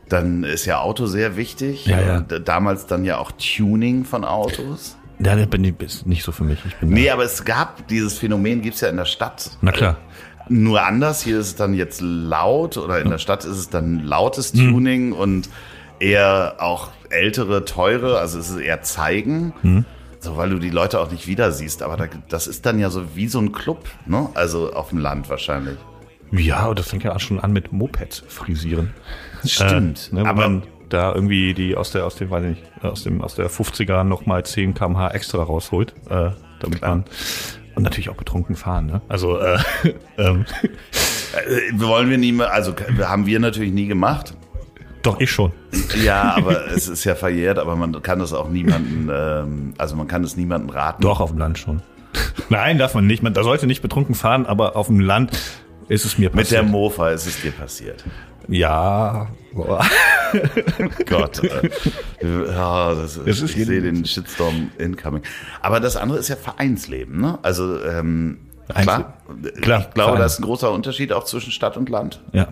dann 0.09 0.45
ist 0.45 0.65
ja 0.67 0.81
Auto 0.81 1.07
sehr 1.07 1.37
wichtig. 1.37 1.87
Ja, 1.87 2.01
ja. 2.01 2.21
Damals 2.21 2.87
dann 2.87 3.05
ja 3.05 3.19
auch 3.19 3.33
Tuning 3.33 4.05
von 4.05 4.25
Autos. 4.25 4.97
Ja, 5.19 5.35
das 5.35 5.47
bin 5.47 5.65
ich 5.65 5.81
ist 5.81 6.07
nicht 6.07 6.23
so 6.23 6.33
für 6.33 6.45
mich. 6.45 6.59
Ich 6.67 6.77
bin 6.77 6.91
Nee, 6.91 7.11
aber 7.11 7.25
es 7.25 7.45
gab 7.45 7.89
dieses 7.89 8.19
Phänomen, 8.19 8.63
gibt's 8.63 8.81
ja 8.81 8.89
in 8.89 8.97
der 8.97 9.07
Stadt. 9.07 9.51
Na 9.63 9.73
klar. 9.73 9.97
Nur 10.49 10.85
anders, 10.85 11.23
hier 11.23 11.41
ist 11.41 11.47
es 11.47 11.57
dann 11.57 11.75
jetzt 11.75 12.01
laut 12.01 12.77
oder 12.77 13.01
in 13.01 13.11
der 13.11 13.19
Stadt 13.19 13.45
ist 13.45 13.57
es 13.57 13.69
dann 13.69 14.01
lautes 14.01 14.53
Hm. 14.53 14.71
Tuning 14.71 15.13
und 15.13 15.49
eher 15.99 16.57
auch 16.59 16.91
ältere, 17.11 17.65
teure, 17.65 18.19
also 18.19 18.39
es 18.39 18.51
ist 18.51 18.59
eher 18.59 18.83
zeigen. 18.83 19.55
Hm. 19.63 19.85
So, 20.27 20.37
weil 20.37 20.51
du 20.51 20.59
die 20.59 20.71
Leute 20.71 21.01
auch 21.01 21.11
nicht 21.11 21.29
wieder 21.29 21.53
siehst. 21.53 21.85
Aber 21.85 21.97
da, 21.97 22.07
das 22.29 22.49
ist 22.49 22.67
dann 22.67 22.81
ja 22.81 22.91
so 22.91 23.15
wie 23.15 23.29
so 23.29 23.39
ein 23.39 23.53
Club, 23.53 23.89
ne? 24.07 24.29
Also 24.35 24.73
auf 24.73 24.89
dem 24.89 24.99
Land 24.99 25.31
wahrscheinlich. 25.31 25.79
Ja, 26.33 26.67
und 26.67 26.79
das 26.79 26.89
fängt 26.89 27.05
ja 27.05 27.15
auch 27.15 27.21
schon 27.21 27.39
an 27.39 27.53
mit 27.53 27.73
Mopeds 27.73 28.25
frisieren. 28.27 28.93
Stimmt. 29.45 30.11
Äh, 30.11 30.17
ne, 30.17 30.29
aber 30.29 30.49
man 30.49 30.63
da 30.89 31.15
irgendwie 31.15 31.55
die 31.55 31.77
aus 31.77 31.93
der, 31.93 32.05
aus 32.05 32.17
dem, 32.17 32.31
weiß 32.31 32.43
ich 32.43 32.51
nicht, 32.51 32.85
aus 32.85 33.05
dem, 33.05 33.23
aus 33.23 33.37
der 33.37 33.49
50er 33.49 34.03
nochmal 34.03 34.45
10 34.45 34.75
kmh 34.75 35.11
extra 35.11 35.43
rausholt, 35.43 35.95
äh, 36.11 36.31
damit 36.61 36.79
Klar. 36.79 36.97
man, 36.97 37.05
und 37.77 37.83
natürlich 37.83 38.09
auch 38.09 38.17
betrunken 38.17 38.57
fahren, 38.57 38.87
ne? 38.87 39.03
Also, 39.09 39.39
äh, 39.39 39.59
ähm, 40.19 40.45
äh, 41.35 41.81
wollen 41.81 42.11
wir 42.11 42.19
nie 42.19 42.33
mehr, 42.33 42.53
also 42.53 42.75
haben 43.03 43.27
wir 43.27 43.39
natürlich 43.39 43.73
nie 43.73 43.87
gemacht. 43.87 44.35
Doch, 45.07 45.21
ich 45.21 45.31
schon. 45.31 45.53
Ja, 46.03 46.35
aber 46.37 46.67
es 46.73 46.89
ist 46.89 47.05
ja 47.05 47.15
verjährt, 47.15 47.59
aber 47.59 47.77
man 47.77 48.03
kann 48.03 48.19
das 48.19 48.33
auch 48.33 48.49
niemanden, 48.49 49.09
ähm, 49.13 49.75
also 49.79 49.97
man 49.97 50.09
kann 50.09 50.23
es 50.25 50.37
niemanden 50.37 50.69
raten. 50.71 51.03
Doch, 51.03 51.21
auf 51.21 51.31
dem 51.31 51.39
Land 51.39 51.59
schon. 51.59 51.83
Nein, 52.49 52.79
darf 52.79 52.95
man 52.95 53.07
nicht. 53.07 53.23
Man 53.23 53.35
da 53.35 53.43
sollte 53.45 53.67
nicht 53.67 53.83
betrunken 53.83 54.15
fahren, 54.15 54.47
aber 54.47 54.77
auf 54.77 54.87
dem 54.89 55.01
Land 55.01 55.31
ist 55.89 56.05
es 56.05 56.19
mir 56.19 56.31
Mit 56.35 56.51
der 56.51 56.59
passiert. 56.59 56.73
Mofa 56.73 57.11
ist 57.11 57.27
es 57.27 57.41
dir 57.43 57.53
passiert. 57.53 58.05
ja, 58.49 59.29
boah. 59.53 59.85
Gott. 61.07 61.43
Äh, 61.45 61.71
ja, 62.49 62.95
das 62.95 63.17
ist, 63.17 63.27
Es 63.27 63.43
ist 63.43 63.57
ich 63.57 63.67
sehe 63.67 63.81
den 63.83 64.05
Shitstorm 64.05 64.71
incoming. 64.79 65.23
Aber 65.63 65.79
das 65.81 65.97
andere 65.97 66.19
ist 66.19 66.29
ja 66.29 66.37
Vereinsleben, 66.37 67.21
ne? 67.21 67.39
Also 67.43 67.83
ähm, 67.85 68.39
klar, 68.69 69.15
Klar, 69.61 69.81
ich 69.81 69.95
glaube, 69.95 69.95
Verein. 69.95 70.19
da 70.19 70.25
ist 70.27 70.39
ein 70.41 70.45
großer 70.45 70.73
Unterschied 70.73 71.13
auch 71.13 71.25
zwischen 71.25 71.53
Stadt 71.53 71.77
und 71.77 71.89
Land. 71.89 72.21
ja. 72.33 72.49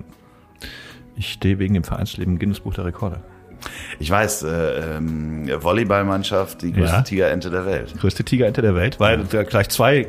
Ich 1.17 1.33
stehe 1.33 1.59
wegen 1.59 1.75
dem 1.75 1.85
Vereinsleben 1.85 2.35
im 2.35 2.39
Guinness 2.39 2.61
Buch 2.61 2.75
der 2.75 2.85
Rekorde. 2.85 3.21
Ich 3.99 4.11
weiß, 4.11 4.43
äh, 4.43 4.97
ähm, 4.97 5.49
Volleyballmannschaft, 5.63 6.63
die 6.63 6.73
größte 6.73 6.97
Ja. 6.97 7.03
Tigerente 7.03 7.51
der 7.51 7.65
Welt. 7.65 7.95
Größte 7.99 8.25
Tigerente 8.25 8.61
der 8.63 8.75
Welt, 8.75 9.01
weil 9.01 9.25
da 9.25 9.43
gleich 9.43 9.69
zwei 9.71 10.09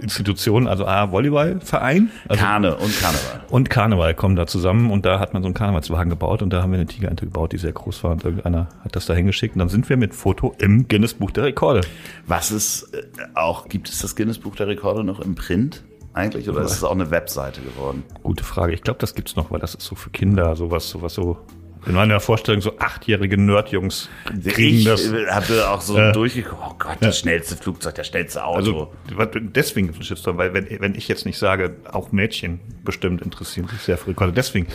Institutionen, 0.00 0.66
also 0.66 0.84
A, 0.84 1.10
Volleyballverein 1.12 2.10
also 2.28 2.42
Kane 2.42 2.74
und 2.76 3.00
Karneval. 3.00 3.40
und 3.50 3.70
Karneval 3.70 4.14
kommen 4.14 4.34
da 4.34 4.46
zusammen 4.48 4.90
und 4.90 5.06
da 5.06 5.20
hat 5.20 5.32
man 5.32 5.42
so 5.42 5.46
einen 5.46 5.54
Karnevalswagen 5.54 6.10
gebaut 6.10 6.42
und 6.42 6.50
da 6.52 6.60
haben 6.60 6.72
wir 6.72 6.78
eine 6.80 6.88
Tigerente 6.88 7.24
gebaut, 7.24 7.52
die 7.52 7.58
sehr 7.58 7.72
groß 7.72 8.02
war 8.02 8.10
und 8.10 8.24
irgendeiner 8.24 8.66
hat 8.84 8.96
das 8.96 9.06
da 9.06 9.14
hingeschickt 9.14 9.54
und 9.54 9.60
dann 9.60 9.68
sind 9.68 9.88
wir 9.88 9.96
mit 9.96 10.12
Foto 10.12 10.54
im 10.58 10.88
Guinness 10.88 11.14
Buch 11.14 11.30
der 11.30 11.44
Rekorde. 11.44 11.82
Was 12.26 12.50
ist 12.50 12.92
äh, 12.92 13.02
auch, 13.34 13.68
gibt 13.68 13.88
es 13.88 14.00
das 14.00 14.16
Guinness 14.16 14.38
Buch 14.38 14.56
der 14.56 14.66
Rekorde 14.66 15.04
noch 15.04 15.20
im 15.20 15.36
Print 15.36 15.84
eigentlich 16.14 16.48
oder 16.48 16.62
ist 16.62 16.72
es 16.72 16.84
auch 16.84 16.92
eine 16.92 17.10
Webseite 17.10 17.60
geworden? 17.60 18.04
Gute 18.22 18.44
Frage. 18.44 18.72
Ich 18.74 18.82
glaube, 18.82 18.98
das 19.00 19.14
gibt's 19.14 19.36
noch, 19.36 19.50
weil 19.50 19.60
das 19.60 19.74
ist 19.74 19.84
so 19.86 19.94
für 19.94 20.10
Kinder, 20.10 20.54
sowas, 20.56 20.88
sowas 20.90 21.14
so. 21.14 21.38
In 21.84 21.94
meiner 21.94 22.20
Vorstellung, 22.20 22.60
so 22.60 22.78
achtjährige 22.78 23.36
Nerdjungs 23.36 24.08
kriegen 24.46 24.78
ich 24.78 24.84
das. 24.84 25.10
äh, 25.10 25.26
hatte 25.26 25.68
auch 25.68 25.80
so 25.80 25.98
Ja. 25.98 26.12
durchgeguckt, 26.12 26.62
oh 26.64 26.74
Gott, 26.78 26.98
das 27.00 27.18
schnellste 27.18 27.56
Flugzeug, 27.56 27.96
das 27.96 28.06
schnellste 28.06 28.44
Auto. 28.44 28.58
Also 28.58 28.92
deswegen 29.40 29.88
gibt 29.88 30.00
es 30.00 30.06
Shitstorm, 30.06 30.38
weil 30.38 30.54
wenn, 30.54 30.68
wenn 30.80 30.94
ich 30.94 31.08
jetzt 31.08 31.26
nicht 31.26 31.38
sage, 31.38 31.74
auch 31.90 32.12
Mädchen 32.12 32.60
bestimmt 32.84 33.20
interessieren 33.22 33.66
sich 33.66 33.80
sehr 33.80 33.98
für 33.98 34.10
Rekorde. 34.10 34.32
Deswegen. 34.32 34.68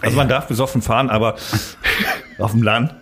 Also 0.00 0.16
man 0.16 0.28
darf 0.28 0.48
besoffen 0.48 0.82
fahren, 0.82 1.08
aber 1.08 1.36
auf 2.38 2.50
dem 2.50 2.62
Land 2.64 2.96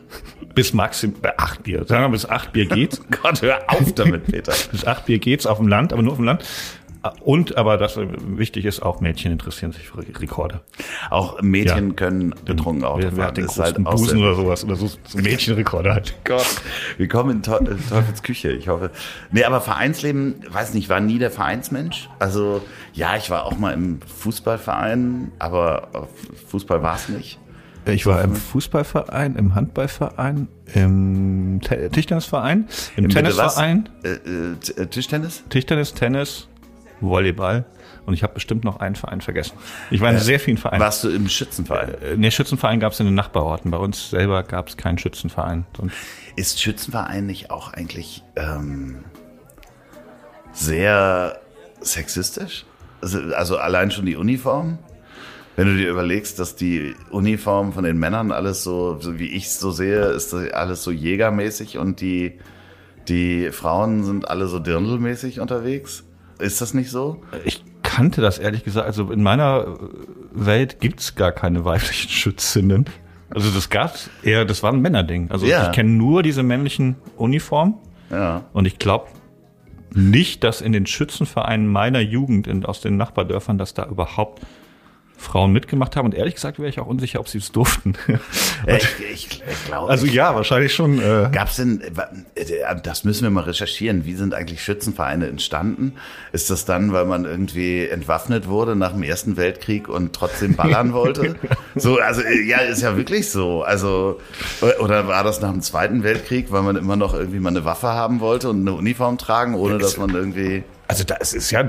bis 0.55 0.75
maxim 0.75 1.15
bei 1.23 1.39
acht 1.39 1.63
Bier. 1.63 1.87
Sagen 1.87 2.05
wir 2.05 2.09
bis 2.11 2.27
acht 2.29 2.53
Bier 2.53 2.67
geht's. 2.67 3.01
Gott, 3.23 3.41
hör 3.41 3.63
auf 3.69 3.93
damit, 3.95 4.27
Peter. 4.27 4.53
bis 4.73 4.85
acht 4.85 5.07
Bier 5.07 5.21
geht's 5.21 5.47
auf 5.47 5.57
dem 5.59 5.69
Land, 5.69 5.93
aber 5.95 6.03
nur 6.03 6.13
auf 6.13 6.19
dem 6.19 6.27
Land. 6.27 6.45
Und 7.21 7.57
aber 7.57 7.77
das 7.77 7.97
äh, 7.97 8.07
wichtig 8.27 8.65
ist, 8.65 8.81
auch 8.83 9.01
Mädchen 9.01 9.31
interessieren 9.33 9.73
sich 9.73 9.89
für 9.89 9.99
Rekorde. 10.21 10.61
Auch 11.11 11.41
Mädchen 11.43 11.89
Ja. 11.89 11.95
können 11.95 12.35
betrunken 12.45 12.85
Auto 12.85 12.99
Wer, 13.03 13.11
wer 13.13 13.17
fahren. 13.17 13.27
hat 13.29 13.37
den 13.37 13.45
ist 13.45 13.59
halt 13.59 13.87
auch 13.87 13.93
Busen 13.93 14.19
oder 14.21 14.35
sowas 14.35 14.65
oder 14.65 14.77
so, 14.77 14.91
Mädchenrekorde 15.15 15.95
halt. 15.95 16.15
Gott, 16.25 16.47
wir 16.97 17.09
kommen 17.09 17.31
in 17.31 17.37
in 17.69 17.89
Teufels 17.89 18.23
Küche, 18.23 18.51
ich 18.53 18.69
hoffe. 18.69 18.91
Nee, 19.31 19.45
aber 19.45 19.61
Vereinsleben, 19.61 20.37
weiß 20.51 20.75
nicht, 20.75 20.89
war 20.89 21.01
nie 21.01 21.19
der 21.19 21.31
Vereinsmensch. 21.31 22.09
Also, 22.19 22.63
ja, 22.95 23.17
ich 23.17 23.31
war 23.31 23.45
auch 23.45 23.57
mal 23.59 23.73
im 23.75 24.01
Fußballverein, 24.03 25.33
aber 25.39 25.89
äh, 25.95 26.47
Fußball 26.49 26.83
war 26.83 26.97
es 26.97 27.09
nicht. 27.09 27.39
Ich 27.87 28.05
war 28.07 28.23
im 28.23 28.35
Fußballverein, 28.35 29.37
im 29.37 29.55
Handballverein, 29.55 30.49
im 30.75 31.61
Te- 31.63 31.89
Tischtennisverein, 31.91 32.67
im, 32.97 33.05
was? 33.07 33.15
Tennisverein, 33.15 33.89
Äh, 34.03 34.09
äh, 34.09 34.83
äh, 34.83 34.87
Tischtennis? 34.89 35.43
Tischtennis, 35.49 35.95
Tennis, 35.95 36.49
Volleyball 37.01 37.65
und 38.07 38.15
ich 38.15 38.23
habe 38.23 38.35
bestimmt 38.35 38.65
noch 38.65 38.81
einen 38.81 38.97
Verein 38.97 39.21
vergessen. 39.21 39.57
Ich 39.91 40.01
war 40.01 40.11
in 40.11 40.19
sehr 40.19 40.41
vielen 40.41 40.57
Vereinen. 40.59 40.81
Warst 40.81 41.05
du 41.05 41.09
im 41.11 41.29
Schützenverein? 41.29 41.95
Äh, 42.03 42.17
Nee, 42.17 42.31
Schützenverein 42.31 42.81
gab 42.81 42.93
es 42.93 43.01
in 43.01 43.07
den 43.07 43.15
Nachbarorten. 43.15 43.71
Bei 43.71 43.79
uns 43.79 44.11
selber 44.11 44.43
gab 44.43 44.69
es 44.69 44.77
keinen 44.77 44.99
Schützenverein. 44.99 45.67
Und 45.79 45.93
Ist 46.37 46.61
Schützenverein 46.61 47.27
nicht 47.27 47.51
auch 47.51 47.73
eigentlich 47.73 48.25
ähm, 48.37 49.05
sehr 50.53 51.41
sexistisch? 51.81 52.65
Also, 53.01 53.21
also 53.35 53.59
allein 53.59 53.91
schon 53.91 54.07
die 54.07 54.17
Uniform? 54.17 54.79
Wenn 55.57 55.67
du 55.67 55.77
dir 55.77 55.91
überlegst, 55.91 56.39
dass 56.39 56.55
die 56.55 56.95
Uniform 57.11 57.73
von 57.73 57.83
den 57.83 57.99
Männern 57.99 58.31
alles 58.31 58.63
so, 58.63 58.99
so 59.01 59.19
wie 59.19 59.27
ich 59.29 59.47
es 59.47 59.59
so 59.59 59.73
sehe, 59.73 60.05
ist 60.07 60.33
das 60.33 60.53
alles 60.53 60.85
so 60.85 60.93
jägermäßig 60.93 61.79
und 61.79 62.01
die, 62.01 62.39
die 63.09 63.51
Frauen 63.51 64.05
sind 64.05 64.29
alle 64.29 64.47
so 64.47 64.61
dirndlmäßig 64.61 65.41
unterwegs. 65.41 66.05
Ist 66.39 66.61
das 66.61 66.75
nicht 66.75 66.91
so? 66.91 67.21
ich 67.45 67.65
kannte 67.83 68.21
das 68.21 68.39
ehrlich 68.39 68.65
gesagt. 68.65 68.87
Also 68.87 69.11
in 69.11 69.23
meiner 69.23 69.67
äh, 69.67 70.47
Welt 70.47 70.81
gibt's 70.81 71.15
gar 71.15 71.33
keine 71.33 71.65
weiblichen 71.65 72.09
Schützinnen. 72.11 72.87
Also 73.31 73.51
das 73.51 73.69
gab's 73.71 74.09
eher, 74.23 74.45
das 74.45 74.63
war 74.63 74.73
ein 74.73 74.81
Männerding. 74.81 75.31
Also 75.31 75.47
Ja. 75.47 75.67
ich 75.67 75.73
kenne 75.73 75.91
nur 75.91 76.23
diese 76.23 76.43
männlichen 76.43 76.97
Uniformen. 77.17 77.75
Ja. 78.11 78.45
Und 78.53 78.67
ich 78.67 78.79
glaube 78.79 79.09
nicht, 79.95 80.45
dass 80.45 80.61
in 80.61 80.73
den 80.73 80.87
Schützenvereinen 80.87 81.67
meiner 81.67 82.01
Jugend 82.01 82.47
in, 82.47 82.65
aus 82.65 82.81
den 82.81 82.97
Nachbardörfern, 82.97 83.59
dass 83.59 83.75
da 83.75 83.87
überhaupt 83.87 84.43
Frauen 85.19 85.53
mitgemacht 85.53 85.97
haben. 85.97 86.07
Und 86.07 86.15
ehrlich 86.15 86.37
gesagt 86.37 86.59
wäre 86.59 86.69
ich 86.69 86.81
auch 86.81 86.87
unsicher, 86.87 87.21
ob 87.21 87.29
sie 87.29 87.39
es 87.39 87.53
durften. 87.53 87.95
Äh, 88.67 88.79
Ich, 88.79 88.89
ich, 89.13 89.43
ich 89.49 89.65
glaube. 89.67 89.89
also 89.89 90.05
ja, 90.05 90.35
wahrscheinlich 90.35 90.75
schon. 90.75 90.99
Äh, 90.99 91.29
Gab's 91.31 91.57
denn, 91.57 91.81
äh, 92.35 92.45
das 92.83 93.05
müssen 93.05 93.23
wir 93.23 93.31
mal 93.31 93.45
recherchieren, 93.45 94.05
wie 94.05 94.15
sind 94.15 94.35
eigentlich 94.35 94.63
Schützenvereine 94.63 95.29
entstanden? 95.29 95.95
Ist 96.33 96.51
das 96.51 96.65
dann, 96.65 96.93
weil 96.93 97.05
man 97.05 97.25
irgendwie 97.25 97.87
entwaffnet 97.87 98.49
wurde 98.49 98.75
nach 98.75 98.93
dem 98.93 99.05
Ersten 99.05 99.37
Weltkrieg 99.37 99.89
und 99.89 100.13
trotzdem 100.13 100.57
ballern 100.57 100.93
wollte? 100.93 101.37
So, 101.77 101.99
also 102.01 102.23
äh, 102.23 102.43
ja, 102.43 102.59
ist 102.59 102.83
ja 102.83 102.97
wirklich 102.97 103.31
so. 103.31 103.63
Also, 103.63 104.21
oder 104.81 105.07
war 105.07 105.23
das 105.23 105.41
nach 105.41 105.53
dem 105.53 105.63
Zweiten 105.63 106.03
Weltkrieg, 106.03 106.51
weil 106.51 106.63
man 106.63 106.75
immer 106.75 106.97
noch 106.97 107.15
irgendwie 107.15 107.39
mal 107.39 107.51
eine 107.51 107.65
Waffe 107.65 107.89
haben 107.89 108.19
wollte 108.19 108.49
und 108.51 108.61
eine 108.63 108.73
Uniform 108.73 109.19
tragen, 109.19 109.55
ohne 109.55 109.79
dass 109.79 109.97
man 109.97 110.11
irgendwie. 110.11 110.65
also 110.89 111.05
das 111.05 111.33
ist 111.35 111.51
ja 111.53 111.61
ein 111.61 111.69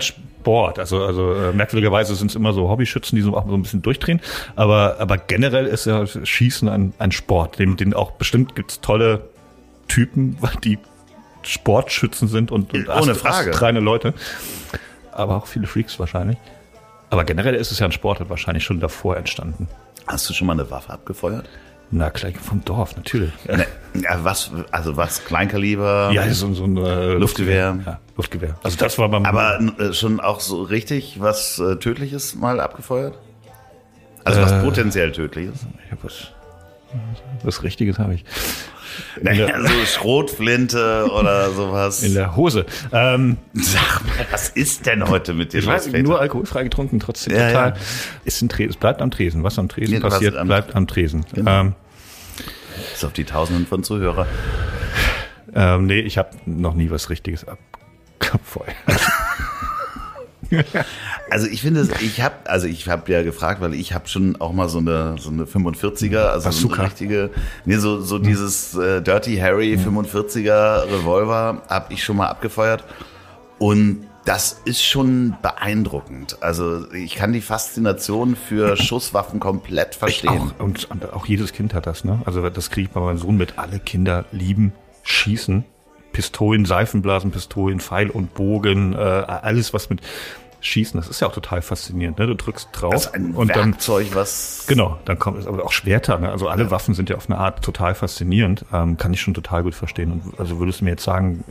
Sport. 0.49 0.79
Also, 0.79 1.03
also 1.03 1.33
äh, 1.33 1.53
merkwürdigerweise 1.53 2.15
sind 2.15 2.31
es 2.31 2.35
immer 2.35 2.53
so 2.53 2.69
Hobbyschützen, 2.69 3.15
die 3.15 3.21
so 3.21 3.37
auch 3.37 3.47
so 3.47 3.53
ein 3.53 3.61
bisschen 3.61 3.83
durchdrehen. 3.83 4.19
Aber, 4.55 4.95
aber 4.99 5.17
generell 5.17 5.67
ist 5.67 5.85
ja 5.85 6.05
Schießen 6.07 6.67
ein, 6.67 6.93
ein 6.97 7.11
Sport, 7.11 7.59
den, 7.59 7.77
den 7.77 7.93
auch 7.93 8.11
bestimmt 8.11 8.55
gibt's 8.55 8.81
tolle 8.81 9.29
Typen, 9.87 10.37
die 10.63 10.79
Sportschützen 11.43 12.27
sind 12.27 12.51
und, 12.51 12.73
und 12.73 12.89
Ohne 12.89 13.13
Frage. 13.13 13.51
astreine 13.51 13.79
Leute. 13.79 14.15
Aber 15.11 15.37
auch 15.37 15.45
viele 15.45 15.67
Freaks 15.67 15.99
wahrscheinlich. 15.99 16.37
Aber 17.11 17.23
generell 17.25 17.53
ist 17.53 17.71
es 17.71 17.77
ja 17.77 17.85
ein 17.85 17.91
Sport, 17.91 18.19
hat 18.19 18.29
wahrscheinlich 18.29 18.63
schon 18.63 18.79
davor 18.79 19.17
entstanden. 19.17 19.67
Hast 20.07 20.27
du 20.29 20.33
schon 20.33 20.47
mal 20.47 20.53
eine 20.53 20.69
Waffe 20.71 20.93
abgefeuert? 20.93 21.47
Na, 21.91 22.09
gleich 22.09 22.37
vom 22.37 22.63
Dorf, 22.65 22.95
natürlich. 22.95 23.33
Ne, 23.47 23.65
ja, 23.95 24.23
was, 24.23 24.51
also 24.71 24.95
was, 24.95 25.25
Kleinkaliber? 25.25 26.11
Ja, 26.13 26.31
so, 26.31 26.53
so 26.53 26.65
ein 26.65 26.77
äh, 26.77 27.13
Luftgewehr. 27.13 27.79
Ja, 27.85 27.99
Luftgewehr. 28.15 28.55
Also 28.63 28.77
das 28.77 28.97
war 28.99 29.09
beim 29.09 29.25
Aber 29.25 29.59
äh, 29.79 29.91
schon 29.93 30.19
auch 30.19 30.39
so 30.39 30.61
richtig 30.61 31.19
was 31.19 31.57
äh, 31.57 31.77
Tödliches 31.77 32.35
mal 32.35 32.59
abgefeuert? 32.59 33.17
Also 34.23 34.41
was 34.41 34.51
Äh. 34.51 34.61
potenziell 34.63 35.11
Tödliches? 35.11 35.65
Ich 35.85 35.91
hab 35.91 36.03
was, 36.03 36.31
was 37.43 37.63
Richtiges 37.63 37.99
habe 37.99 38.15
ich. 38.15 38.25
Naja, 39.21 39.61
so 39.61 39.85
Schrotflinte 39.85 41.09
oder 41.13 41.51
sowas. 41.51 42.03
In 42.03 42.15
der 42.15 42.35
Hose. 42.35 42.65
Ähm, 42.91 43.37
Sag 43.53 44.01
mal, 44.05 44.25
was 44.31 44.49
ist 44.49 44.87
denn 44.87 45.07
heute 45.07 45.33
mit 45.33 45.53
dir 45.53 45.59
ich 45.59 45.67
weiß, 45.67 45.87
nur 45.93 46.19
alkoholfrei 46.19 46.63
getrunken, 46.63 46.99
trotzdem 46.99 47.33
Ja, 47.33 47.47
total. 47.47 47.69
ja. 47.69 47.75
Ist 48.25 48.41
ein 48.41 48.49
Tresen, 48.49 48.71
es 48.71 48.75
bleibt 48.77 49.01
am 49.01 49.09
Tresen. 49.09 49.41
Was 49.43 49.57
am 49.57 49.69
Tresen 49.69 50.03
was 50.03 50.13
passiert, 50.15 50.35
am- 50.35 50.47
bleibt 50.47 50.75
am 50.75 50.85
Tresen. 50.87 51.25
Genau. 51.33 51.49
Ähm, 51.61 51.75
Bis 52.91 53.03
auf 53.05 53.13
die 53.13 53.23
Tausenden 53.23 53.67
von 53.67 53.83
Zuhörer. 53.83 54.27
Ähm, 55.55 55.85
nee, 55.85 55.99
ich 55.99 56.17
habe 56.17 56.31
noch 56.45 56.73
nie 56.73 56.89
was 56.91 57.09
Richtiges 57.09 57.45
abgefeuert. 57.47 58.75
Also 61.31 61.45
ich 61.45 61.61
finde, 61.61 61.87
ich 62.01 62.21
habe, 62.21 62.35
also 62.45 62.65
ich 62.65 62.87
habe 62.87 63.11
ja 63.11 63.21
gefragt, 63.21 63.61
weil 63.61 63.75
ich 63.75 63.93
habe 63.93 64.07
schon 64.07 64.41
auch 64.41 64.51
mal 64.51 64.67
so 64.67 64.79
eine 64.79 65.15
so 65.19 65.29
eine 65.29 65.43
45er, 65.43 66.17
also 66.17 66.49
Bazooka. 66.49 66.75
eine 66.75 66.85
richtige, 66.85 67.29
nee, 67.65 67.77
so 67.77 68.01
so 68.01 68.17
dieses 68.17 68.75
äh, 68.75 68.99
Dirty 69.01 69.37
Harry 69.37 69.75
45er 69.75 70.85
Revolver 70.85 71.61
habe 71.69 71.93
ich 71.93 72.03
schon 72.03 72.17
mal 72.17 72.27
abgefeuert 72.27 72.83
und 73.59 74.07
das 74.25 74.61
ist 74.65 74.83
schon 74.83 75.35
beeindruckend. 75.41 76.37
Also 76.41 76.91
ich 76.93 77.15
kann 77.15 77.33
die 77.33 77.41
Faszination 77.41 78.35
für 78.35 78.77
Schusswaffen 78.81 79.39
komplett 79.39 79.95
verstehen. 79.95 80.51
Auch, 80.57 80.63
und, 80.63 80.89
und 80.91 81.13
auch 81.13 81.25
jedes 81.25 81.53
Kind 81.53 81.73
hat 81.73 81.87
das, 81.87 82.03
ne? 82.03 82.21
Also 82.25 82.47
das 82.49 82.69
kriege 82.69 82.87
ich 82.87 82.93
bei 82.93 83.01
meinem 83.01 83.17
Sohn 83.17 83.37
mit. 83.37 83.57
Alle 83.57 83.79
Kinder 83.79 84.25
lieben 84.31 84.73
Schießen. 85.03 85.63
Pistolen, 86.19 86.65
Seifenblasenpistolen, 86.65 87.79
Pfeil 87.79 88.09
und 88.09 88.33
Bogen, 88.33 88.91
äh, 88.91 88.97
alles 88.97 89.73
was 89.73 89.89
mit 89.89 90.01
Schießen, 90.59 90.99
das 90.99 91.07
ist 91.07 91.21
ja 91.21 91.27
auch 91.29 91.31
total 91.31 91.61
faszinierend. 91.61 92.19
Ne? 92.19 92.27
Du 92.27 92.35
drückst 92.35 92.67
drauf 92.73 92.91
Das 92.91 93.05
ist 93.05 93.13
ein 93.13 93.33
und 93.33 93.55
dann 93.55 93.71
Werkzeug, 93.71 94.07
was 94.15 94.65
Genau, 94.67 94.99
dann 95.05 95.17
kommt 95.17 95.39
es 95.39 95.47
aber 95.47 95.63
auch 95.63 95.71
Schwerter. 95.71 96.19
Ne? 96.19 96.29
Also 96.29 96.49
alle 96.49 96.71
Waffen 96.71 96.93
sind 96.93 97.09
ja 97.09 97.15
auf 97.15 97.29
eine 97.29 97.39
Art 97.39 97.63
total 97.63 97.95
faszinierend. 97.95 98.65
Ähm, 98.73 98.97
kann 98.97 99.13
ich 99.13 99.21
schon 99.21 99.33
total 99.33 99.63
gut 99.63 99.75
verstehen. 99.75 100.11
Und 100.11 100.37
also 100.37 100.59
würdest 100.59 100.81
du 100.81 100.83
mir 100.83 100.91
jetzt 100.91 101.05
sagen, 101.05 101.45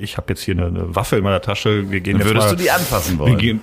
ich 0.00 0.16
habe 0.16 0.28
jetzt 0.30 0.40
hier 0.40 0.54
eine, 0.54 0.68
eine 0.68 0.96
Waffe 0.96 1.16
in 1.16 1.24
meiner 1.24 1.42
Tasche, 1.42 1.90
wir 1.90 2.00
gehen 2.00 2.16
jetzt 2.16 2.28
würdest 2.28 2.46
mal, 2.46 2.56
du 2.56 2.62
die 2.62 2.70
anfassen 2.70 3.18
wir 3.18 3.26
wollen? 3.26 3.36
gehen 3.36 3.60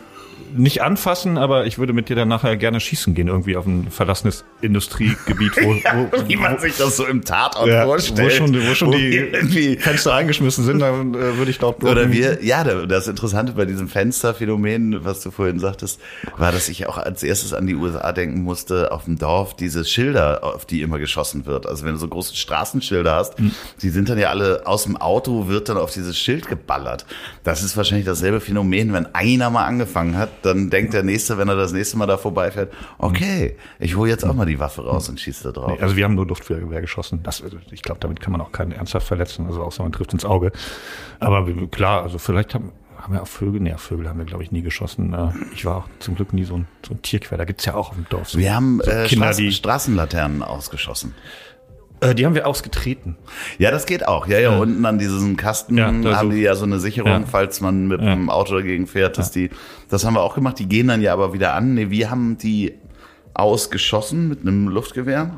nicht 0.56 0.82
anfassen, 0.82 1.38
aber 1.38 1.66
ich 1.66 1.78
würde 1.78 1.94
mit 1.94 2.10
dir 2.10 2.16
dann 2.16 2.28
nachher 2.28 2.58
gerne 2.58 2.80
schießen 2.80 3.14
gehen, 3.14 3.28
irgendwie 3.28 3.56
auf 3.56 3.66
ein 3.66 3.90
verlassenes 3.90 4.46
Industriegebiet, 4.62 5.54
wo, 5.62 5.76
wo, 5.76 6.28
Wie 6.28 6.36
man 6.36 6.60
sich 6.60 6.78
das 6.78 6.98
so 6.98 7.06
im 7.06 7.24
Tatort 7.24 7.68
ja, 7.68 7.86
vorstellt. 7.86 8.20
wo 8.20 8.30
schon, 8.30 8.70
wo 8.70 8.74
schon 8.74 8.92
die 8.92 9.16
irgendwie 9.16 9.78
Fenster 9.78 10.14
eingeschmissen 10.14 10.64
sind, 10.66 10.80
dann 10.80 11.14
äh, 11.14 11.38
würde 11.38 11.52
ich 11.52 11.60
dort 11.60 11.84
Oder 11.84 12.12
wir, 12.12 12.44
ja, 12.44 12.64
das 12.64 13.08
Interessante 13.08 13.54
bei 13.54 13.66
diesem 13.66 13.88
Fensterphänomen, 13.88 15.04
was 15.06 15.22
du 15.22 15.32
vorhin 15.32 15.60
sagtest, 15.60 16.00
war, 16.38 16.52
dass 16.52 16.70
ich 16.70 16.88
auch 16.88 16.98
als 16.98 17.24
erstes 17.24 17.54
an 17.54 17.68
die 17.68 17.76
USA 17.76 18.12
denken 18.12 18.42
musste, 18.42 18.92
auf 18.92 19.06
dem 19.06 19.18
Dorf 19.18 19.56
diese 19.56 19.86
Schilder, 19.86 20.44
auf 20.44 20.66
die 20.66 20.82
immer 20.82 21.00
geschossen 21.00 21.46
wird. 21.46 21.68
Also 21.68 21.86
wenn 21.86 21.94
du 21.94 22.00
so 22.00 22.08
große 22.08 22.36
Straßenschilder 22.36 23.16
hast, 23.16 23.36
die 23.82 23.90
sind 23.90 24.10
dann 24.10 24.18
ja 24.18 24.30
alle 24.30 24.64
aus 24.66 24.84
dem 24.84 24.98
Auto, 24.98 25.48
wird 25.48 25.70
dann 25.70 25.78
auf 25.78 25.92
dieses 25.92 26.18
Schild 26.18 26.48
geballert. 26.48 27.06
Das 27.44 27.64
ist 27.64 27.78
wahrscheinlich 27.78 28.06
dasselbe 28.06 28.42
Phänomen, 28.42 28.94
wenn 28.94 29.14
einer 29.14 29.50
mal 29.50 29.66
angefangen 29.66 30.18
hat, 30.18 30.29
dann 30.42 30.70
denkt 30.70 30.94
der 30.94 31.04
Nächste, 31.04 31.38
wenn 31.38 31.48
er 31.50 31.56
das 31.56 31.72
nächste 31.72 31.98
Mal 31.98 32.06
da 32.06 32.18
vorbeifährt, 32.18 32.74
okay, 32.98 33.58
ich 33.80 33.96
hole 33.96 34.10
jetzt 34.10 34.24
auch 34.26 34.34
mal 34.34 34.46
die 34.46 34.60
Waffe 34.60 34.84
raus 34.86 35.10
und 35.10 35.20
schieße 35.20 35.44
da 35.44 35.52
drauf. 35.52 35.72
Nee, 35.72 35.82
also 35.82 35.96
wir 35.96 36.04
haben 36.06 36.16
nur 36.16 36.28
Luftgewehr 36.28 36.82
geschossen. 36.82 37.22
Das, 37.24 37.44
ich 37.72 37.82
glaube, 37.82 38.00
damit 38.00 38.20
kann 38.22 38.32
man 38.32 38.42
auch 38.42 38.52
keinen 38.52 38.72
ernsthaft 38.72 39.08
verletzen, 39.08 39.46
also 39.48 39.62
außer 39.64 39.84
man 39.84 39.92
trifft 39.92 40.14
ins 40.14 40.26
Auge. 40.26 40.52
Aber 41.20 41.46
klar, 41.68 42.04
also 42.04 42.18
vielleicht 42.18 42.54
haben, 42.56 42.72
haben 42.98 43.14
wir 43.14 43.22
auch 43.22 43.28
Vögel, 43.28 43.62
nee, 43.62 43.74
Vögel 43.78 44.10
haben 44.10 44.20
wir, 44.20 44.26
glaube 44.26 44.44
ich, 44.44 44.52
nie 44.52 44.62
geschossen. 44.62 45.14
Äh, 45.14 45.30
Ich 45.54 45.66
war 45.66 45.78
auch 45.78 45.86
zum 46.00 46.16
Glück 46.16 46.34
nie 46.34 46.44
so 46.44 46.56
ein, 46.56 46.68
so 46.86 46.94
ein 46.94 47.02
Tierquer. 47.02 47.38
Da 47.38 47.46
gibt's 47.46 47.66
ja 47.66 47.76
auch 47.76 47.94
dem 47.94 48.06
Dorf. 48.10 48.30
So. 48.30 48.40
Wir 48.40 48.54
haben 48.56 48.82
so 48.84 48.92
äh, 48.92 49.06
Kinder, 49.08 49.26
Straßen, 49.28 49.44
die, 49.46 49.52
Straßenlaternen 49.52 50.44
ausgeschossen. 50.44 51.14
Äh, 52.02 52.16
die 52.16 52.26
haben 52.26 52.36
wir 52.36 52.48
ausgetreten. 52.48 53.16
Ja, 53.58 53.72
das 53.72 53.86
geht 53.86 54.08
auch. 54.08 54.28
Ja, 54.28 54.40
ja, 54.40 54.58
unten 54.58 54.86
an 54.86 55.00
diesem 55.00 55.36
Kasten 55.38 55.78
Ja, 55.78 55.88
haben 55.88 56.30
die 56.32 56.38
ja 56.42 56.56
so 56.56 56.66
eine 56.66 56.80
Sicherung, 56.80 57.12
Ja. 57.12 57.24
falls 57.30 57.62
man 57.62 57.88
mit 57.88 58.02
dem 58.02 58.30
Auto 58.30 58.56
dagegen 58.56 58.88
fährt, 58.88 59.18
dass 59.18 59.32
die, 59.32 59.50
das 59.90 60.06
haben 60.06 60.14
wir 60.16 60.22
auch 60.22 60.36
gemacht. 60.36 60.60
Die 60.60 60.68
gehen 60.68 60.88
dann 60.88 61.02
ja 61.02 61.14
aber 61.14 61.34
wieder 61.34 61.54
an. 61.54 61.74
Nee, 61.76 61.90
wir 61.90 62.10
haben 62.12 62.38
die 62.38 62.74
ausgeschossen 63.34 64.28
mit 64.28 64.42
einem 64.42 64.68
Luftgewehr. 64.68 65.32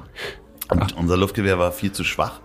Und 0.69 0.95
unser 0.97 1.17
Luftgewehr 1.17 1.59
war 1.59 1.71
viel 1.71 1.91
zu 1.91 2.03
schwach. 2.03 2.39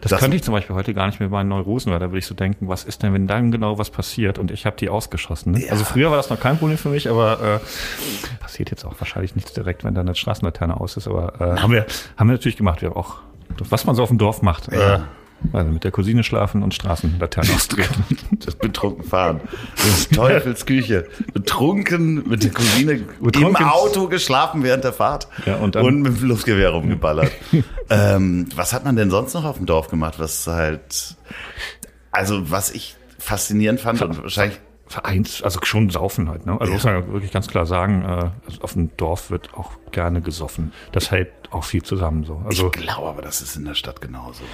Das, 0.00 0.10
Das- 0.10 0.20
könnte 0.20 0.36
ich 0.36 0.42
zum 0.42 0.52
Beispiel 0.52 0.76
heute 0.76 0.92
gar 0.92 1.06
nicht 1.06 1.18
mit 1.18 1.30
meinen 1.30 1.48
Neurosen, 1.48 1.90
weil 1.90 1.98
da 1.98 2.08
würde 2.10 2.18
ich 2.18 2.26
so 2.26 2.34
denken, 2.34 2.68
was 2.68 2.84
ist 2.84 3.02
denn, 3.02 3.14
wenn 3.14 3.26
dann 3.26 3.50
genau 3.50 3.78
was 3.78 3.88
passiert 3.90 4.38
und 4.38 4.50
ich 4.50 4.66
habe 4.66 4.76
die 4.76 4.90
ausgeschossen. 4.90 5.52
Ne? 5.52 5.64
Ja. 5.64 5.72
Also 5.72 5.84
früher 5.84 6.10
war 6.10 6.18
das 6.18 6.28
noch 6.30 6.38
kein 6.38 6.58
Problem 6.58 6.76
für 6.76 6.90
mich, 6.90 7.08
aber 7.08 7.60
äh, 7.62 8.38
passiert 8.38 8.70
jetzt 8.70 8.84
auch 8.84 8.94
wahrscheinlich 8.98 9.34
nicht 9.34 9.56
direkt, 9.56 9.82
wenn 9.82 9.94
da 9.94 10.02
eine 10.02 10.14
Straßenlaterne 10.14 10.78
aus 10.78 10.96
ist. 10.98 11.08
Aber 11.08 11.40
äh, 11.40 11.58
haben 11.60 11.72
wir 11.72 11.86
haben 12.18 12.28
wir 12.28 12.34
natürlich 12.34 12.56
gemacht. 12.58 12.82
Wir 12.82 12.90
haben 12.90 12.96
auch, 12.96 13.16
was 13.68 13.84
man 13.86 13.94
so 13.94 14.02
auf 14.02 14.08
dem 14.08 14.18
Dorf 14.18 14.42
macht. 14.42 14.68
Äh, 14.68 15.00
also 15.52 15.70
mit 15.70 15.84
der 15.84 15.90
Cousine 15.90 16.24
schlafen 16.24 16.62
und 16.62 16.72
Straßenlaternen 16.72 17.54
austreten. 17.54 18.04
Das 18.44 18.56
betrunken 18.56 19.04
fahren. 19.04 19.40
Das 19.76 19.86
ist 19.86 20.14
Teufels 20.14 20.64
Küche. 20.64 21.06
Betrunken 21.34 22.26
mit 22.28 22.42
der 22.44 22.50
Cousine 22.50 23.00
Betrunken- 23.20 23.62
im 23.62 23.68
Auto 23.68 24.08
geschlafen 24.08 24.62
während 24.62 24.84
der 24.84 24.94
Fahrt. 24.94 25.28
Ja, 25.44 25.56
und 25.56 25.74
dann- 25.74 26.00
mit 26.02 26.18
dem 26.18 26.28
Luftgewehr 26.28 26.70
rumgeballert. 26.70 27.30
ähm, 27.90 28.46
was 28.54 28.72
hat 28.72 28.84
man 28.84 28.96
denn 28.96 29.10
sonst 29.10 29.34
noch 29.34 29.44
auf 29.44 29.56
dem 29.58 29.66
Dorf 29.66 29.88
gemacht, 29.88 30.14
was 30.18 30.46
halt, 30.46 31.16
also 32.10 32.50
was 32.50 32.70
ich 32.70 32.96
faszinierend 33.18 33.80
fand 33.80 34.00
und 34.02 34.22
wahrscheinlich 34.22 34.58
Vereins, 34.94 35.42
also 35.42 35.58
schon 35.64 35.90
saufen 35.90 36.28
halt. 36.28 36.46
Ne? 36.46 36.56
Also 36.60 36.72
muss 36.72 36.84
man 36.84 36.94
ja 36.94 37.12
wirklich 37.12 37.32
ganz 37.32 37.48
klar 37.48 37.66
sagen, 37.66 38.02
äh, 38.02 38.30
also 38.46 38.60
auf 38.62 38.74
dem 38.74 38.96
Dorf 38.96 39.30
wird 39.30 39.52
auch 39.54 39.72
gerne 39.90 40.20
gesoffen. 40.20 40.72
Das 40.92 41.10
hält 41.10 41.32
auch 41.50 41.64
viel 41.64 41.82
zusammen 41.82 42.22
so. 42.24 42.40
Also 42.44 42.66
ich 42.66 42.72
glaube 42.72 43.08
aber, 43.08 43.20
das 43.20 43.40
ist 43.40 43.56
in 43.56 43.64
der 43.64 43.74
Stadt 43.74 44.00
genauso. 44.00 44.44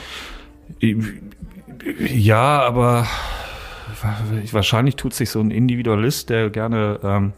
Ja, 1.98 2.62
aber 2.62 3.06
wahrscheinlich 4.50 4.96
tut 4.96 5.12
sich 5.12 5.28
so 5.28 5.40
ein 5.40 5.50
Individualist, 5.50 6.30
der 6.30 6.48
gerne, 6.48 7.00
ähm, 7.02 7.32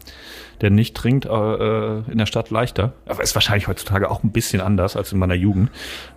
der 0.61 0.69
nicht 0.69 0.95
trinkt, 0.95 1.25
äh, 1.25 1.97
in 2.09 2.17
der 2.17 2.25
Stadt 2.25 2.51
leichter. 2.51 2.93
Aber 3.05 3.21
ist 3.21 3.35
wahrscheinlich 3.35 3.67
heutzutage 3.67 4.09
auch 4.09 4.23
ein 4.23 4.31
bisschen 4.31 4.61
anders 4.61 4.95
als 4.95 5.11
in 5.11 5.19
meiner 5.19 5.35
Jugend. 5.35 5.71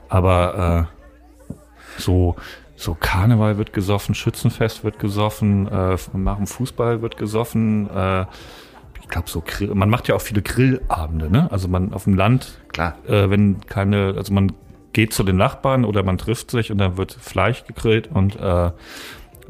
Aber 0.09 0.89
äh, 0.89 2.01
so 2.01 2.37
so 2.77 2.95
Karneval 2.95 3.59
wird 3.59 3.72
gesoffen, 3.72 4.14
Schützenfest 4.14 4.85
wird 4.85 4.99
gesoffen, 4.99 5.66
äh, 5.66 5.97
nach 6.14 6.37
dem 6.37 6.47
Fußball 6.47 7.03
wird 7.03 7.16
gesoffen. 7.16 7.89
Äh, 7.91 8.27
ich 9.01 9.09
glaube 9.09 9.31
so, 9.31 9.43
Grill, 9.45 9.74
man 9.74 9.89
macht 9.89 10.09
ja 10.09 10.14
auch 10.14 10.20
viele 10.20 10.43
Grillabende, 10.43 11.31
ne? 11.31 11.51
Also 11.51 11.68
man 11.68 11.93
auf 11.93 12.05
dem 12.05 12.14
Land 12.14 12.61
Klar. 12.68 12.97
äh, 13.07 13.31
wenn 13.31 13.61
keine, 13.66 14.14
also 14.16 14.33
man 14.35 14.53
geht 14.93 15.12
zu 15.12 15.22
den 15.22 15.37
Nachbarn 15.37 15.85
oder 15.85 16.03
man 16.03 16.18
trifft 16.18 16.51
sich 16.51 16.70
und 16.70 16.79
dann 16.79 16.97
wird 16.97 17.12
Fleisch 17.12 17.64
gegrillt 17.64 18.09
und, 18.09 18.37
äh, 18.37 18.70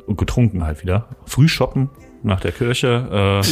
und 0.06 0.18
getrunken 0.18 0.64
halt 0.64 0.82
wieder. 0.82 1.08
Früh 1.24 1.48
shoppen 1.48 1.90
nach 2.22 2.40
der 2.40 2.52
Kirche. 2.52 3.42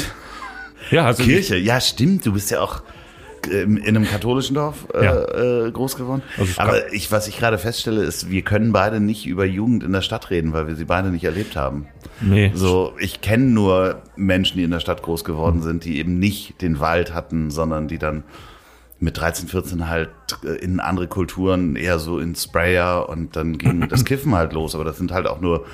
Äh, 0.90 0.94
ja, 0.94 1.06
also 1.06 1.22
Kirche, 1.24 1.56
ja 1.56 1.80
stimmt, 1.80 2.26
du 2.26 2.32
bist 2.32 2.50
ja 2.50 2.60
auch 2.60 2.82
in 3.46 3.82
einem 3.86 4.04
katholischen 4.04 4.54
Dorf 4.54 4.86
äh, 4.94 5.04
Ja. 5.04 5.64
äh, 5.66 5.70
groß 5.70 5.96
geworden. 5.96 6.22
Also 6.38 6.52
Aber 6.60 6.92
ich, 6.92 7.10
was 7.12 7.28
ich 7.28 7.38
gerade 7.38 7.58
feststelle, 7.58 8.02
ist, 8.02 8.30
wir 8.30 8.42
können 8.42 8.72
beide 8.72 9.00
nicht 9.00 9.26
über 9.26 9.44
Jugend 9.44 9.82
in 9.84 9.92
der 9.92 10.00
Stadt 10.02 10.30
reden, 10.30 10.52
weil 10.52 10.66
wir 10.66 10.74
sie 10.76 10.84
beide 10.84 11.10
nicht 11.10 11.24
erlebt 11.24 11.56
haben. 11.56 11.86
Nee. 12.20 12.52
So, 12.54 12.92
ich 12.98 13.20
kenne 13.20 13.44
nur 13.46 14.02
Menschen, 14.16 14.58
die 14.58 14.64
in 14.64 14.70
der 14.70 14.80
Stadt 14.80 15.02
groß 15.02 15.24
geworden 15.24 15.62
sind, 15.62 15.84
die 15.84 15.98
eben 15.98 16.18
nicht 16.18 16.60
den 16.62 16.80
Wald 16.80 17.12
hatten, 17.14 17.50
sondern 17.50 17.88
die 17.88 17.98
dann 17.98 18.24
mit 19.00 19.18
13, 19.18 19.48
14 19.48 19.88
halt 19.88 20.10
äh, 20.44 20.52
in 20.64 20.80
andere 20.80 21.08
Kulturen 21.08 21.76
eher 21.76 21.98
so 21.98 22.18
in 22.18 22.34
Sprayer 22.34 23.08
und 23.08 23.36
dann 23.36 23.58
ging 23.58 23.88
das 23.90 24.04
Kiffen 24.04 24.34
halt 24.34 24.52
los. 24.52 24.74
Aber 24.74 24.84
das 24.84 24.96
sind 24.96 25.12
halt 25.12 25.26
auch 25.26 25.40
nur 25.40 25.66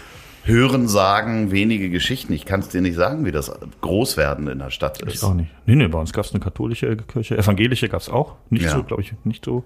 Hören, 0.45 0.89
Sagen, 0.89 1.51
wenige 1.51 1.91
Geschichten. 1.91 2.33
Ich 2.33 2.45
kann 2.47 2.61
es 2.61 2.69
dir 2.69 2.81
nicht 2.81 2.95
sagen, 2.97 3.25
wie 3.25 3.31
das 3.33 3.53
Großwerden 3.83 4.49
in 4.49 4.59
der 4.59 4.71
Stadt 4.71 5.01
Ich 5.07 5.15
ist. 5.15 5.25
auch 5.25 5.35
nicht. 5.35 5.51
Nee, 5.67 5.77
nee, 5.77 5.87
bei 5.89 5.99
uns 5.99 6.13
gab 6.13 6.25
es 6.25 6.33
eine 6.33 6.41
katholische 6.41 6.97
Kirche. 6.97 7.37
Evangelische 7.37 7.89
gab 7.89 8.01
es 8.01 8.09
auch. 8.09 8.37
Nicht 8.49 8.65
Ja. 8.65 8.71
so, 8.71 8.83
glaube 8.83 9.03
ich, 9.03 9.13
nicht 9.25 9.45
so 9.45 9.65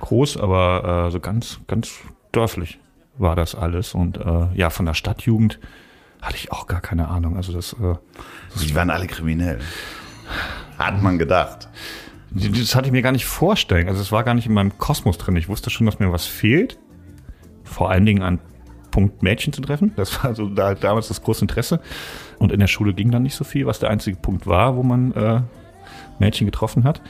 groß, 0.00 0.36
aber 0.36 1.06
äh, 1.06 1.10
so 1.10 1.20
ganz, 1.20 1.60
ganz 1.66 1.92
dörflich 2.32 2.78
war 3.18 3.34
das 3.34 3.54
alles. 3.54 3.94
Und 3.94 4.18
äh, 4.18 4.46
ja, 4.54 4.70
von 4.70 4.86
der 4.86 4.94
Stadtjugend 4.94 5.58
hatte 6.20 6.36
ich 6.36 6.52
auch 6.52 6.66
gar 6.66 6.80
keine 6.82 7.08
Ahnung. 7.08 7.36
Also 7.36 7.52
das, 7.52 7.72
äh, 7.74 7.94
Die 8.62 8.74
waren 8.74 8.90
alle 8.90 9.06
kriminell. 9.06 9.58
Hat 10.78 11.02
man 11.02 11.18
gedacht. 11.18 11.68
das 12.30 12.74
hatte 12.74 12.86
ich 12.86 12.92
mir 12.92 13.02
gar 13.02 13.12
nicht 13.12 13.24
vorstellen. 13.26 13.88
Also 13.88 14.00
es 14.02 14.12
war 14.12 14.22
gar 14.22 14.34
nicht 14.34 14.46
in 14.46 14.52
meinem 14.52 14.76
Kosmos 14.78 15.16
drin. 15.18 15.36
Ich 15.36 15.48
wusste 15.48 15.70
schon, 15.70 15.86
dass 15.86 15.98
mir 15.98 16.12
was 16.12 16.26
fehlt. 16.26 16.78
Vor 17.64 17.90
allen 17.90 18.04
Dingen 18.04 18.22
an 18.22 18.38
Punkt 18.90 19.22
Mädchen 19.22 19.52
zu 19.52 19.60
treffen. 19.62 19.92
Das 19.96 20.22
war 20.22 20.34
so 20.34 20.48
da, 20.48 20.74
damals 20.74 21.08
das 21.08 21.22
große 21.22 21.42
Interesse. 21.42 21.80
Und 22.38 22.52
in 22.52 22.60
der 22.60 22.66
Schule 22.66 22.94
ging 22.94 23.10
dann 23.10 23.22
nicht 23.22 23.34
so 23.34 23.44
viel, 23.44 23.66
was 23.66 23.78
der 23.78 23.90
einzige 23.90 24.16
Punkt 24.16 24.46
war, 24.46 24.76
wo 24.76 24.82
man 24.82 25.12
äh, 25.12 25.40
Mädchen 26.18 26.46
getroffen 26.46 26.84
hat. 26.84 27.00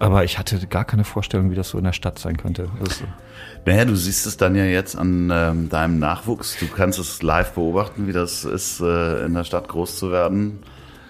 Aber 0.00 0.24
ich 0.24 0.38
hatte 0.38 0.58
gar 0.66 0.84
keine 0.84 1.04
Vorstellung, 1.04 1.50
wie 1.50 1.54
das 1.54 1.68
so 1.68 1.78
in 1.78 1.84
der 1.84 1.92
Stadt 1.92 2.18
sein 2.18 2.36
könnte. 2.36 2.68
Ist- 2.84 3.04
Naja, 3.64 3.84
du 3.84 3.94
siehst 3.94 4.26
es 4.26 4.36
dann 4.36 4.56
ja 4.56 4.64
jetzt 4.64 4.96
an 4.96 5.30
ähm, 5.32 5.68
deinem 5.68 5.98
Nachwuchs. 6.00 6.56
Du 6.58 6.66
kannst 6.66 6.98
es 6.98 7.22
live 7.22 7.52
beobachten, 7.52 8.06
wie 8.08 8.12
das 8.12 8.44
ist, 8.44 8.80
äh, 8.80 9.24
in 9.24 9.34
der 9.34 9.44
Stadt 9.44 9.68
groß 9.68 9.96
zu 9.96 10.10
werden. 10.10 10.58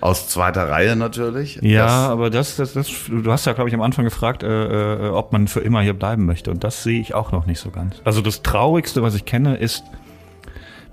Aus 0.02 0.28
zweiter 0.28 0.68
Reihe 0.68 0.96
natürlich. 0.96 1.58
ja, 1.62 1.84
Das, 1.86 1.92
aber 2.10 2.28
das, 2.28 2.56
das, 2.56 2.74
das, 2.74 2.90
du 3.08 3.32
hast 3.32 3.46
ja, 3.46 3.54
glaube 3.54 3.70
ich, 3.70 3.74
am 3.74 3.80
Anfang 3.80 4.04
gefragt, 4.04 4.42
äh, 4.42 5.06
äh, 5.06 5.08
ob 5.08 5.32
man 5.32 5.48
für 5.48 5.60
immer 5.60 5.80
hier 5.80 5.94
bleiben 5.94 6.26
möchte. 6.26 6.50
Und 6.50 6.62
das 6.62 6.82
sehe 6.82 7.00
ich 7.00 7.14
auch 7.14 7.32
noch 7.32 7.46
nicht 7.46 7.58
so 7.60 7.70
ganz. 7.70 7.96
Also 8.04 8.20
das 8.20 8.42
Traurigste, 8.42 9.02
was 9.02 9.14
ich 9.14 9.24
kenne, 9.24 9.56
ist, 9.56 9.82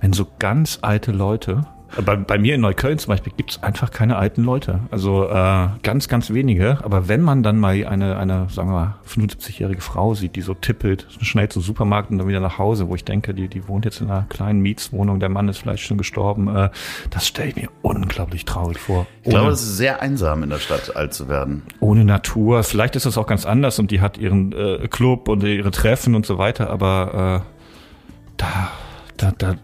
wenn 0.02 0.14
so 0.14 0.28
ganz 0.40 0.80
alte 0.82 1.12
Leute 1.12 1.66
Bei, 2.06 2.16
bei 2.16 2.38
mir 2.38 2.56
in 2.56 2.62
Neukölln 2.62 2.98
zum 3.00 3.10
Beispiel 3.10 3.34
gibt 3.36 3.52
es 3.52 3.64
einfach 3.64 3.92
keine 3.92 4.16
alten 4.16 4.44
Leute. 4.44 4.80
Also 4.92 5.28
äh, 5.28 5.68
ganz, 5.84 6.08
ganz 6.08 6.32
wenige. 6.32 6.80
Aber 6.84 7.10
wenn 7.10 7.22
man 7.22 7.44
dann 7.44 7.60
mal 7.60 7.74
eine, 7.86 8.18
eine 8.18 8.48
sagen 8.50 8.70
wir 8.70 8.74
mal, 8.74 8.96
75-jährige 9.06 9.82
Frau 9.82 10.14
sieht, 10.14 10.38
die 10.38 10.42
so 10.42 10.54
tippelt, 10.54 11.06
schnell 11.20 11.50
zum 11.50 11.62
Supermarkt 11.62 12.10
und 12.10 12.18
dann 12.18 12.30
wieder 12.30 12.40
nach 12.40 12.58
Hause, 12.58 12.88
wo 12.88 12.96
ich 12.96 13.04
denke, 13.04 13.34
die, 13.34 13.50
die 13.50 13.68
wohnt 13.68 13.84
jetzt 13.84 14.00
in 14.00 14.10
einer 14.10 14.26
kleinen 14.30 14.62
Mietswohnung, 14.62 15.20
der 15.20 15.28
Mann 15.28 15.50
ist 15.50 15.58
vielleicht 15.58 15.84
schon 15.84 15.98
gestorben, 15.98 16.48
äh, 16.56 16.70
das 17.10 17.28
stelle 17.28 17.50
ich 17.50 17.56
mir 17.58 17.70
unglaublich 17.82 18.46
traurig 18.46 18.80
vor. 18.80 19.06
Ich 19.24 19.30
glaube, 19.30 19.52
es 19.52 19.62
ist 19.62 19.76
sehr 19.76 20.02
einsam 20.02 20.44
in 20.44 20.50
der 20.50 20.60
Stadt, 20.60 20.96
alt 20.96 21.14
zu 21.14 21.28
werden. 21.28 21.64
ohne 21.82 22.06
Natur. 22.06 22.64
Vielleicht 22.64 22.96
ist 22.96 23.06
es 23.06 23.18
auch 23.18 23.28
ganz 23.28 23.46
anders 23.46 23.80
und 23.80 23.92
die 23.92 24.00
hat 24.00 24.18
ihren 24.18 24.54
äh, 24.54 24.88
Club 24.88 25.28
und 25.28 25.44
ihre 25.44 25.72
Treffen 25.72 26.16
und 26.16 26.26
so 26.26 26.38
weiter, 26.38 26.70
aber 26.70 27.44
äh, 27.44 28.38
da, 28.38 28.72
da, 29.18 29.34
da 29.38 29.56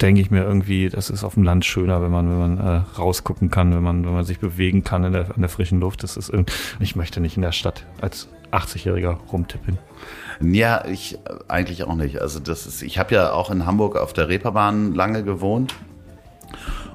denke 0.00 0.20
ich 0.20 0.30
mir 0.30 0.42
irgendwie, 0.42 0.88
das 0.88 1.08
ist 1.10 1.24
auf 1.24 1.34
dem 1.34 1.42
Land 1.44 1.64
schöner, 1.64 2.02
wenn 2.02 2.10
man, 2.10 2.28
wenn 2.28 2.56
man 2.56 2.58
äh, 2.58 2.82
rausgucken 2.98 3.50
kann, 3.50 3.74
wenn 3.74 3.82
man, 3.82 4.04
wenn 4.04 4.12
man 4.12 4.24
sich 4.24 4.38
bewegen 4.40 4.84
kann 4.84 5.04
in 5.04 5.12
der, 5.12 5.26
in 5.34 5.40
der 5.42 5.48
frischen 5.48 5.80
Luft. 5.80 6.02
Das 6.02 6.16
ist 6.16 6.28
irgend- 6.30 6.52
ich 6.80 6.96
möchte 6.96 7.20
nicht 7.20 7.36
in 7.36 7.42
der 7.42 7.52
Stadt 7.52 7.84
als 8.00 8.28
80-Jähriger 8.52 9.16
rumtippeln. 9.32 9.78
Ja, 10.40 10.84
ich 10.86 11.14
äh, 11.14 11.18
eigentlich 11.48 11.84
auch 11.84 11.94
nicht. 11.94 12.20
Also 12.20 12.40
das 12.40 12.66
ist, 12.66 12.82
ich 12.82 12.98
habe 12.98 13.14
ja 13.14 13.32
auch 13.32 13.50
in 13.50 13.66
Hamburg 13.66 13.96
auf 13.96 14.12
der 14.12 14.28
Reeperbahn 14.28 14.94
lange 14.94 15.22
gewohnt. 15.24 15.74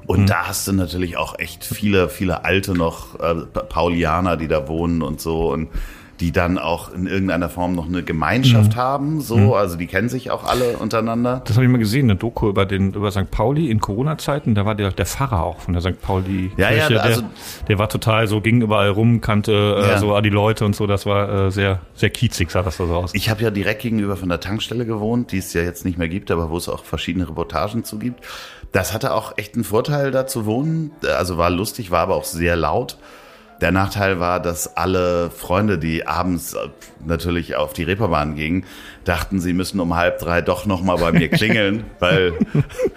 Und 0.06 0.28
da 0.28 0.48
hast 0.48 0.66
du 0.66 0.72
natürlich 0.72 1.16
auch 1.16 1.38
echt 1.38 1.64
viele, 1.64 2.08
viele 2.08 2.44
alte 2.44 2.72
noch 2.74 3.14
äh, 3.20 3.34
Pa- 3.46 3.62
Paulianer, 3.62 4.36
die 4.36 4.48
da 4.48 4.66
wohnen 4.66 5.02
und 5.02 5.20
so 5.20 5.52
und 5.52 5.68
die 6.20 6.32
dann 6.32 6.58
auch 6.58 6.92
in 6.92 7.06
irgendeiner 7.06 7.48
Form 7.48 7.74
noch 7.74 7.86
eine 7.86 8.02
Gemeinschaft 8.02 8.76
haben, 8.76 9.20
so, 9.20 9.54
also 9.54 9.76
die 9.76 9.86
kennen 9.86 10.08
sich 10.10 10.30
auch 10.30 10.44
alle 10.44 10.76
untereinander. 10.76 11.42
Das 11.46 11.56
habe 11.56 11.64
ich 11.64 11.70
mal 11.72 11.78
gesehen, 11.78 12.10
eine 12.10 12.16
Doku 12.16 12.48
über 12.48 12.66
den 12.66 12.92
über 12.92 13.10
St. 13.10 13.30
Pauli 13.30 13.70
in 13.70 13.80
Corona-Zeiten. 13.80 14.54
Da 14.54 14.66
war 14.66 14.74
der, 14.74 14.90
der 14.92 15.06
Pfarrer 15.06 15.42
auch 15.42 15.60
von 15.60 15.72
der 15.72 15.80
St. 15.82 16.00
Pauli. 16.02 16.52
Ja, 16.56 16.70
ja, 16.70 16.86
Kirche, 16.86 17.02
also- 17.02 17.20
der, 17.22 17.30
der 17.68 17.78
war 17.78 17.88
total 17.88 18.26
so, 18.26 18.40
ging 18.40 18.60
überall 18.60 18.90
rum, 18.90 19.20
kannte 19.20 19.52
äh, 19.52 19.88
Ja. 19.92 19.98
so 19.98 20.20
die 20.20 20.28
Leute 20.30 20.64
und 20.66 20.76
so. 20.76 20.86
Das 20.86 21.06
war 21.06 21.46
äh, 21.46 21.50
sehr, 21.50 21.80
sehr 21.94 22.10
kiezig, 22.10 22.50
sah 22.50 22.62
das 22.62 22.76
da 22.76 22.86
so 22.86 22.94
aus. 22.94 23.14
Ich 23.14 23.30
habe 23.30 23.42
ja 23.42 23.50
direkt 23.50 23.82
gegenüber 23.82 24.16
von 24.16 24.28
der 24.28 24.40
Tankstelle 24.40 24.84
gewohnt, 24.84 25.32
die 25.32 25.38
es 25.38 25.52
ja 25.54 25.62
jetzt 25.62 25.84
nicht 25.84 25.96
mehr 25.98 26.08
gibt, 26.08 26.30
aber 26.30 26.50
wo 26.50 26.56
es 26.58 26.68
auch 26.68 26.84
verschiedene 26.84 27.28
Reportagen 27.28 27.84
zu 27.84 27.98
gibt. 27.98 28.24
Das 28.72 28.92
hatte 28.92 29.14
auch 29.14 29.38
echt 29.38 29.54
einen 29.54 29.64
Vorteil, 29.64 30.10
da 30.10 30.26
zu 30.26 30.44
wohnen. 30.46 30.90
Also 31.16 31.38
war 31.38 31.50
lustig, 31.50 31.90
war 31.90 32.00
aber 32.00 32.14
auch 32.16 32.24
sehr 32.24 32.56
laut. 32.56 32.98
Der 33.60 33.72
Nachteil 33.72 34.20
war, 34.20 34.40
dass 34.40 34.76
alle 34.76 35.30
Freunde, 35.30 35.78
die 35.78 36.06
abends 36.06 36.54
äh, 36.54 36.68
natürlich 37.04 37.56
auf 37.56 37.72
die 37.72 37.82
Reeperbahn 37.82 38.34
gingen, 38.34 38.64
dachten, 39.04 39.38
sie 39.40 39.52
müssen 39.52 39.80
um 39.80 39.94
halb 39.96 40.18
drei 40.18 40.40
doch 40.40 40.64
noch 40.64 40.82
mal 40.82 40.96
bei 40.96 41.12
mir 41.12 41.28
klingeln, 41.30 41.84
weil 41.98 42.34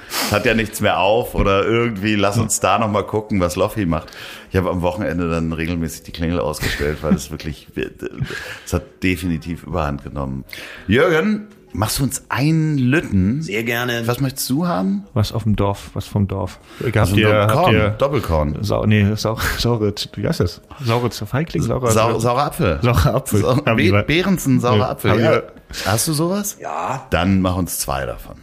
es 0.09 0.31
hat 0.31 0.45
ja 0.45 0.53
nichts 0.53 0.79
mehr 0.79 0.99
auf 0.99 1.35
oder 1.35 1.65
irgendwie 1.65 2.15
lass 2.15 2.37
uns 2.37 2.59
da 2.59 2.79
noch 2.79 2.89
mal 2.89 3.03
gucken, 3.03 3.39
was 3.39 3.55
Loffi 3.55 3.85
macht. 3.85 4.09
Ich 4.51 4.55
habe 4.55 4.69
am 4.69 4.81
Wochenende 4.81 5.29
dann 5.29 5.51
regelmäßig 5.51 6.03
die 6.03 6.11
Klingel 6.11 6.39
ausgestellt, 6.39 6.99
weil 7.01 7.13
es 7.13 7.29
wirklich, 7.29 7.67
es 8.65 8.73
hat 8.73 9.03
definitiv 9.03 9.63
Überhand 9.63 10.03
genommen. 10.03 10.45
Jürgen, 10.87 11.47
machst 11.73 11.99
du 11.99 12.03
uns 12.03 12.23
einen 12.29 12.77
Lütten? 12.77 13.41
Sehr 13.41 13.63
gerne. 13.63 14.03
Was 14.05 14.19
möchtest 14.19 14.49
du 14.49 14.67
haben? 14.67 15.03
Was 15.13 15.31
auf 15.31 15.43
dem 15.43 15.55
Dorf, 15.55 15.89
was 15.93 16.05
vom 16.07 16.27
Dorf. 16.27 16.59
Habt 16.83 16.95
Also 16.97 17.15
ihr, 17.15 17.33
habt 17.33 17.51
Korn, 17.53 17.73
ihr 17.73 17.89
Doppelkorn. 17.89 18.57
Sau, 18.61 18.85
nee, 18.85 19.13
sau, 19.15 19.37
saure, 19.57 19.93
wie 20.15 20.27
heißt 20.27 20.39
das? 20.39 20.61
Saure 20.83 21.09
Feigling, 21.11 21.63
saurer, 21.63 21.91
Sau, 21.91 22.19
saurer 22.19 22.45
Apfel. 22.45 22.79
saurer 22.81 23.15
Apfel. 23.15 23.41
Sau, 23.41 23.55
Be 23.55 24.03
Behrensen, 24.07 24.59
saurer 24.59 24.77
Ja, 24.77 24.89
Apfel. 24.89 25.19
Ja. 25.19 25.41
Hast 25.85 26.07
du 26.07 26.13
sowas? 26.13 26.57
Ja, 26.61 27.07
Dann 27.09 27.41
mach 27.41 27.55
uns 27.55 27.79
zwei 27.79 28.05
davon. 28.05 28.35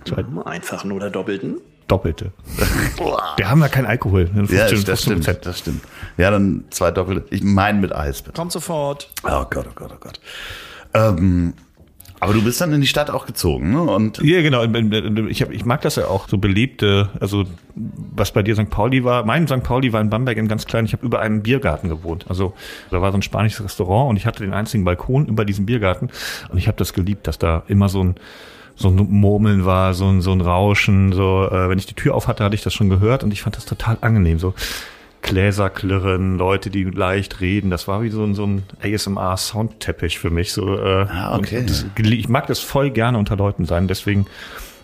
einfachen 0.45 0.93
oder 0.93 1.11
doppelten. 1.11 1.59
Doppelte. 1.87 2.31
Wir 3.37 3.51
haben 3.51 3.61
ja 3.63 3.69
keinen 3.69 3.87
Alkohol. 3.87 4.25
ne? 4.33 4.47
15, 4.47 4.57
Ja, 4.57 4.63
das 4.65 4.73
15 4.73 4.97
stimmt, 4.97 5.17
Prozent. 5.25 5.47
das 5.47 5.59
stimmt. 5.59 5.83
Ja, 6.19 6.31
dann 6.31 6.65
zwei 6.71 6.91
Doppelte. 6.93 7.25
Ich 7.35 7.43
meine 7.43 7.81
mit 7.81 7.93
Eis, 7.95 8.23
bitte. 8.23 8.37
Kommt 8.37 8.53
sofort. 8.53 9.11
Oh 9.25 9.45
Gott, 9.51 9.67
oh 9.69 9.73
Gott, 9.75 9.91
oh 9.93 9.99
Gott. 9.99 10.21
Ähm, 10.95 11.55
aber 12.21 12.35
du 12.35 12.45
bist 12.45 12.61
dann 12.61 12.73
in 12.73 12.83
die 12.83 12.87
Stadt 12.87 13.11
auch 13.11 13.27
gezogen, 13.27 13.73
ne? 13.73 13.81
Und 13.81 14.19
Ja, 14.23 14.43
genau. 14.43 14.63
Ich, 15.29 15.43
hab, 15.43 15.51
ich 15.51 15.65
mag 15.65 15.81
das 15.81 15.97
ja 15.97 16.07
auch, 16.07 16.29
so 16.29 16.37
belebte, 16.37 17.09
also 17.19 17.45
was 17.75 18.33
bei 18.33 18.43
dir 18.43 18.55
St. 18.55 18.69
Pauli 18.69 19.05
war. 19.05 19.25
Mein 19.25 19.49
St. 19.49 19.63
Pauli 19.63 19.93
war 19.95 20.03
in 20.03 20.11
Bamberg 20.11 20.37
in 20.37 20.47
ganz 20.47 20.67
klein. 20.67 20.85
Ich 20.85 20.93
habe 20.93 21.05
über 21.05 21.21
einem 21.21 21.43
Biergarten 21.43 21.89
gewohnt. 21.89 22.27
Also 22.29 22.53
da 22.91 23.01
war 23.01 23.11
so 23.11 23.19
ein 23.19 23.23
spanisches 23.23 23.65
Restaurant 23.65 24.11
und 24.11 24.17
ich 24.17 24.27
hatte 24.27 24.45
den 24.45 24.53
einzigen 24.53 24.85
Balkon 24.85 25.27
über 25.27 25.47
diesem 25.47 25.65
Biergarten. 25.65 26.11
Und 26.51 26.59
ich 26.59 26.69
habe 26.69 26.77
das 26.77 26.93
geliebt, 26.93 27.27
dass 27.27 27.39
da 27.39 27.63
immer 27.69 27.89
so 27.89 28.05
ein 28.05 28.15
so 28.77 28.89
ein 28.89 28.97
Murmeln 28.97 29.67
war, 29.67 29.93
so 29.93 30.07
ein, 30.07 30.23
so 30.23 30.33
ein 30.33 30.41
Rauschen, 30.41 31.13
so, 31.13 31.47
äh, 31.51 31.69
wenn 31.69 31.79
ich 31.79 31.85
die 31.85 31.95
Tür 31.95 32.15
auf 32.15 32.29
hatte, 32.29 32.45
hatte 32.45 32.55
ich 32.55 32.63
das 32.63 32.73
schon 32.73 32.89
gehört 32.89 33.23
und 33.23 33.31
ich 33.31 33.43
fand 33.43 33.57
das 33.57 33.67
total 33.67 33.99
angenehm, 34.01 34.39
so 34.39 34.55
Gläser 35.23 35.71
klirren, 35.71 36.39
Leute, 36.39 36.71
die 36.71 36.85
leicht 36.85 37.41
reden, 37.41 37.71
das 37.71 37.87
war 37.89 38.03
wie 38.03 38.09
so 38.11 38.25
ein, 38.25 38.35
so 38.35 38.47
ein 38.47 38.63
ASMR-Soundteppich 38.83 40.19
für 40.19 40.31
mich, 40.31 40.53
so, 40.53 40.77
äh, 40.79 41.07
Ah, 41.11 41.37
okay. 41.37 41.65
das, 41.67 41.87
ich 41.99 42.29
mag 42.29 42.47
das 42.47 42.59
voll 42.61 42.91
gerne 42.91 43.19
unter 43.19 43.37
Leuten 43.37 43.65
sein, 43.67 43.87
deswegen 43.89 44.27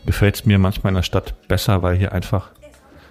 gefällt 0.05 0.37
es 0.37 0.47
mir 0.47 0.59
manchmal 0.59 0.91
in 0.91 0.97
der 0.97 1.03
Stadt 1.03 1.34
besser, 1.49 1.82
weil 1.82 1.97
hier 1.97 2.12
einfach, 2.12 2.51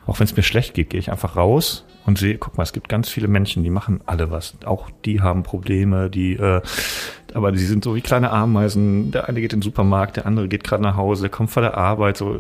auch 0.08 0.20
wenn 0.20 0.26
es 0.26 0.36
mir 0.36 0.44
schlecht 0.44 0.74
geht, 0.74 0.90
gehe 0.92 1.00
ich 1.00 1.12
einfach 1.12 1.36
raus 1.36 1.86
und 2.06 2.18
sehe, 2.20 2.38
guck 2.38 2.58
mal, 2.58 2.64
es 2.64 2.74
gibt 2.74 2.88
ganz 2.90 3.10
viele 3.10 3.28
Menschen, 3.28 3.64
die 3.64 3.70
machen 3.70 4.02
alle 4.06 4.30
was. 4.32 4.56
Auch 4.64 4.90
die 5.04 5.22
haben 5.22 5.44
Probleme, 5.44 6.10
die, 6.10 6.34
äh, 6.34 6.62
aber 7.34 7.52
die 7.52 7.58
sind 7.58 7.84
so 7.84 7.96
wie 7.96 8.02
kleine 8.02 8.30
Ameisen. 8.32 9.12
Der 9.12 9.28
eine 9.28 9.42
geht 9.42 9.52
in 9.54 9.60
den 9.60 9.64
Supermarkt, 9.64 10.18
der 10.18 10.26
andere 10.28 10.48
geht 10.48 10.64
gerade 10.64 10.84
nach 10.84 10.96
Hause, 10.96 11.24
der 11.24 11.32
kommt 11.32 11.50
von 11.50 11.64
der 11.64 11.76
Arbeit. 11.76 12.18
So, 12.18 12.40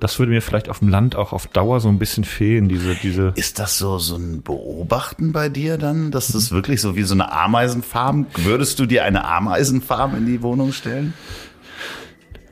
das 0.00 0.18
würde 0.18 0.32
mir 0.32 0.42
vielleicht 0.42 0.68
auf 0.68 0.80
dem 0.80 0.88
Land 0.88 1.16
auch 1.16 1.32
auf 1.32 1.46
Dauer 1.46 1.80
so 1.80 1.88
ein 1.88 1.98
bisschen 1.98 2.24
fehlen, 2.24 2.68
diese, 2.68 2.94
diese. 2.96 3.32
ist 3.36 3.58
das 3.58 3.78
so, 3.78 3.98
so 3.98 4.16
ein 4.16 4.42
Beobachten 4.42 5.32
bei 5.32 5.48
dir 5.48 5.78
dann? 5.78 6.10
Dass 6.10 6.28
das 6.28 6.50
wirklich 6.50 6.80
so 6.80 6.96
wie 6.96 7.02
so 7.02 7.14
eine 7.14 7.32
Ameisenfarm? 7.32 8.26
Würdest 8.36 8.78
du 8.78 8.86
dir 8.86 9.04
eine 9.04 9.24
Ameisenfarm 9.24 10.16
in 10.16 10.26
die 10.26 10.42
Wohnung 10.42 10.72
stellen? 10.72 11.14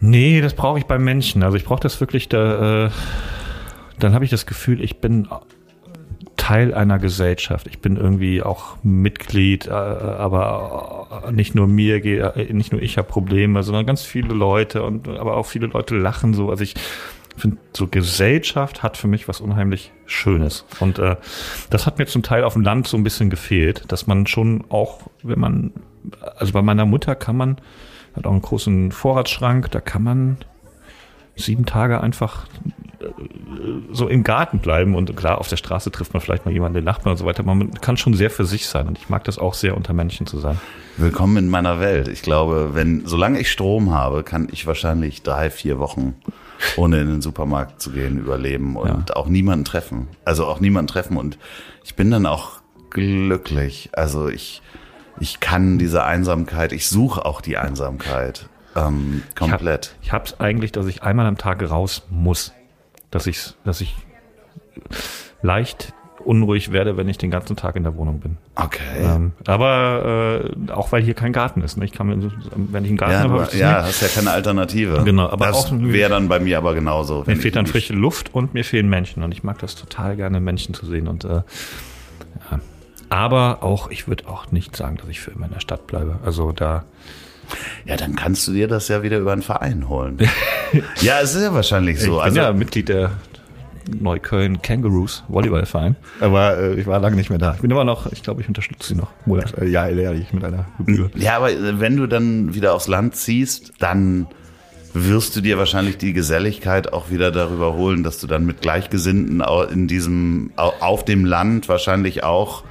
Nee, 0.00 0.40
das 0.40 0.54
brauche 0.54 0.78
ich 0.78 0.86
beim 0.86 1.04
Menschen. 1.04 1.42
Also 1.42 1.56
ich 1.56 1.64
brauche 1.64 1.80
das 1.80 2.00
wirklich 2.00 2.28
da. 2.28 2.86
Äh, 2.86 2.90
dann 3.98 4.14
habe 4.14 4.24
ich 4.24 4.30
das 4.30 4.46
Gefühl, 4.46 4.82
ich 4.82 4.98
bin 4.98 5.28
Teil 6.36 6.74
einer 6.74 6.98
Gesellschaft. 6.98 7.68
Ich 7.68 7.78
bin 7.78 7.96
irgendwie 7.96 8.42
auch 8.42 8.76
Mitglied, 8.82 9.68
äh, 9.68 9.70
aber 9.70 11.30
nicht 11.30 11.54
nur 11.54 11.68
mir 11.68 12.00
geht, 12.00 12.20
äh, 12.20 12.52
nicht 12.52 12.72
nur 12.72 12.82
ich 12.82 12.98
habe 12.98 13.06
Probleme, 13.06 13.62
sondern 13.62 13.86
ganz 13.86 14.02
viele 14.02 14.34
Leute 14.34 14.82
und 14.82 15.06
aber 15.06 15.36
auch 15.36 15.46
viele 15.46 15.68
Leute 15.68 15.96
lachen 15.96 16.34
so. 16.34 16.50
Also 16.50 16.64
ich 16.64 16.74
finde, 17.40 17.58
so 17.72 17.86
Gesellschaft 17.86 18.82
hat 18.82 18.96
für 18.96 19.08
mich 19.08 19.28
was 19.28 19.40
unheimlich 19.40 19.92
Schönes. 20.06 20.64
Und 20.80 20.98
äh, 20.98 21.16
das 21.70 21.86
hat 21.86 21.98
mir 21.98 22.06
zum 22.06 22.22
Teil 22.22 22.44
auf 22.44 22.52
dem 22.52 22.62
Land 22.62 22.86
so 22.86 22.96
ein 22.96 23.04
bisschen 23.04 23.30
gefehlt, 23.30 23.84
dass 23.88 24.06
man 24.06 24.26
schon 24.26 24.64
auch, 24.68 25.00
wenn 25.22 25.40
man, 25.40 25.72
also 26.36 26.52
bei 26.52 26.62
meiner 26.62 26.84
Mutter 26.84 27.14
kann 27.14 27.36
man, 27.36 27.56
hat 28.14 28.26
auch 28.26 28.32
einen 28.32 28.42
großen 28.42 28.92
Vorratsschrank, 28.92 29.70
da 29.70 29.80
kann 29.80 30.02
man 30.02 30.36
sieben 31.34 31.64
Tage 31.64 32.00
einfach 32.00 32.46
äh, 33.00 33.06
so 33.90 34.08
im 34.08 34.22
Garten 34.22 34.58
bleiben 34.58 34.94
und 34.94 35.16
klar, 35.16 35.38
auf 35.38 35.48
der 35.48 35.56
Straße 35.56 35.90
trifft 35.90 36.12
man 36.12 36.20
vielleicht 36.20 36.44
mal 36.44 36.52
jemanden, 36.52 36.74
den 36.74 36.84
Nachbarn 36.84 37.12
und 37.12 37.16
so 37.16 37.24
weiter. 37.24 37.42
Man 37.42 37.72
kann 37.74 37.96
schon 37.96 38.14
sehr 38.14 38.30
für 38.30 38.44
sich 38.44 38.66
sein 38.66 38.86
und 38.86 38.98
ich 38.98 39.08
mag 39.08 39.24
das 39.24 39.38
auch 39.38 39.54
sehr, 39.54 39.76
unter 39.76 39.92
Menschen 39.92 40.26
zu 40.26 40.38
sein. 40.38 40.60
Willkommen 40.98 41.36
in 41.38 41.48
meiner 41.48 41.80
Welt. 41.80 42.08
Ich 42.08 42.22
glaube, 42.22 42.70
wenn, 42.74 43.06
solange 43.06 43.40
ich 43.40 43.50
Strom 43.50 43.92
habe, 43.92 44.22
kann 44.22 44.48
ich 44.52 44.66
wahrscheinlich 44.66 45.22
drei, 45.22 45.50
vier 45.50 45.78
Wochen 45.78 46.14
ohne 46.76 47.00
in 47.00 47.08
den 47.08 47.22
Supermarkt 47.22 47.80
zu 47.80 47.90
gehen 47.90 48.18
überleben 48.18 48.76
und 48.76 49.16
auch 49.16 49.26
niemanden 49.26 49.64
treffen. 49.64 50.08
Also 50.24 50.46
auch 50.46 50.60
niemanden 50.60 50.88
treffen 50.88 51.16
und 51.16 51.38
ich 51.84 51.94
bin 51.94 52.10
dann 52.10 52.26
auch 52.26 52.60
glücklich. 52.90 53.90
Also 53.92 54.28
ich, 54.28 54.62
ich 55.18 55.40
kann 55.40 55.78
diese 55.78 56.04
Einsamkeit, 56.04 56.72
ich 56.72 56.88
suche 56.88 57.24
auch 57.24 57.40
die 57.40 57.56
Einsamkeit 57.56 58.48
ähm, 58.76 59.22
komplett. 59.34 59.96
Ich 60.02 60.12
habe 60.12 60.24
es 60.24 60.40
eigentlich, 60.40 60.72
dass 60.72 60.86
ich 60.86 61.02
einmal 61.02 61.26
am 61.26 61.38
Tag 61.38 61.68
raus 61.68 62.02
muss. 62.10 62.52
Dass 63.10 63.26
ich, 63.26 63.54
dass 63.64 63.82
ich 63.82 63.94
leicht 65.42 65.92
unruhig 66.26 66.72
werde, 66.72 66.96
wenn 66.96 67.08
ich 67.08 67.18
den 67.18 67.30
ganzen 67.30 67.56
Tag 67.56 67.76
in 67.76 67.82
der 67.82 67.96
Wohnung 67.96 68.20
bin. 68.20 68.36
Okay. 68.54 68.80
Ähm, 69.00 69.32
aber 69.46 70.44
äh, 70.68 70.72
auch 70.72 70.92
weil 70.92 71.02
hier 71.02 71.14
kein 71.14 71.32
Garten 71.32 71.62
ist. 71.62 71.76
Ne? 71.76 71.84
Ich 71.84 71.92
kann, 71.92 72.08
wenn 72.54 72.84
ich 72.84 72.90
einen 72.90 72.96
Garten 72.96 73.12
ja, 73.12 73.20
habe, 73.20 73.38
das 73.38 73.54
ja, 73.54 73.82
hast 73.82 74.02
ja 74.02 74.08
keine 74.08 74.30
Alternative. 74.30 75.02
Genau, 75.04 75.28
aber 75.28 75.46
das 75.46 75.66
auch- 75.66 75.72
wäre 75.72 76.10
dann 76.10 76.28
bei 76.28 76.40
mir 76.40 76.58
aber 76.58 76.74
genauso. 76.74 77.24
Mir 77.26 77.36
fehlt 77.36 77.56
dann 77.56 77.66
frische 77.66 77.92
Luft 77.92 78.34
und 78.34 78.54
mir 78.54 78.64
fehlen 78.64 78.88
Menschen. 78.88 79.22
Und 79.22 79.32
ich 79.32 79.42
mag 79.42 79.58
das 79.58 79.74
total 79.74 80.16
gerne, 80.16 80.40
Menschen 80.40 80.74
zu 80.74 80.86
sehen. 80.86 81.08
Und 81.08 81.24
äh, 81.24 81.28
ja. 82.50 82.60
Aber 83.08 83.62
auch, 83.62 83.90
ich 83.90 84.08
würde 84.08 84.26
auch 84.28 84.50
nicht 84.52 84.74
sagen, 84.76 84.96
dass 84.96 85.08
ich 85.08 85.20
für 85.20 85.32
immer 85.32 85.46
in 85.46 85.52
der 85.52 85.60
Stadt 85.60 85.86
bleibe. 85.86 86.18
Also 86.24 86.52
da, 86.52 86.84
Ja, 87.84 87.96
dann 87.96 88.16
kannst 88.16 88.48
du 88.48 88.52
dir 88.52 88.68
das 88.68 88.88
ja 88.88 89.02
wieder 89.02 89.18
über 89.18 89.32
einen 89.32 89.42
Verein 89.42 89.88
holen. 89.88 90.16
ja, 91.00 91.20
es 91.20 91.34
ist 91.34 91.42
ja 91.42 91.52
wahrscheinlich 91.52 92.00
so. 92.00 92.04
ich 92.04 92.10
bin 92.12 92.20
also, 92.20 92.40
ja 92.40 92.52
Mitglied 92.52 92.88
der 92.88 93.12
Neukölln 94.00 94.62
Kangaroos 94.62 95.24
Volleyballverein. 95.28 95.96
Aber 96.20 96.58
äh, 96.58 96.74
ich 96.80 96.86
war 96.86 96.98
lange 97.00 97.16
nicht 97.16 97.30
mehr 97.30 97.38
da. 97.38 97.54
Ich 97.54 97.60
bin 97.60 97.70
immer 97.70 97.84
noch, 97.84 98.10
ich 98.12 98.22
glaube, 98.22 98.40
ich 98.42 98.48
unterstütze 98.48 98.88
sie 98.88 98.94
noch. 98.94 99.08
Monat, 99.26 99.56
äh, 99.58 99.66
ja, 99.66 99.88
jährlich 99.88 100.32
mit 100.32 100.44
einer 100.44 100.66
Gebühr. 100.78 101.10
ja, 101.16 101.36
aber 101.36 101.50
äh, 101.52 101.80
wenn 101.80 101.96
du 101.96 102.06
dann 102.06 102.54
wieder 102.54 102.74
aufs 102.74 102.88
Land 102.88 103.16
ziehst, 103.16 103.72
dann 103.78 104.26
wirst 104.94 105.34
du 105.36 105.40
dir 105.40 105.56
wahrscheinlich 105.56 105.96
die 105.96 106.12
Geselligkeit 106.12 106.92
auch 106.92 107.10
wieder 107.10 107.30
darüber 107.30 107.74
holen, 107.74 108.02
dass 108.02 108.20
du 108.20 108.26
dann 108.26 108.44
mit 108.44 108.60
Gleichgesinnten 108.60 109.42
in 109.72 109.88
diesem, 109.88 110.50
au- 110.56 110.74
auf 110.80 111.04
dem 111.04 111.24
Land 111.24 111.68
wahrscheinlich 111.70 112.24
auch, 112.24 112.62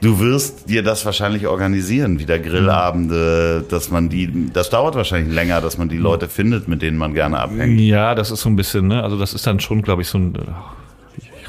du 0.00 0.20
wirst 0.20 0.68
dir 0.68 0.82
das 0.82 1.04
wahrscheinlich 1.04 1.46
organisieren, 1.46 2.18
wieder 2.18 2.38
Grillabende, 2.38 3.64
dass 3.68 3.90
man 3.90 4.08
die, 4.08 4.50
das 4.52 4.70
dauert 4.70 4.94
wahrscheinlich 4.94 5.34
länger, 5.34 5.60
dass 5.60 5.78
man 5.78 5.88
die 5.88 5.96
Leute 5.96 6.28
findet, 6.28 6.68
mit 6.68 6.82
denen 6.82 6.98
man 6.98 7.14
gerne 7.14 7.38
abhängt. 7.38 7.80
Ja, 7.80 8.14
das 8.14 8.30
ist 8.30 8.40
so 8.40 8.48
ein 8.48 8.56
bisschen, 8.56 8.86
ne? 8.86 9.02
Also 9.02 9.18
das 9.18 9.34
ist 9.34 9.46
dann 9.46 9.60
schon, 9.60 9.82
glaube 9.82 10.02
ich, 10.02 10.08
so 10.08 10.18
ein. 10.18 10.34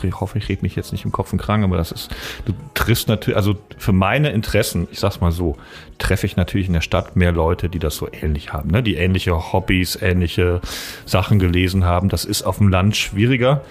Ich, 0.01 0.13
hoffe, 0.21 0.37
ich 0.37 0.47
rede 0.47 0.61
mich 0.61 0.77
jetzt 0.77 0.93
nicht 0.93 1.03
im 1.03 1.11
Kopf 1.11 1.33
und 1.33 1.39
Krang, 1.39 1.65
aber 1.65 1.75
das 1.75 1.91
ist, 1.91 2.09
du 2.45 2.53
triffst 2.73 3.09
natürlich, 3.09 3.35
also 3.35 3.57
für 3.77 3.91
meine 3.91 4.29
Interessen, 4.29 4.87
ich 4.93 4.99
sag's 5.01 5.19
mal 5.19 5.33
so, 5.33 5.57
treffe 5.97 6.25
ich 6.25 6.37
natürlich 6.37 6.67
in 6.67 6.73
der 6.73 6.79
Stadt 6.79 7.17
mehr 7.17 7.33
Leute, 7.33 7.67
die 7.67 7.79
das 7.79 7.97
so 7.97 8.07
ähnlich 8.09 8.53
haben, 8.53 8.71
ne? 8.71 8.81
Die 8.81 8.95
ähnliche 8.95 9.51
Hobbys, 9.51 9.97
ähnliche 10.01 10.61
Sachen 11.05 11.37
gelesen 11.37 11.83
haben. 11.83 12.07
Das 12.07 12.23
ist 12.23 12.43
auf 12.43 12.59
dem 12.59 12.69
Land 12.69 12.95
schwieriger 12.95 13.61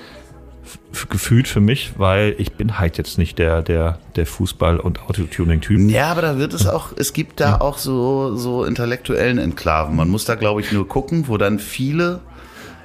gefühlt 1.08 1.48
für 1.48 1.60
mich, 1.60 1.92
weil 1.96 2.34
ich 2.38 2.52
bin 2.52 2.78
halt 2.78 2.98
jetzt 2.98 3.18
nicht 3.18 3.38
der, 3.38 3.62
der, 3.62 3.98
der 4.16 4.26
Fußball- 4.26 4.78
und 4.78 5.02
Autotuning-Typ. 5.08 5.90
Ja, 5.90 6.10
aber 6.10 6.22
da 6.22 6.38
wird 6.38 6.52
es 6.54 6.66
auch, 6.66 6.92
es 6.96 7.12
gibt 7.12 7.40
da 7.40 7.60
auch 7.60 7.78
so, 7.78 8.36
so 8.36 8.64
intellektuellen 8.64 9.38
Enklaven. 9.38 9.96
Man 9.96 10.08
muss 10.08 10.24
da, 10.24 10.34
glaube 10.34 10.60
ich, 10.60 10.72
nur 10.72 10.88
gucken, 10.88 11.28
wo 11.28 11.36
dann 11.36 11.58
viele 11.58 12.20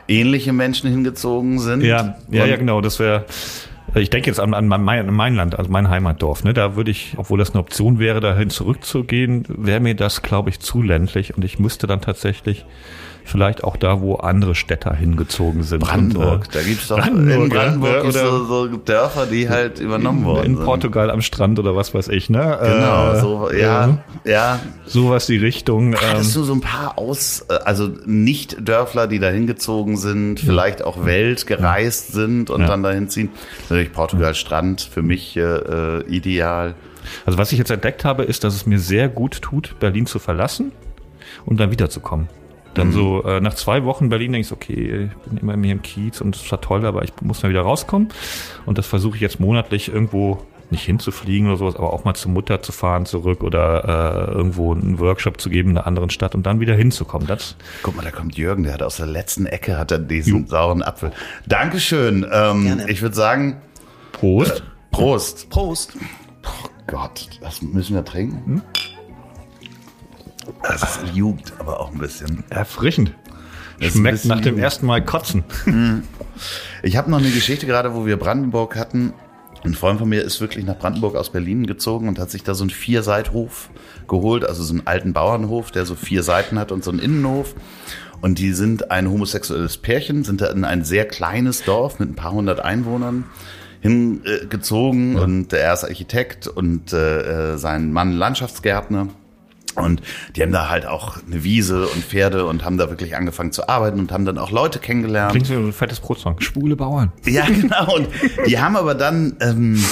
ähnliche 0.08 0.54
Menschen 0.54 0.90
hingezogen 0.90 1.60
sind. 1.60 1.82
Ja, 1.84 2.16
ja, 2.30 2.46
ja, 2.46 2.58
genau. 2.58 2.82
Das 2.82 3.00
wäre. 3.00 3.26
Ich 3.96 4.10
denke 4.10 4.28
jetzt 4.28 4.40
an, 4.40 4.56
an 4.56 4.68
mein, 4.68 5.14
mein 5.14 5.36
Land, 5.36 5.60
also 5.60 5.70
mein 5.70 5.88
Heimatdorf. 5.88 6.44
Ne? 6.44 6.54
Da 6.54 6.76
würde 6.76 6.90
ich, 6.90 7.14
obwohl 7.18 7.38
das 7.38 7.52
eine 7.52 7.60
Option 7.60 8.00
wäre, 8.00 8.22
dahin 8.22 8.50
zurückzugehen, 8.50 9.46
wäre 9.48 9.80
mir 9.82 9.94
das, 9.94 10.24
glaube 10.24 10.50
ich, 10.50 10.60
zu 10.60 10.82
ländlich 10.82 11.38
und 11.38 11.46
ich 11.46 11.60
müsste 11.60 11.86
dann 11.86 12.02
tatsächlich 12.02 12.66
vielleicht 13.26 13.64
auch 13.64 13.78
da, 13.78 14.02
wo 14.02 14.16
andere 14.16 14.56
Städter 14.56 14.94
hingezogen 14.94 15.64
sind. 15.64 15.80
Brandenburg, 15.80 16.46
Und, 16.46 16.56
da 16.56 16.62
gibt's 16.62 16.88
doch 16.88 16.98
Brandenburg, 17.00 17.44
in 17.44 17.50
Brandenburg 17.50 18.04
oder- 18.06 18.12
so, 18.30 18.46
so 18.46 18.68
Dörfer, 18.78 19.26
die 19.26 19.50
halt 19.50 19.80
übernommen 19.80 20.24
äh, 20.24 20.28
worden 20.28 20.46
in 20.46 20.56
sind. 20.58 20.66
Portugal 20.66 21.10
am 21.10 21.22
Strand 21.22 21.60
oder 21.60 21.76
was 21.76 21.94
weiß 21.94 22.10
ich, 22.10 22.30
ne? 22.30 22.58
Genau, 22.62 23.12
Äh, 23.14 23.20
so, 23.22 23.52
ja, 23.52 23.98
ja. 24.26 24.60
Sowas 24.86 25.26
die 25.26 25.38
Richtung. 25.38 25.94
Ähm, 25.94 26.00
Hattest 26.02 26.36
du 26.36 26.44
so 26.44 26.54
ein 26.54 26.62
paar 26.62 26.98
aus, 26.98 27.46
äh, 27.50 27.54
also 27.66 27.90
nicht 28.06 28.68
Dörfler, 28.68 29.08
die 29.08 29.20
da 29.20 29.30
hingezogen 29.30 29.98
sind, 29.98 30.40
vielleicht 30.40 30.84
auch 30.84 31.06
Welt 31.06 31.48
gereist 31.48 32.12
sind 32.14 32.50
und 32.50 32.62
Ja. 32.62 32.68
dann 32.68 32.84
dahin 32.84 33.10
ziehen? 33.10 33.30
Natürlich 33.70 33.92
Portugal 33.94 34.36
Strand, 34.36 34.82
für 34.82 35.02
mich 35.02 35.38
äh, 35.38 35.42
äh, 35.42 36.04
ideal. 36.08 36.76
Also 37.26 37.38
was 37.38 37.52
ich 37.52 37.58
jetzt 37.60 37.72
entdeckt 37.72 38.06
habe, 38.06 38.24
ist, 38.24 38.44
dass 38.44 38.56
es 38.56 38.66
mir 38.66 38.80
sehr 38.80 39.10
gut 39.10 39.42
tut, 39.42 39.76
Berlin 39.80 40.06
zu 40.06 40.20
verlassen 40.20 40.72
und 41.46 41.60
dann 41.60 41.72
wiederzukommen. 41.72 42.28
Dann 42.74 42.92
so 42.92 43.24
äh, 43.24 43.40
nach 43.40 43.54
zwei 43.54 43.84
Wochen 43.84 44.10
Berlin 44.10 44.32
denke 44.34 44.42
ich, 44.42 44.48
so, 44.48 44.56
okay, 44.56 45.10
ich 45.12 45.30
bin 45.30 45.38
immer 45.38 45.56
mehr 45.58 45.74
im 45.74 45.82
Kiez 45.82 46.22
und 46.22 46.36
es 46.36 46.52
war 46.52 46.60
toll, 46.60 46.86
aber 46.86 47.04
ich 47.04 47.14
muss 47.22 47.44
mal 47.44 47.50
wieder 47.50 47.62
rauskommen. 47.62 48.10
Und 48.66 48.78
das 48.78 48.88
versuche 48.88 49.16
ich 49.16 49.22
jetzt 49.22 49.40
monatlich 49.40 49.90
irgendwo 49.90 50.42
nicht 50.74 50.86
hinzufliegen 50.86 51.48
oder 51.48 51.58
sowas, 51.58 51.76
aber 51.76 51.94
auch 51.94 52.04
mal 52.04 52.16
zur 52.16 52.32
Mutter 52.32 52.62
zu 52.62 52.72
fahren 52.72 53.06
zurück 53.06 53.44
oder 53.44 54.28
äh, 54.28 54.32
irgendwo 54.32 54.74
einen 54.74 55.00
Workshop 55.00 55.40
zu 55.40 55.50
geben 55.50 55.72
in 55.72 55.78
einer 55.78 55.88
anderen 55.88 56.10
Stadt 56.10 56.36
und 56.36 56.44
dann 56.46 56.60
wieder 56.60 56.74
hinzukommen. 56.74 57.28
Das 57.28 57.56
Guck 57.84 57.96
mal, 57.96 58.04
da 58.04 58.12
kommt 58.12 58.36
Jürgen, 58.36 58.64
der 58.64 58.74
hat 58.74 58.84
aus 58.84 58.98
der 58.98 59.06
letzten 59.06 59.46
Ecke 59.46 59.78
hat 59.78 59.92
er 59.92 60.00
diesen 60.00 60.48
sauren 60.48 60.82
Apfel. 60.82 61.12
Dankeschön. 61.46 62.26
Ähm, 62.32 62.64
Gerne. 62.64 62.90
ich 62.90 63.02
würde 63.02 63.16
sagen, 63.16 63.62
Prost. 64.12 64.64
Prost. 64.92 65.50
Prost. 65.50 65.94
Oh 66.46 66.70
Gott, 66.88 67.30
das 67.42 67.62
müssen 67.62 67.96
wir 67.96 68.04
trinken. 68.04 68.62
Das 70.64 70.82
ist 70.82 71.14
Jugend, 71.14 71.54
aber 71.60 71.80
auch 71.80 71.92
ein 71.92 72.00
bisschen. 72.00 72.44
Erfrischend. 72.50 73.14
ein 73.80 73.92
Schmeckt 73.92 74.26
nach 74.26 74.42
dem 74.42 74.58
ersten 74.58 74.86
Mal 74.86 75.04
kotzen. 75.04 75.44
Ich 76.82 76.98
habe 76.98 77.10
noch 77.12 77.20
eine 77.20 77.30
Geschichte 77.30 77.66
gerade, 77.68 77.94
wo 77.94 78.06
wir 78.06 78.18
Brandenburg 78.18 78.76
hatten. 78.76 79.14
Ein 79.64 79.76
Freund 79.76 80.00
von 80.00 80.10
mir 80.10 80.24
ist 80.24 80.42
wirklich 80.42 80.66
nach 80.66 80.78
Brandenburg 80.78 81.16
aus 81.16 81.32
Berlin 81.32 81.66
gezogen 81.68 82.10
und 82.10 82.20
hat 82.20 82.30
sich 82.30 82.44
da 82.44 82.54
so 82.54 82.64
einen 82.64 82.72
Vierseithof 82.72 83.70
geholt, 84.08 84.44
also 84.44 84.64
so 84.64 84.74
einen 84.74 84.88
alten 84.88 85.14
Bauernhof, 85.14 85.72
der 85.72 85.86
so 85.86 85.96
vier 85.96 86.24
Seiten 86.24 86.60
hat 86.60 86.72
und 86.74 86.84
so 86.84 86.92
einen 86.92 87.00
Innenhof. 87.00 87.56
Und 88.20 88.40
die 88.40 88.52
sind 88.52 88.92
ein 88.92 89.10
homosexuelles 89.10 89.78
Pärchen, 89.78 90.24
sind 90.24 90.42
da 90.42 90.48
in 90.48 90.66
ein 90.66 90.84
sehr 90.84 91.06
kleines 91.06 91.64
Dorf 91.64 92.00
mit 92.00 92.10
ein 92.10 92.16
paar 92.16 92.32
hundert 92.34 92.60
Einwohnern 92.60 93.26
hingezogen 93.82 95.18
und 95.18 95.52
er 95.52 95.74
ist 95.74 95.84
Architekt 95.84 96.48
und 96.48 96.94
äh, 96.94 97.54
äh, 97.54 97.58
sein 97.58 97.92
Mann 97.92 98.14
Landschaftsgärtner. 98.14 99.10
Und 99.76 100.02
die 100.36 100.42
haben 100.42 100.52
da 100.52 100.70
halt 100.70 100.86
auch 100.86 101.18
eine 101.26 101.44
Wiese 101.44 101.88
und 101.88 102.04
Pferde 102.04 102.46
und 102.46 102.64
haben 102.64 102.78
da 102.78 102.90
wirklich 102.90 103.16
angefangen 103.16 103.52
zu 103.52 103.68
arbeiten 103.68 104.00
und 104.00 104.12
haben 104.12 104.26
dann 104.26 104.38
auch 104.38 104.52
Leute 104.52 104.80
kennengelernt. 104.80 105.32
Klingt 105.32 105.50
wie 105.50 105.56
ein 105.56 105.74
fettes 105.74 106.00
Brotsong. 106.00 106.40
Schwule 106.42 106.76
Bauern. 106.76 107.12
Ja, 107.26 107.46
genau. 107.48 107.96
Und 107.96 108.08
die 108.46 108.60
haben 108.60 108.76
aber 108.76 108.96
dann 108.96 109.36
ähm, 109.42 109.84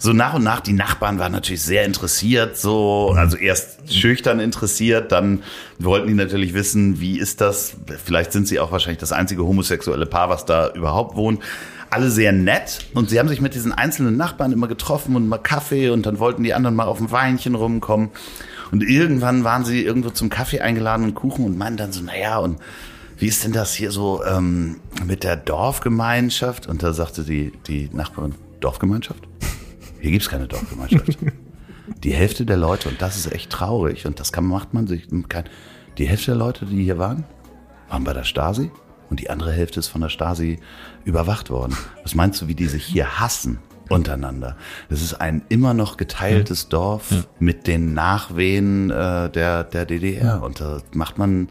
so 0.00 0.14
nach 0.14 0.32
und 0.32 0.42
nach, 0.42 0.60
die 0.60 0.72
Nachbarn 0.72 1.18
waren 1.18 1.32
natürlich 1.32 1.60
sehr 1.60 1.84
interessiert, 1.84 2.56
so, 2.56 3.14
also 3.14 3.36
erst 3.36 3.94
schüchtern 3.94 4.40
interessiert, 4.40 5.12
dann 5.12 5.42
wollten 5.78 6.08
die 6.08 6.14
natürlich 6.14 6.54
wissen, 6.54 7.00
wie 7.00 7.18
ist 7.18 7.42
das? 7.42 7.76
Vielleicht 8.02 8.32
sind 8.32 8.48
sie 8.48 8.60
auch 8.60 8.72
wahrscheinlich 8.72 8.98
das 8.98 9.12
einzige 9.12 9.44
homosexuelle 9.44 10.06
Paar, 10.06 10.30
was 10.30 10.46
da 10.46 10.72
überhaupt 10.72 11.16
wohnt. 11.16 11.42
Alle 11.90 12.10
sehr 12.10 12.32
nett 12.32 12.86
und 12.94 13.10
sie 13.10 13.18
haben 13.18 13.28
sich 13.28 13.42
mit 13.42 13.54
diesen 13.54 13.72
einzelnen 13.72 14.16
Nachbarn 14.16 14.52
immer 14.52 14.68
getroffen 14.68 15.16
und 15.16 15.28
mal 15.28 15.38
Kaffee 15.38 15.90
und 15.90 16.06
dann 16.06 16.18
wollten 16.18 16.44
die 16.44 16.54
anderen 16.54 16.76
mal 16.76 16.86
auf 16.86 16.98
ein 17.00 17.10
Weinchen 17.10 17.54
rumkommen. 17.54 18.08
Und 18.70 18.82
irgendwann 18.82 19.44
waren 19.44 19.64
sie 19.64 19.82
irgendwo 19.82 20.10
zum 20.10 20.30
Kaffee 20.30 20.60
eingeladen 20.60 21.04
und 21.04 21.14
Kuchen 21.14 21.44
und 21.44 21.58
meinten 21.58 21.78
dann 21.78 21.92
so, 21.92 22.02
naja, 22.02 22.38
und 22.38 22.58
wie 23.16 23.26
ist 23.26 23.44
denn 23.44 23.52
das 23.52 23.74
hier 23.74 23.90
so 23.90 24.24
ähm, 24.24 24.80
mit 25.04 25.24
der 25.24 25.36
Dorfgemeinschaft? 25.36 26.66
Und 26.66 26.82
da 26.82 26.92
sagte 26.92 27.24
die, 27.24 27.52
die 27.66 27.90
Nachbarin, 27.92 28.34
Dorfgemeinschaft? 28.60 29.28
Hier 30.00 30.10
gibt's 30.10 30.28
keine 30.28 30.48
Dorfgemeinschaft. 30.48 31.18
die 32.04 32.14
Hälfte 32.14 32.46
der 32.46 32.56
Leute, 32.56 32.88
und 32.88 33.02
das 33.02 33.16
ist 33.16 33.30
echt 33.32 33.50
traurig, 33.50 34.06
und 34.06 34.20
das 34.20 34.32
kann, 34.32 34.46
macht 34.46 34.72
man 34.72 34.86
sich 34.86 35.08
kein, 35.28 35.44
die 35.98 36.08
Hälfte 36.08 36.30
der 36.30 36.36
Leute, 36.36 36.64
die 36.66 36.82
hier 36.82 36.98
waren, 36.98 37.24
waren 37.88 38.04
bei 38.04 38.14
der 38.14 38.24
Stasi 38.24 38.70
und 39.10 39.20
die 39.20 39.28
andere 39.28 39.52
Hälfte 39.52 39.80
ist 39.80 39.88
von 39.88 40.00
der 40.00 40.08
Stasi 40.08 40.60
überwacht 41.04 41.50
worden. 41.50 41.76
Was 42.02 42.14
meinst 42.14 42.40
du, 42.40 42.48
wie 42.48 42.54
die 42.54 42.66
sich 42.66 42.84
hier 42.84 43.20
hassen? 43.20 43.58
Untereinander. 43.90 44.56
Das 44.88 45.02
ist 45.02 45.14
ein 45.14 45.42
immer 45.48 45.74
noch 45.74 45.96
geteiltes 45.96 46.68
Dorf 46.68 47.26
mit 47.38 47.66
den 47.66 47.92
Nachwehen 47.92 48.90
äh, 48.90 49.28
der, 49.30 49.64
der 49.64 49.84
DDR. 49.84 50.42
Und 50.42 50.60
da 50.60 50.78
macht 50.94 51.18
man 51.18 51.48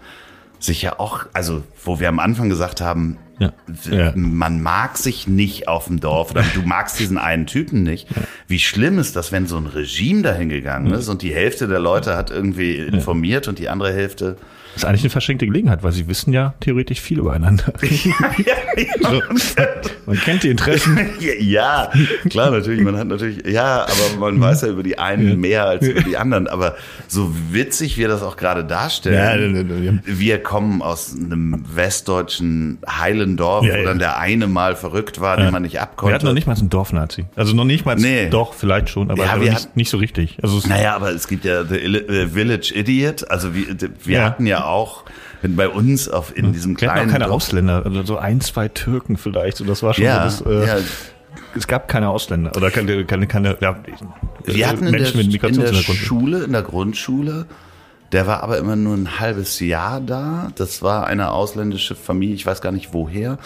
sich 0.60 0.82
ja 0.82 1.00
auch, 1.00 1.26
also 1.34 1.64
wo 1.84 2.00
wir 2.00 2.10
am 2.10 2.20
Anfang 2.20 2.50
gesagt 2.50 2.82
haben, 2.82 3.18
Ja. 3.40 3.54
Ja. 3.90 4.12
man 4.16 4.62
mag 4.62 4.98
sich 4.98 5.28
nicht 5.28 5.68
auf 5.70 5.86
dem 5.88 6.00
Dorf 6.02 6.32
oder 6.32 6.44
du 6.54 6.62
magst 6.64 7.00
diesen 7.00 7.18
einen 7.18 7.46
Typen 7.46 7.84
nicht. 7.84 8.08
Wie 8.48 8.60
schlimm 8.60 9.00
ist 9.00 9.16
das, 9.16 9.32
wenn 9.32 9.48
so 9.48 9.56
ein 9.58 9.68
Regime 9.68 10.22
dahin 10.22 10.50
gegangen 10.50 10.92
ist 10.94 11.08
und 11.08 11.22
die 11.22 11.34
Hälfte 11.34 11.68
der 11.70 11.80
Leute 11.80 12.18
hat 12.18 12.30
irgendwie 12.32 12.76
informiert 12.78 13.48
und 13.48 13.58
die 13.60 13.70
andere 13.70 13.94
Hälfte 13.94 14.36
Das 14.74 14.84
ist 14.84 14.86
eigentlich 14.90 15.02
eine 15.02 15.10
verschenkte 15.10 15.46
Gelegenheit, 15.46 15.84
weil 15.84 15.92
sie 15.92 16.08
wissen 16.08 16.32
ja 16.32 16.54
theoretisch 16.60 17.02
viel 17.02 17.20
übereinander. 17.20 17.74
So, 19.02 19.22
man 20.06 20.18
kennt 20.20 20.44
die 20.44 20.50
Interessen. 20.50 20.98
Ja, 21.20 21.34
ja, 21.40 21.92
klar, 22.30 22.52
natürlich. 22.52 22.82
Man 22.82 22.98
hat 22.98 23.08
natürlich, 23.08 23.46
ja, 23.46 23.82
aber 23.84 24.20
man 24.20 24.40
weiß 24.40 24.62
ja 24.62 24.68
über 24.70 24.84
die 24.84 24.98
einen 24.98 25.40
mehr 25.40 25.66
als 25.66 25.86
über 25.88 26.02
die 26.02 26.16
anderen. 26.18 26.48
Aber 26.48 26.76
so 27.08 27.34
witzig 27.52 27.98
wir 27.98 28.08
das 28.08 28.22
auch 28.24 28.38
gerade 28.38 28.64
darstellen, 28.64 29.56
Ja, 29.56 29.62
ja, 29.62 29.68
ja, 29.84 29.92
ja. 29.92 30.00
wir 30.06 30.42
kommen 30.42 30.82
aus 30.82 31.14
einem 31.16 31.64
westdeutschen 31.74 32.80
heilen 32.88 33.38
Dorf, 33.38 33.66
Ja, 33.66 33.74
wo 33.74 33.78
ja. 33.80 33.84
dann 33.84 34.00
der 34.00 34.18
eine 34.20 34.48
mal 34.48 34.76
verrückt 34.76 35.20
war, 35.20 35.38
den 35.38 35.52
man 35.52 35.64
nicht 35.64 35.74
Wir 35.74 35.82
abkonnte. 35.84 36.16
hatten 36.16 36.26
noch 36.26 36.34
nicht 36.34 36.48
mal 36.48 36.56
einen 36.58 36.70
Dorfnazi. 36.70 37.26
Also 37.36 37.54
noch 37.56 37.66
nicht 37.66 37.86
mal, 37.86 37.96
Nee. 37.96 38.30
doch, 38.30 38.54
vielleicht 38.54 38.90
schon, 38.90 39.12
aber, 39.12 39.24
Ja, 39.26 39.32
aber 39.34 39.42
wir 39.42 39.52
nicht, 39.52 39.64
hatten- 39.66 39.72
nicht 39.76 39.90
so 39.90 39.98
richtig. 39.98 40.38
Also 40.42 40.62
Naja, 40.68 40.96
aber 40.96 41.12
es 41.12 41.28
gibt 41.28 41.46
ja 41.46 41.64
The 41.66 41.76
äh, 41.78 42.28
Village 42.28 42.72
Idiot. 42.76 43.30
Also 43.30 43.54
wir, 43.56 43.66
wir 44.04 44.18
Ja. 44.18 44.24
hatten 44.26 44.46
ja 44.46 44.59
auch 44.66 45.04
wenn 45.42 45.56
bei 45.56 45.70
uns 45.70 46.10
auf 46.10 46.36
in 46.36 46.52
diesem 46.52 46.80
wir 46.80 46.90
hatten 46.90 46.96
kleinen 46.96 47.10
auch 47.10 47.14
keine 47.14 47.26
Dorf- 47.26 47.36
Ausländer, 47.36 47.86
also 47.86 48.04
so 48.04 48.18
ein, 48.18 48.42
zwei 48.42 48.68
Türken 48.68 49.18
vielleicht. 49.18 49.58
So, 49.58 49.64
das 49.64 49.84
war 49.84 49.94
schon 49.94 50.04
Ja, 50.04 50.30
so 50.30 50.46
das, 50.46 50.68
äh, 50.68 50.68
ja. 50.68 50.84
Es 51.56 51.68
gab 51.68 51.88
keine 51.88 52.10
Ausländer 52.10 52.56
oder 52.56 52.72
keine, 52.72 53.06
keine, 53.06 53.28
keine 53.28 53.58
ja, 53.60 53.78
Wir 54.44 54.68
hatten 54.68 54.86
in 54.86 54.92
der, 54.92 55.02
Menschen 55.02 55.18
mit 55.18 55.44
in 55.44 55.60
der. 55.60 55.74
Schule, 55.74 56.44
in 56.44 56.52
der 56.52 56.62
Grundschule, 56.64 57.46
der 58.12 58.28
war 58.28 58.44
aber 58.44 58.58
immer 58.58 58.76
nur 58.76 58.96
ein 58.96 59.20
halbes 59.20 59.60
Jahr 59.60 60.02
da. 60.02 60.52
Das 60.56 60.82
war 60.82 61.08
eine 61.08 61.32
ausländische 61.32 61.96
Familie, 61.96 62.36
ich 62.36 62.46
weiß 62.46 62.62
gar 62.62 62.72
nicht 62.72 62.94
woher. 62.94 63.38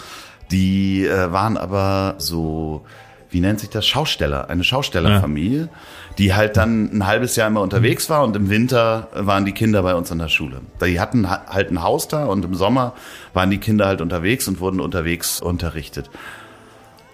Die 0.50 1.06
äh, 1.06 1.32
waren 1.32 1.56
aber 1.56 2.16
so, 2.18 2.84
wie 3.30 3.40
nennt 3.40 3.60
sich 3.60 3.70
das, 3.70 3.86
Schausteller, 3.86 4.50
eine 4.50 4.64
Schaustellerfamilie, 4.64 5.68
die 6.18 6.34
halt 6.34 6.56
dann 6.56 6.90
ein 6.92 7.06
halbes 7.06 7.34
Jahr 7.36 7.48
immer 7.48 7.60
unterwegs 7.60 8.08
war 8.08 8.22
und 8.24 8.36
im 8.36 8.48
Winter 8.50 9.08
waren 9.14 9.44
die 9.44 9.52
Kinder 9.52 9.82
bei 9.82 9.94
uns 9.94 10.12
an 10.12 10.18
der 10.18 10.28
Schule. 10.28 10.60
Die 10.84 11.00
hatten 11.00 11.28
ha- 11.28 11.46
halt 11.48 11.70
ein 11.70 11.82
Haus 11.82 12.06
da 12.08 12.26
und 12.26 12.44
im 12.44 12.54
Sommer 12.54 12.92
waren 13.32 13.50
die 13.50 13.58
Kinder 13.58 13.86
halt 13.86 14.00
unterwegs 14.00 14.46
und 14.46 14.60
wurden 14.60 14.80
unterwegs 14.80 15.40
unterrichtet. 15.40 16.10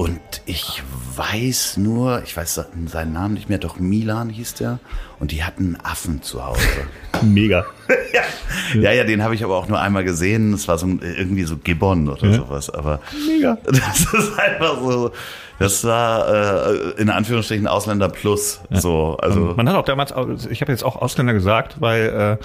Und 0.00 0.40
ich 0.46 0.82
weiß 1.14 1.76
nur, 1.76 2.22
ich 2.24 2.34
weiß 2.34 2.62
seinen 2.86 3.12
Namen 3.12 3.34
nicht 3.34 3.50
mehr, 3.50 3.58
doch 3.58 3.78
Milan 3.78 4.30
hieß 4.30 4.54
der. 4.54 4.78
Und 5.18 5.30
die 5.30 5.44
hatten 5.44 5.74
einen 5.74 5.84
Affen 5.84 6.22
zu 6.22 6.42
Hause. 6.42 6.62
Mega. 7.22 7.66
ja. 8.14 8.80
ja, 8.80 8.92
ja, 8.92 9.04
den 9.04 9.22
habe 9.22 9.34
ich 9.34 9.44
aber 9.44 9.58
auch 9.58 9.68
nur 9.68 9.78
einmal 9.78 10.02
gesehen. 10.02 10.52
Das 10.52 10.68
war 10.68 10.78
so 10.78 10.86
irgendwie 10.86 11.42
so 11.42 11.58
Gibbon 11.58 12.08
oder 12.08 12.28
ja. 12.28 12.36
sowas. 12.36 12.70
Aber 12.70 13.00
Mega. 13.26 13.58
das 13.64 14.00
ist 14.14 14.38
einfach 14.38 14.80
so. 14.80 15.10
Das 15.58 15.84
war 15.84 16.70
äh, 16.72 16.92
in 16.96 17.10
Anführungsstrichen 17.10 17.66
Ausländer 17.66 18.08
plus. 18.08 18.62
Ja. 18.70 18.80
So, 18.80 19.18
also 19.20 19.52
man 19.54 19.68
hat 19.68 19.76
auch 19.76 19.84
damals, 19.84 20.14
ich 20.46 20.62
habe 20.62 20.72
jetzt 20.72 20.82
auch 20.82 20.96
Ausländer 20.96 21.34
gesagt, 21.34 21.82
weil 21.82 22.38
äh, 22.40 22.44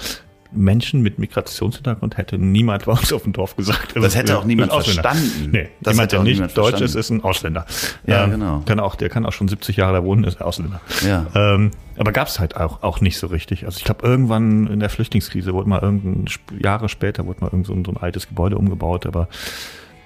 Menschen 0.52 1.02
mit 1.02 1.18
Migrationshintergrund 1.18 2.16
hätte 2.16 2.38
niemand 2.38 2.86
bei 2.86 2.92
uns 2.92 3.12
auf 3.12 3.22
dem 3.22 3.32
Dorf 3.32 3.56
gesagt. 3.56 3.94
Das 3.96 4.16
hätte 4.16 4.38
auch 4.38 4.44
niemand 4.44 4.72
verstanden. 4.72 5.50
Nee, 5.52 5.68
das 5.80 5.94
jemand, 5.94 6.12
der 6.12 6.22
nicht 6.22 6.56
Deutsch 6.56 6.80
ist, 6.80 6.94
ist 6.94 7.10
ein 7.10 7.22
Ausländer. 7.22 7.66
Ja, 8.06 8.24
ähm, 8.24 8.30
genau. 8.32 8.62
Kann 8.66 8.80
auch, 8.80 8.94
der 8.94 9.08
kann 9.08 9.26
auch 9.26 9.32
schon 9.32 9.48
70 9.48 9.76
Jahre 9.76 9.94
da 9.94 10.04
wohnen, 10.04 10.24
ist 10.24 10.40
ein 10.40 10.44
Ausländer. 10.44 10.80
Ja. 11.06 11.26
Ähm, 11.34 11.70
aber 11.98 12.12
gab 12.12 12.28
es 12.28 12.38
halt 12.38 12.56
auch, 12.56 12.82
auch 12.82 13.00
nicht 13.00 13.18
so 13.18 13.26
richtig. 13.26 13.64
Also 13.64 13.78
ich 13.78 13.84
glaube, 13.84 14.06
irgendwann 14.06 14.66
in 14.66 14.80
der 14.80 14.90
Flüchtlingskrise 14.90 15.54
wurde 15.54 15.68
mal 15.68 15.80
irgendein, 15.80 16.26
Jahre 16.58 16.88
später 16.88 17.26
wurde 17.26 17.40
mal 17.40 17.48
irgend 17.48 17.66
so 17.66 17.72
ein, 17.72 17.84
so 17.84 17.92
ein 17.92 17.96
altes 17.96 18.28
Gebäude 18.28 18.56
umgebaut, 18.56 19.06
aber 19.06 19.28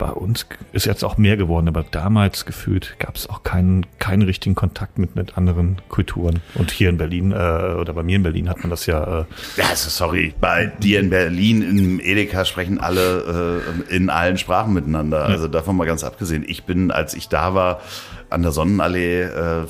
bei 0.01 0.11
uns 0.11 0.47
ist 0.73 0.87
jetzt 0.87 1.05
auch 1.05 1.19
mehr 1.19 1.37
geworden, 1.37 1.69
aber 1.69 1.85
damals 1.89 2.47
gefühlt 2.47 2.97
gab 2.99 3.17
es 3.17 3.29
auch 3.29 3.43
keinen, 3.43 3.85
keinen 3.99 4.23
richtigen 4.23 4.55
Kontakt 4.55 4.99
mit, 4.99 5.15
mit 5.15 5.37
anderen 5.37 5.77
Kulturen. 5.91 6.41
Und 6.55 6.71
hier 6.71 6.89
in 6.89 6.97
Berlin, 6.97 7.33
äh, 7.33 7.35
oder 7.35 7.93
bei 7.93 8.03
mir 8.03 8.17
in 8.17 8.23
Berlin 8.23 8.49
hat 8.49 8.61
man 8.61 8.71
das 8.71 8.87
ja. 8.87 9.21
Äh, 9.21 9.25
ja, 9.57 9.67
also 9.69 9.91
sorry, 9.91 10.35
bei 10.41 10.73
dir 10.79 11.01
in 11.01 11.11
Berlin, 11.11 11.61
im 11.61 12.01
Edeka 12.01 12.47
sprechen 12.47 12.81
alle 12.81 13.63
äh, 13.91 13.95
in 13.95 14.09
allen 14.09 14.39
Sprachen 14.39 14.73
miteinander. 14.73 15.19
Ja. 15.19 15.25
Also 15.27 15.49
davon 15.49 15.77
mal 15.77 15.85
ganz 15.85 16.03
abgesehen. 16.03 16.45
Ich 16.49 16.65
bin, 16.65 16.91
als 16.91 17.13
ich 17.13 17.29
da 17.29 17.53
war, 17.53 17.83
an 18.31 18.41
der 18.41 18.53
Sonnenallee 18.53 19.25
äh, 19.25 19.67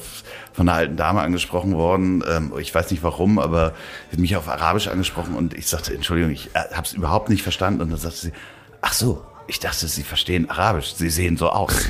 von 0.52 0.68
einer 0.68 0.78
alten 0.78 0.96
Dame 0.96 1.22
angesprochen 1.22 1.74
worden. 1.74 2.22
Ähm, 2.30 2.52
ich 2.60 2.72
weiß 2.72 2.88
nicht 2.92 3.02
warum, 3.02 3.40
aber 3.40 3.72
sie 4.10 4.12
hat 4.12 4.20
mich 4.20 4.36
auf 4.36 4.48
Arabisch 4.48 4.86
angesprochen 4.86 5.34
und 5.34 5.54
ich 5.54 5.66
sagte, 5.66 5.92
Entschuldigung, 5.92 6.30
ich 6.30 6.50
äh, 6.54 6.72
habe 6.72 6.86
es 6.86 6.92
überhaupt 6.92 7.30
nicht 7.30 7.42
verstanden. 7.42 7.80
Und 7.80 7.90
dann 7.90 7.98
sagte 7.98 8.18
sie, 8.18 8.32
ach 8.80 8.92
so, 8.92 9.24
ich 9.50 9.58
dachte, 9.58 9.88
Sie 9.88 10.04
verstehen 10.04 10.48
Arabisch. 10.48 10.94
Sie 10.94 11.10
sehen 11.10 11.36
so 11.36 11.48
aus. 11.48 11.88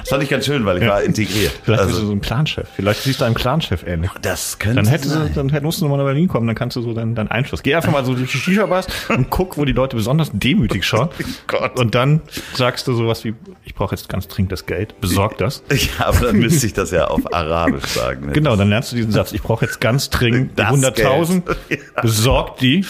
das 0.00 0.08
fand 0.10 0.22
ich 0.22 0.28
ganz 0.28 0.44
schön, 0.44 0.66
weil 0.66 0.82
ich 0.82 0.88
war 0.88 1.02
integriert. 1.02 1.52
Vielleicht 1.62 1.80
also, 1.80 1.92
bist 1.92 2.02
du 2.02 2.06
so 2.08 2.12
ein 2.12 2.20
Clanchef. 2.20 2.68
Vielleicht 2.76 3.02
siehst 3.02 3.22
du 3.22 3.24
einem 3.24 3.34
Clanchef 3.34 3.86
ähnlich. 3.86 4.10
Das 4.20 4.58
könnte 4.58 4.76
dann 4.76 4.86
hätte 4.86 5.08
sein. 5.08 5.32
dann 5.34 5.62
musst 5.62 5.80
du 5.80 5.86
nochmal 5.86 5.98
nach 5.98 6.04
Berlin 6.04 6.28
kommen, 6.28 6.46
dann 6.46 6.54
kannst 6.54 6.76
du 6.76 6.82
so 6.82 6.92
deinen, 6.92 7.14
deinen 7.14 7.28
Einfluss. 7.28 7.62
Geh 7.62 7.74
einfach 7.74 7.90
mal 7.90 8.04
so 8.04 8.14
durch 8.14 8.30
die 8.30 8.36
Shisha-Bars 8.36 8.86
und 9.08 9.30
guck, 9.30 9.56
wo 9.56 9.64
die 9.64 9.72
Leute 9.72 9.96
besonders 9.96 10.30
demütig 10.32 10.84
schauen. 10.84 11.08
Oh 11.52 11.80
und 11.80 11.94
dann 11.94 12.20
sagst 12.54 12.88
du 12.88 12.94
sowas 12.94 13.24
wie, 13.24 13.34
ich 13.64 13.74
brauche 13.74 13.94
jetzt 13.94 14.08
ganz 14.08 14.26
dringend 14.26 14.50
das 14.50 14.66
Geld, 14.66 15.00
besorg 15.00 15.38
das. 15.38 15.62
Ja, 15.70 16.06
aber 16.06 16.26
dann 16.26 16.38
müsste 16.38 16.66
ich 16.66 16.72
das 16.72 16.90
ja 16.90 17.06
auf 17.06 17.32
Arabisch 17.32 17.84
sagen. 17.84 18.26
Ne? 18.26 18.32
Genau, 18.32 18.56
dann 18.56 18.68
lernst 18.70 18.92
du 18.92 18.96
diesen 18.96 19.12
Satz, 19.12 19.32
ich 19.32 19.42
brauche 19.42 19.64
jetzt 19.64 19.80
ganz 19.80 20.10
dringend 20.10 20.58
100.000, 20.58 21.42
besorg 22.02 22.56
die. 22.58 22.84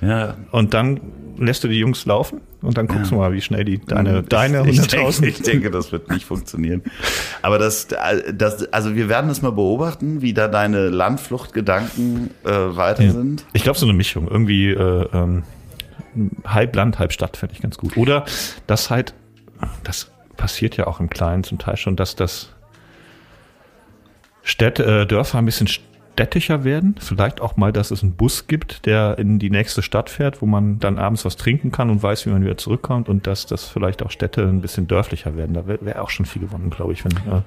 Ja. 0.00 0.36
Und 0.50 0.74
dann 0.74 1.00
lässt 1.40 1.64
du 1.64 1.68
die 1.68 1.78
Jungs 1.78 2.04
laufen 2.06 2.40
und 2.62 2.76
dann 2.76 2.86
guckst 2.86 3.10
ja. 3.10 3.16
du 3.16 3.16
mal, 3.16 3.32
wie 3.32 3.40
schnell 3.40 3.64
die 3.64 3.78
deine, 3.78 4.22
deine 4.22 4.62
100.000. 4.62 5.22
Ich, 5.24 5.38
ich, 5.38 5.42
denke, 5.42 5.70
das 5.70 5.90
wird 5.90 6.10
nicht 6.10 6.26
funktionieren. 6.26 6.82
Aber 7.42 7.58
das, 7.58 7.88
das, 8.32 8.72
also 8.72 8.94
wir 8.94 9.08
werden 9.08 9.30
es 9.30 9.42
mal 9.42 9.52
beobachten, 9.52 10.22
wie 10.22 10.34
da 10.34 10.48
deine 10.48 10.88
Landfluchtgedanken 10.88 12.30
äh, 12.44 12.50
weiter 12.50 13.04
ja. 13.04 13.12
sind. 13.12 13.46
Ich 13.52 13.62
glaube, 13.62 13.78
so 13.78 13.86
eine 13.86 13.94
Mischung. 13.94 14.28
Irgendwie 14.28 14.70
äh, 14.70 15.08
ähm, 15.12 15.42
halb 16.44 16.76
Land, 16.76 16.98
halb 16.98 17.12
Stadt 17.12 17.36
fände 17.36 17.54
ich 17.54 17.62
ganz 17.62 17.78
gut. 17.78 17.96
Oder 17.96 18.24
das 18.66 18.90
halt, 18.90 19.14
das 19.82 20.10
passiert 20.36 20.76
ja 20.76 20.86
auch 20.86 21.00
im 21.00 21.10
Kleinen 21.10 21.44
zum 21.44 21.58
Teil 21.58 21.76
schon, 21.76 21.96
dass 21.96 22.16
das 22.16 22.50
Städte, 24.42 24.84
äh, 24.84 25.06
Dörfer 25.06 25.38
ein 25.38 25.46
bisschen 25.46 25.68
städtischer 26.14 26.64
werden. 26.64 26.96
Vielleicht 26.98 27.40
auch 27.40 27.56
mal, 27.56 27.72
dass 27.72 27.90
es 27.90 28.02
einen 28.02 28.12
Bus 28.12 28.46
gibt, 28.46 28.84
der 28.84 29.18
in 29.18 29.38
die 29.38 29.50
nächste 29.50 29.82
Stadt 29.82 30.10
fährt, 30.10 30.42
wo 30.42 30.46
man 30.46 30.78
dann 30.78 30.98
abends 30.98 31.24
was 31.24 31.36
trinken 31.36 31.72
kann 31.72 31.88
und 31.88 32.02
weiß, 32.02 32.26
wie 32.26 32.30
man 32.30 32.42
wieder 32.42 32.58
zurückkommt 32.58 33.08
und 33.08 33.26
dass 33.26 33.46
das 33.46 33.64
vielleicht 33.64 34.02
auch 34.02 34.10
Städte 34.10 34.42
ein 34.42 34.60
bisschen 34.60 34.86
dörflicher 34.86 35.36
werden. 35.36 35.54
Da 35.54 35.66
wäre 35.66 35.84
wär 35.84 36.02
auch 36.02 36.10
schon 36.10 36.26
viel 36.26 36.42
gewonnen, 36.42 36.68
glaube 36.70 36.92
ich, 36.92 37.04
wenn, 37.04 37.12
äh, 37.12 37.42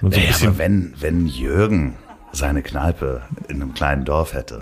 wenn 0.00 0.12
so 0.12 0.20
bisschen 0.20 0.48
aber 0.48 0.58
wenn, 0.58 0.94
wenn 0.98 1.26
Jürgen 1.26 1.96
seine 2.32 2.62
Kneipe 2.62 3.22
in 3.48 3.56
einem 3.56 3.74
kleinen 3.74 4.04
Dorf 4.04 4.32
hätte, 4.34 4.60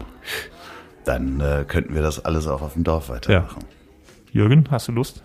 dann 1.05 1.41
äh, 1.41 1.65
könnten 1.67 1.95
wir 1.95 2.03
das 2.03 2.25
alles 2.25 2.47
auch 2.47 2.63
auf 2.63 2.75
dem 2.75 2.85
Dorf 2.85 3.09
weitermachen. 3.09 3.63
Ja. 3.63 4.41
Jürgen, 4.43 4.65
hast 4.71 4.89
du 4.89 4.93
Lust? 4.93 5.23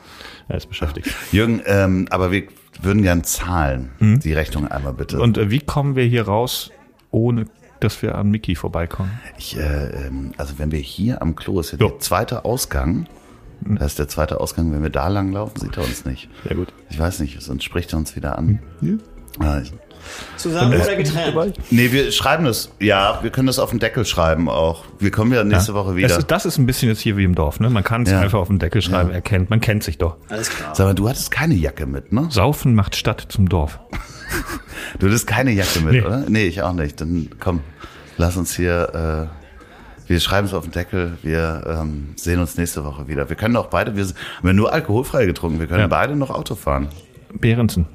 er 0.48 0.56
ist 0.56 0.68
beschäftigt. 0.68 1.12
Jürgen, 1.32 1.62
ähm, 1.66 2.06
aber 2.10 2.30
wir 2.30 2.44
würden 2.80 3.02
gern 3.02 3.24
zahlen. 3.24 3.90
Mhm. 3.98 4.20
Die 4.20 4.32
Rechnung 4.32 4.68
einmal 4.68 4.92
bitte. 4.92 5.20
Und 5.20 5.38
äh, 5.38 5.50
wie 5.50 5.60
kommen 5.60 5.96
wir 5.96 6.04
hier 6.04 6.26
raus, 6.26 6.70
ohne 7.10 7.46
dass 7.84 8.02
wir 8.02 8.16
an 8.16 8.30
Mickey 8.30 8.54
vorbeikommen? 8.54 9.10
Ich, 9.38 9.56
äh, 9.56 10.06
ähm, 10.06 10.32
also 10.36 10.58
wenn 10.58 10.70
wir 10.72 10.78
hier 10.78 11.22
am 11.22 11.34
Klo 11.34 11.60
ist 11.60 11.72
ja 11.72 11.78
der 11.78 11.98
zweite 11.98 12.44
Ausgang. 12.44 13.06
Hm. 13.64 13.78
Das 13.78 13.92
ist 13.92 13.98
der 13.98 14.08
zweite 14.08 14.40
Ausgang. 14.40 14.72
Wenn 14.72 14.82
wir 14.82 14.90
da 14.90 15.08
lang 15.08 15.32
laufen, 15.32 15.60
sieht 15.60 15.76
er 15.76 15.84
uns 15.84 16.04
nicht. 16.04 16.28
Sehr 16.44 16.56
gut. 16.56 16.72
Ich 16.90 16.98
weiß 16.98 17.20
nicht, 17.20 17.40
sonst 17.40 17.64
spricht 17.64 17.92
er 17.92 17.98
uns 17.98 18.16
wieder 18.16 18.38
an. 18.38 18.60
Ja. 18.80 19.62
Zusammen 20.36 20.80
oder 20.80 20.96
getrennt? 20.96 21.56
Nee, 21.70 21.92
wir 21.92 22.12
schreiben 22.12 22.44
das. 22.44 22.70
Ja, 22.80 23.20
wir 23.22 23.30
können 23.30 23.46
das 23.46 23.58
auf 23.58 23.70
den 23.70 23.78
Deckel 23.78 24.04
schreiben 24.04 24.48
auch. 24.48 24.84
Wir 24.98 25.10
kommen 25.10 25.32
ja 25.32 25.44
nächste 25.44 25.72
ja. 25.72 25.78
Woche 25.78 25.96
wieder. 25.96 26.08
Das 26.08 26.18
ist, 26.18 26.30
das 26.30 26.46
ist, 26.46 26.58
ein 26.58 26.66
bisschen 26.66 26.88
jetzt 26.88 27.00
hier 27.00 27.16
wie 27.16 27.24
im 27.24 27.34
Dorf, 27.34 27.60
ne? 27.60 27.70
Man 27.70 27.84
kann 27.84 28.02
es 28.02 28.10
ja. 28.10 28.20
einfach 28.20 28.38
auf 28.38 28.48
den 28.48 28.58
Deckel 28.58 28.82
schreiben, 28.82 29.10
ja. 29.10 29.16
erkennt, 29.16 29.50
man 29.50 29.60
kennt 29.60 29.84
sich 29.84 29.98
doch. 29.98 30.16
Alles 30.28 30.50
klar. 30.50 30.74
Sag 30.74 30.86
mal, 30.86 30.94
du 30.94 31.08
hattest 31.08 31.30
keine 31.30 31.54
Jacke 31.54 31.86
mit, 31.86 32.12
ne? 32.12 32.26
Saufen 32.30 32.74
macht 32.74 32.96
Stadt 32.96 33.26
zum 33.28 33.48
Dorf. 33.48 33.78
du 34.98 35.06
hattest 35.06 35.26
keine 35.26 35.52
Jacke 35.52 35.80
mit, 35.80 35.92
nee. 35.92 36.02
oder? 36.02 36.24
Nee, 36.28 36.46
ich 36.46 36.62
auch 36.62 36.72
nicht. 36.72 37.00
Dann 37.00 37.30
komm 37.38 37.60
lass 38.16 38.36
uns 38.36 38.54
hier, 38.54 39.28
äh, 39.28 40.08
wir 40.08 40.20
schreiben 40.20 40.46
es 40.46 40.54
auf 40.54 40.64
den 40.64 40.72
Deckel, 40.72 41.18
wir 41.22 41.64
ähm, 41.66 42.14
sehen 42.16 42.40
uns 42.40 42.56
nächste 42.56 42.84
Woche 42.84 43.08
wieder. 43.08 43.28
Wir 43.28 43.36
können 43.36 43.56
auch 43.56 43.66
beide, 43.66 43.96
wir 43.96 44.04
haben 44.04 44.46
ja 44.46 44.52
nur 44.52 44.72
alkoholfrei 44.72 45.26
getrunken, 45.26 45.60
wir 45.60 45.66
können 45.66 45.80
ja. 45.80 45.86
beide 45.86 46.16
noch 46.16 46.30
Auto 46.30 46.54
fahren. 46.54 46.88
Behrensen. 47.32 47.86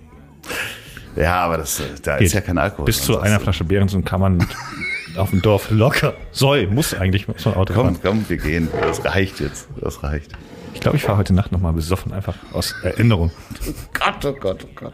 Ja, 1.17 1.41
aber 1.41 1.57
das, 1.57 1.81
da 2.03 2.17
Geht. 2.17 2.27
ist 2.27 2.33
ja 2.33 2.41
kein 2.41 2.57
Alkohol. 2.57 2.85
Bis 2.85 3.01
zu 3.01 3.19
einer 3.19 3.39
Flasche 3.39 3.63
Behrensen 3.63 4.05
kann 4.05 4.21
man 4.21 4.47
auf 5.17 5.31
dem 5.31 5.41
Dorf 5.41 5.71
locker, 5.71 6.13
soll, 6.31 6.67
muss 6.67 6.93
eigentlich 6.93 7.25
so 7.37 7.49
ein 7.49 7.55
Auto 7.55 7.73
komm, 7.73 7.95
fahren. 7.95 7.99
Komm, 8.03 8.25
wir 8.29 8.37
gehen. 8.37 8.69
Das 8.81 9.03
reicht 9.03 9.39
jetzt. 9.39 9.67
Das 9.81 10.03
reicht. 10.03 10.31
Ich 10.77 10.81
glaube, 10.81 10.97
ich 10.97 11.03
fahre 11.03 11.17
heute 11.17 11.33
Nacht 11.33 11.51
nochmal 11.51 11.73
besoffen, 11.73 12.13
einfach 12.13 12.35
aus 12.53 12.75
Erinnerung. 12.83 13.31
Oh 13.67 13.71
Gott, 13.93 14.25
oh 14.25 14.33
Gott, 14.39 14.63
oh 14.63 14.69
Gott. 14.75 14.93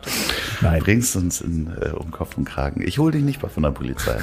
Nein. 0.62 0.82
Bringst 0.82 1.14
uns 1.18 1.42
in, 1.42 1.68
äh, 1.82 1.90
um 1.90 2.10
Kopf 2.10 2.38
und 2.38 2.46
Kragen. 2.46 2.82
Ich 2.88 3.00
hole 3.00 3.12
dich 3.12 3.22
nicht 3.22 3.42
bei 3.42 3.50
von 3.50 3.64
der 3.64 3.72
Polizei. 3.72 4.18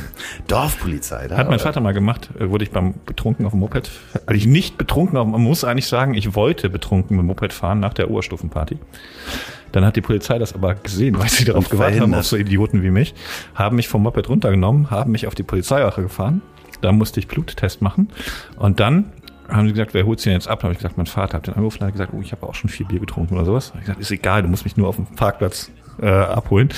Dorfpolizei. 0.47 1.29
Da, 1.29 1.37
Hat 1.37 1.51
mein 1.51 1.59
Vater 1.59 1.83
mal 1.83 1.93
gemacht, 1.93 2.31
äh, 2.39 2.49
wurde 2.49 2.65
ich 2.65 2.71
beim 2.71 2.95
betrunken 3.05 3.45
auf 3.45 3.53
dem 3.53 3.61
Moped, 3.61 3.91
also 4.25 4.33
ich 4.39 4.47
nicht 4.47 4.79
betrunken, 4.79 5.19
auf, 5.19 5.27
man 5.27 5.43
muss 5.43 5.63
eigentlich 5.63 5.87
sagen, 5.87 6.15
ich 6.15 6.35
wollte 6.35 6.71
betrunken 6.71 7.17
mit 7.17 7.25
dem 7.25 7.27
Moped 7.27 7.53
fahren 7.53 7.79
nach 7.79 7.93
der 7.93 8.11
Oberstufenparty. 8.11 8.79
Dann 9.73 9.85
hat 9.85 9.97
die 9.97 10.01
Polizei 10.01 10.39
das 10.39 10.55
aber 10.55 10.75
gesehen, 10.75 11.19
weil 11.19 11.29
sie 11.29 11.45
darauf 11.45 11.69
gewartet 11.69 12.01
haben, 12.01 12.15
auf 12.15 12.27
so 12.27 12.37
Idioten 12.37 12.83
wie 12.83 12.91
mich, 12.91 13.15
haben 13.55 13.77
mich 13.77 13.89
vom 13.89 14.03
Moped 14.03 14.29
runtergenommen, 14.29 14.91
haben 14.91 15.13
mich 15.13 15.27
auf 15.27 15.35
die 15.35 15.43
Polizeiwache 15.43 16.03
gefahren. 16.03 16.43
Da 16.81 16.93
musste 16.93 17.21
ich 17.21 17.29
Bluttest 17.29 17.83
machen. 17.83 18.09
Und 18.57 18.81
dann 18.81 19.13
haben 19.49 19.67
sie 19.67 19.73
gesagt, 19.73 19.95
wer 19.95 20.07
holt 20.07 20.21
sie 20.21 20.31
denn 20.31 20.35
jetzt 20.35 20.49
ab? 20.49 20.61
Da 20.61 20.65
habe 20.65 20.73
ich 20.73 20.79
gesagt, 20.79 20.97
mein 20.97 21.07
Vater. 21.07 21.35
Habe 21.35 21.45
den 21.45 21.55
angerufen 21.55 21.83
und 21.83 21.93
gesagt, 21.93 22.13
oh, 22.15 22.21
ich 22.23 22.33
habe 22.33 22.47
auch 22.47 22.55
schon 22.55 22.71
viel 22.71 22.87
Bier 22.87 23.01
getrunken 23.01 23.35
oder 23.35 23.45
sowas. 23.45 23.73
Ich 23.75 23.81
gesagt, 23.81 24.01
ist 24.01 24.11
egal, 24.11 24.43
du 24.43 24.49
musst 24.49 24.65
mich 24.65 24.77
nur 24.77 24.89
auf 24.89 24.97
dem 24.97 25.07
Parkplatz 25.07 25.71
äh, 26.01 26.07
abholen. 26.09 26.71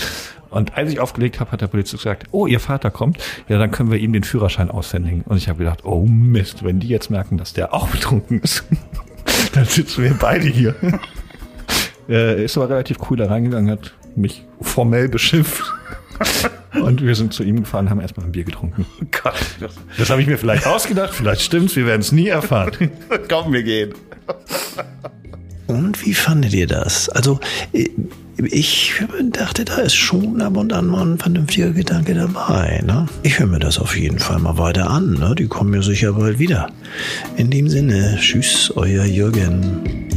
Und 0.50 0.76
als 0.76 0.92
ich 0.92 1.00
aufgelegt 1.00 1.40
habe, 1.40 1.50
hat 1.50 1.62
der 1.62 1.66
Polizist 1.66 2.02
gesagt, 2.02 2.26
oh, 2.30 2.46
ihr 2.46 2.60
Vater 2.60 2.90
kommt, 2.90 3.18
ja, 3.48 3.58
dann 3.58 3.70
können 3.70 3.90
wir 3.90 3.98
ihm 3.98 4.12
den 4.12 4.22
Führerschein 4.22 4.70
aushändigen. 4.70 5.22
Und 5.22 5.38
ich 5.38 5.48
habe 5.48 5.60
gedacht, 5.60 5.84
oh 5.84 6.04
Mist, 6.06 6.62
wenn 6.62 6.78
die 6.78 6.88
jetzt 6.88 7.10
merken, 7.10 7.38
dass 7.38 7.54
der 7.54 7.72
auch 7.72 7.88
betrunken 7.88 8.40
ist, 8.40 8.64
dann 9.54 9.64
sitzen 9.64 10.04
wir 10.04 10.14
beide 10.14 10.46
hier. 10.48 10.74
Er 12.08 12.36
ist 12.36 12.56
aber 12.56 12.70
relativ 12.70 12.98
cool 13.10 13.16
da 13.16 13.26
reingegangen, 13.26 13.70
hat 13.70 13.94
mich 14.16 14.44
formell 14.60 15.08
beschimpft. 15.08 15.64
Und 16.74 17.04
wir 17.04 17.14
sind 17.14 17.34
zu 17.34 17.42
ihm 17.42 17.60
gefahren, 17.60 17.90
haben 17.90 18.00
erstmal 18.00 18.26
ein 18.26 18.32
Bier 18.32 18.44
getrunken. 18.44 18.86
Gott. 19.22 19.34
Das 19.98 20.10
habe 20.10 20.22
ich 20.22 20.26
mir 20.26 20.38
vielleicht 20.38 20.66
ausgedacht, 20.66 21.12
vielleicht 21.14 21.42
stimmt's, 21.42 21.76
wir 21.76 21.86
werden 21.86 22.00
es 22.00 22.12
nie 22.12 22.28
erfahren. 22.28 22.90
Komm, 23.28 23.52
wir 23.52 23.62
gehen. 23.62 23.92
Und 25.66 26.04
wie 26.04 26.14
fandet 26.14 26.52
ihr 26.54 26.66
das? 26.66 27.08
Also, 27.10 27.40
ich 28.36 28.92
dachte, 29.30 29.64
da 29.64 29.76
ist 29.76 29.94
schon 29.94 30.40
ab 30.40 30.56
und 30.56 30.72
an 30.72 30.86
mal 30.86 31.06
ein 31.06 31.18
vernünftiger 31.18 31.70
Gedanke 31.70 32.14
dabei. 32.14 32.82
Ne? 32.84 33.06
Ich 33.22 33.38
höre 33.38 33.46
mir 33.46 33.58
das 33.58 33.78
auf 33.78 33.96
jeden 33.96 34.18
Fall 34.18 34.38
mal 34.38 34.58
weiter 34.58 34.90
an. 34.90 35.14
Ne? 35.14 35.34
Die 35.38 35.46
kommen 35.46 35.72
ja 35.74 35.82
sicher 35.82 36.12
bald 36.12 36.38
wieder. 36.38 36.70
In 37.36 37.50
dem 37.50 37.68
Sinne, 37.68 38.16
tschüss, 38.18 38.72
euer 38.74 39.04
Jürgen. 39.04 40.08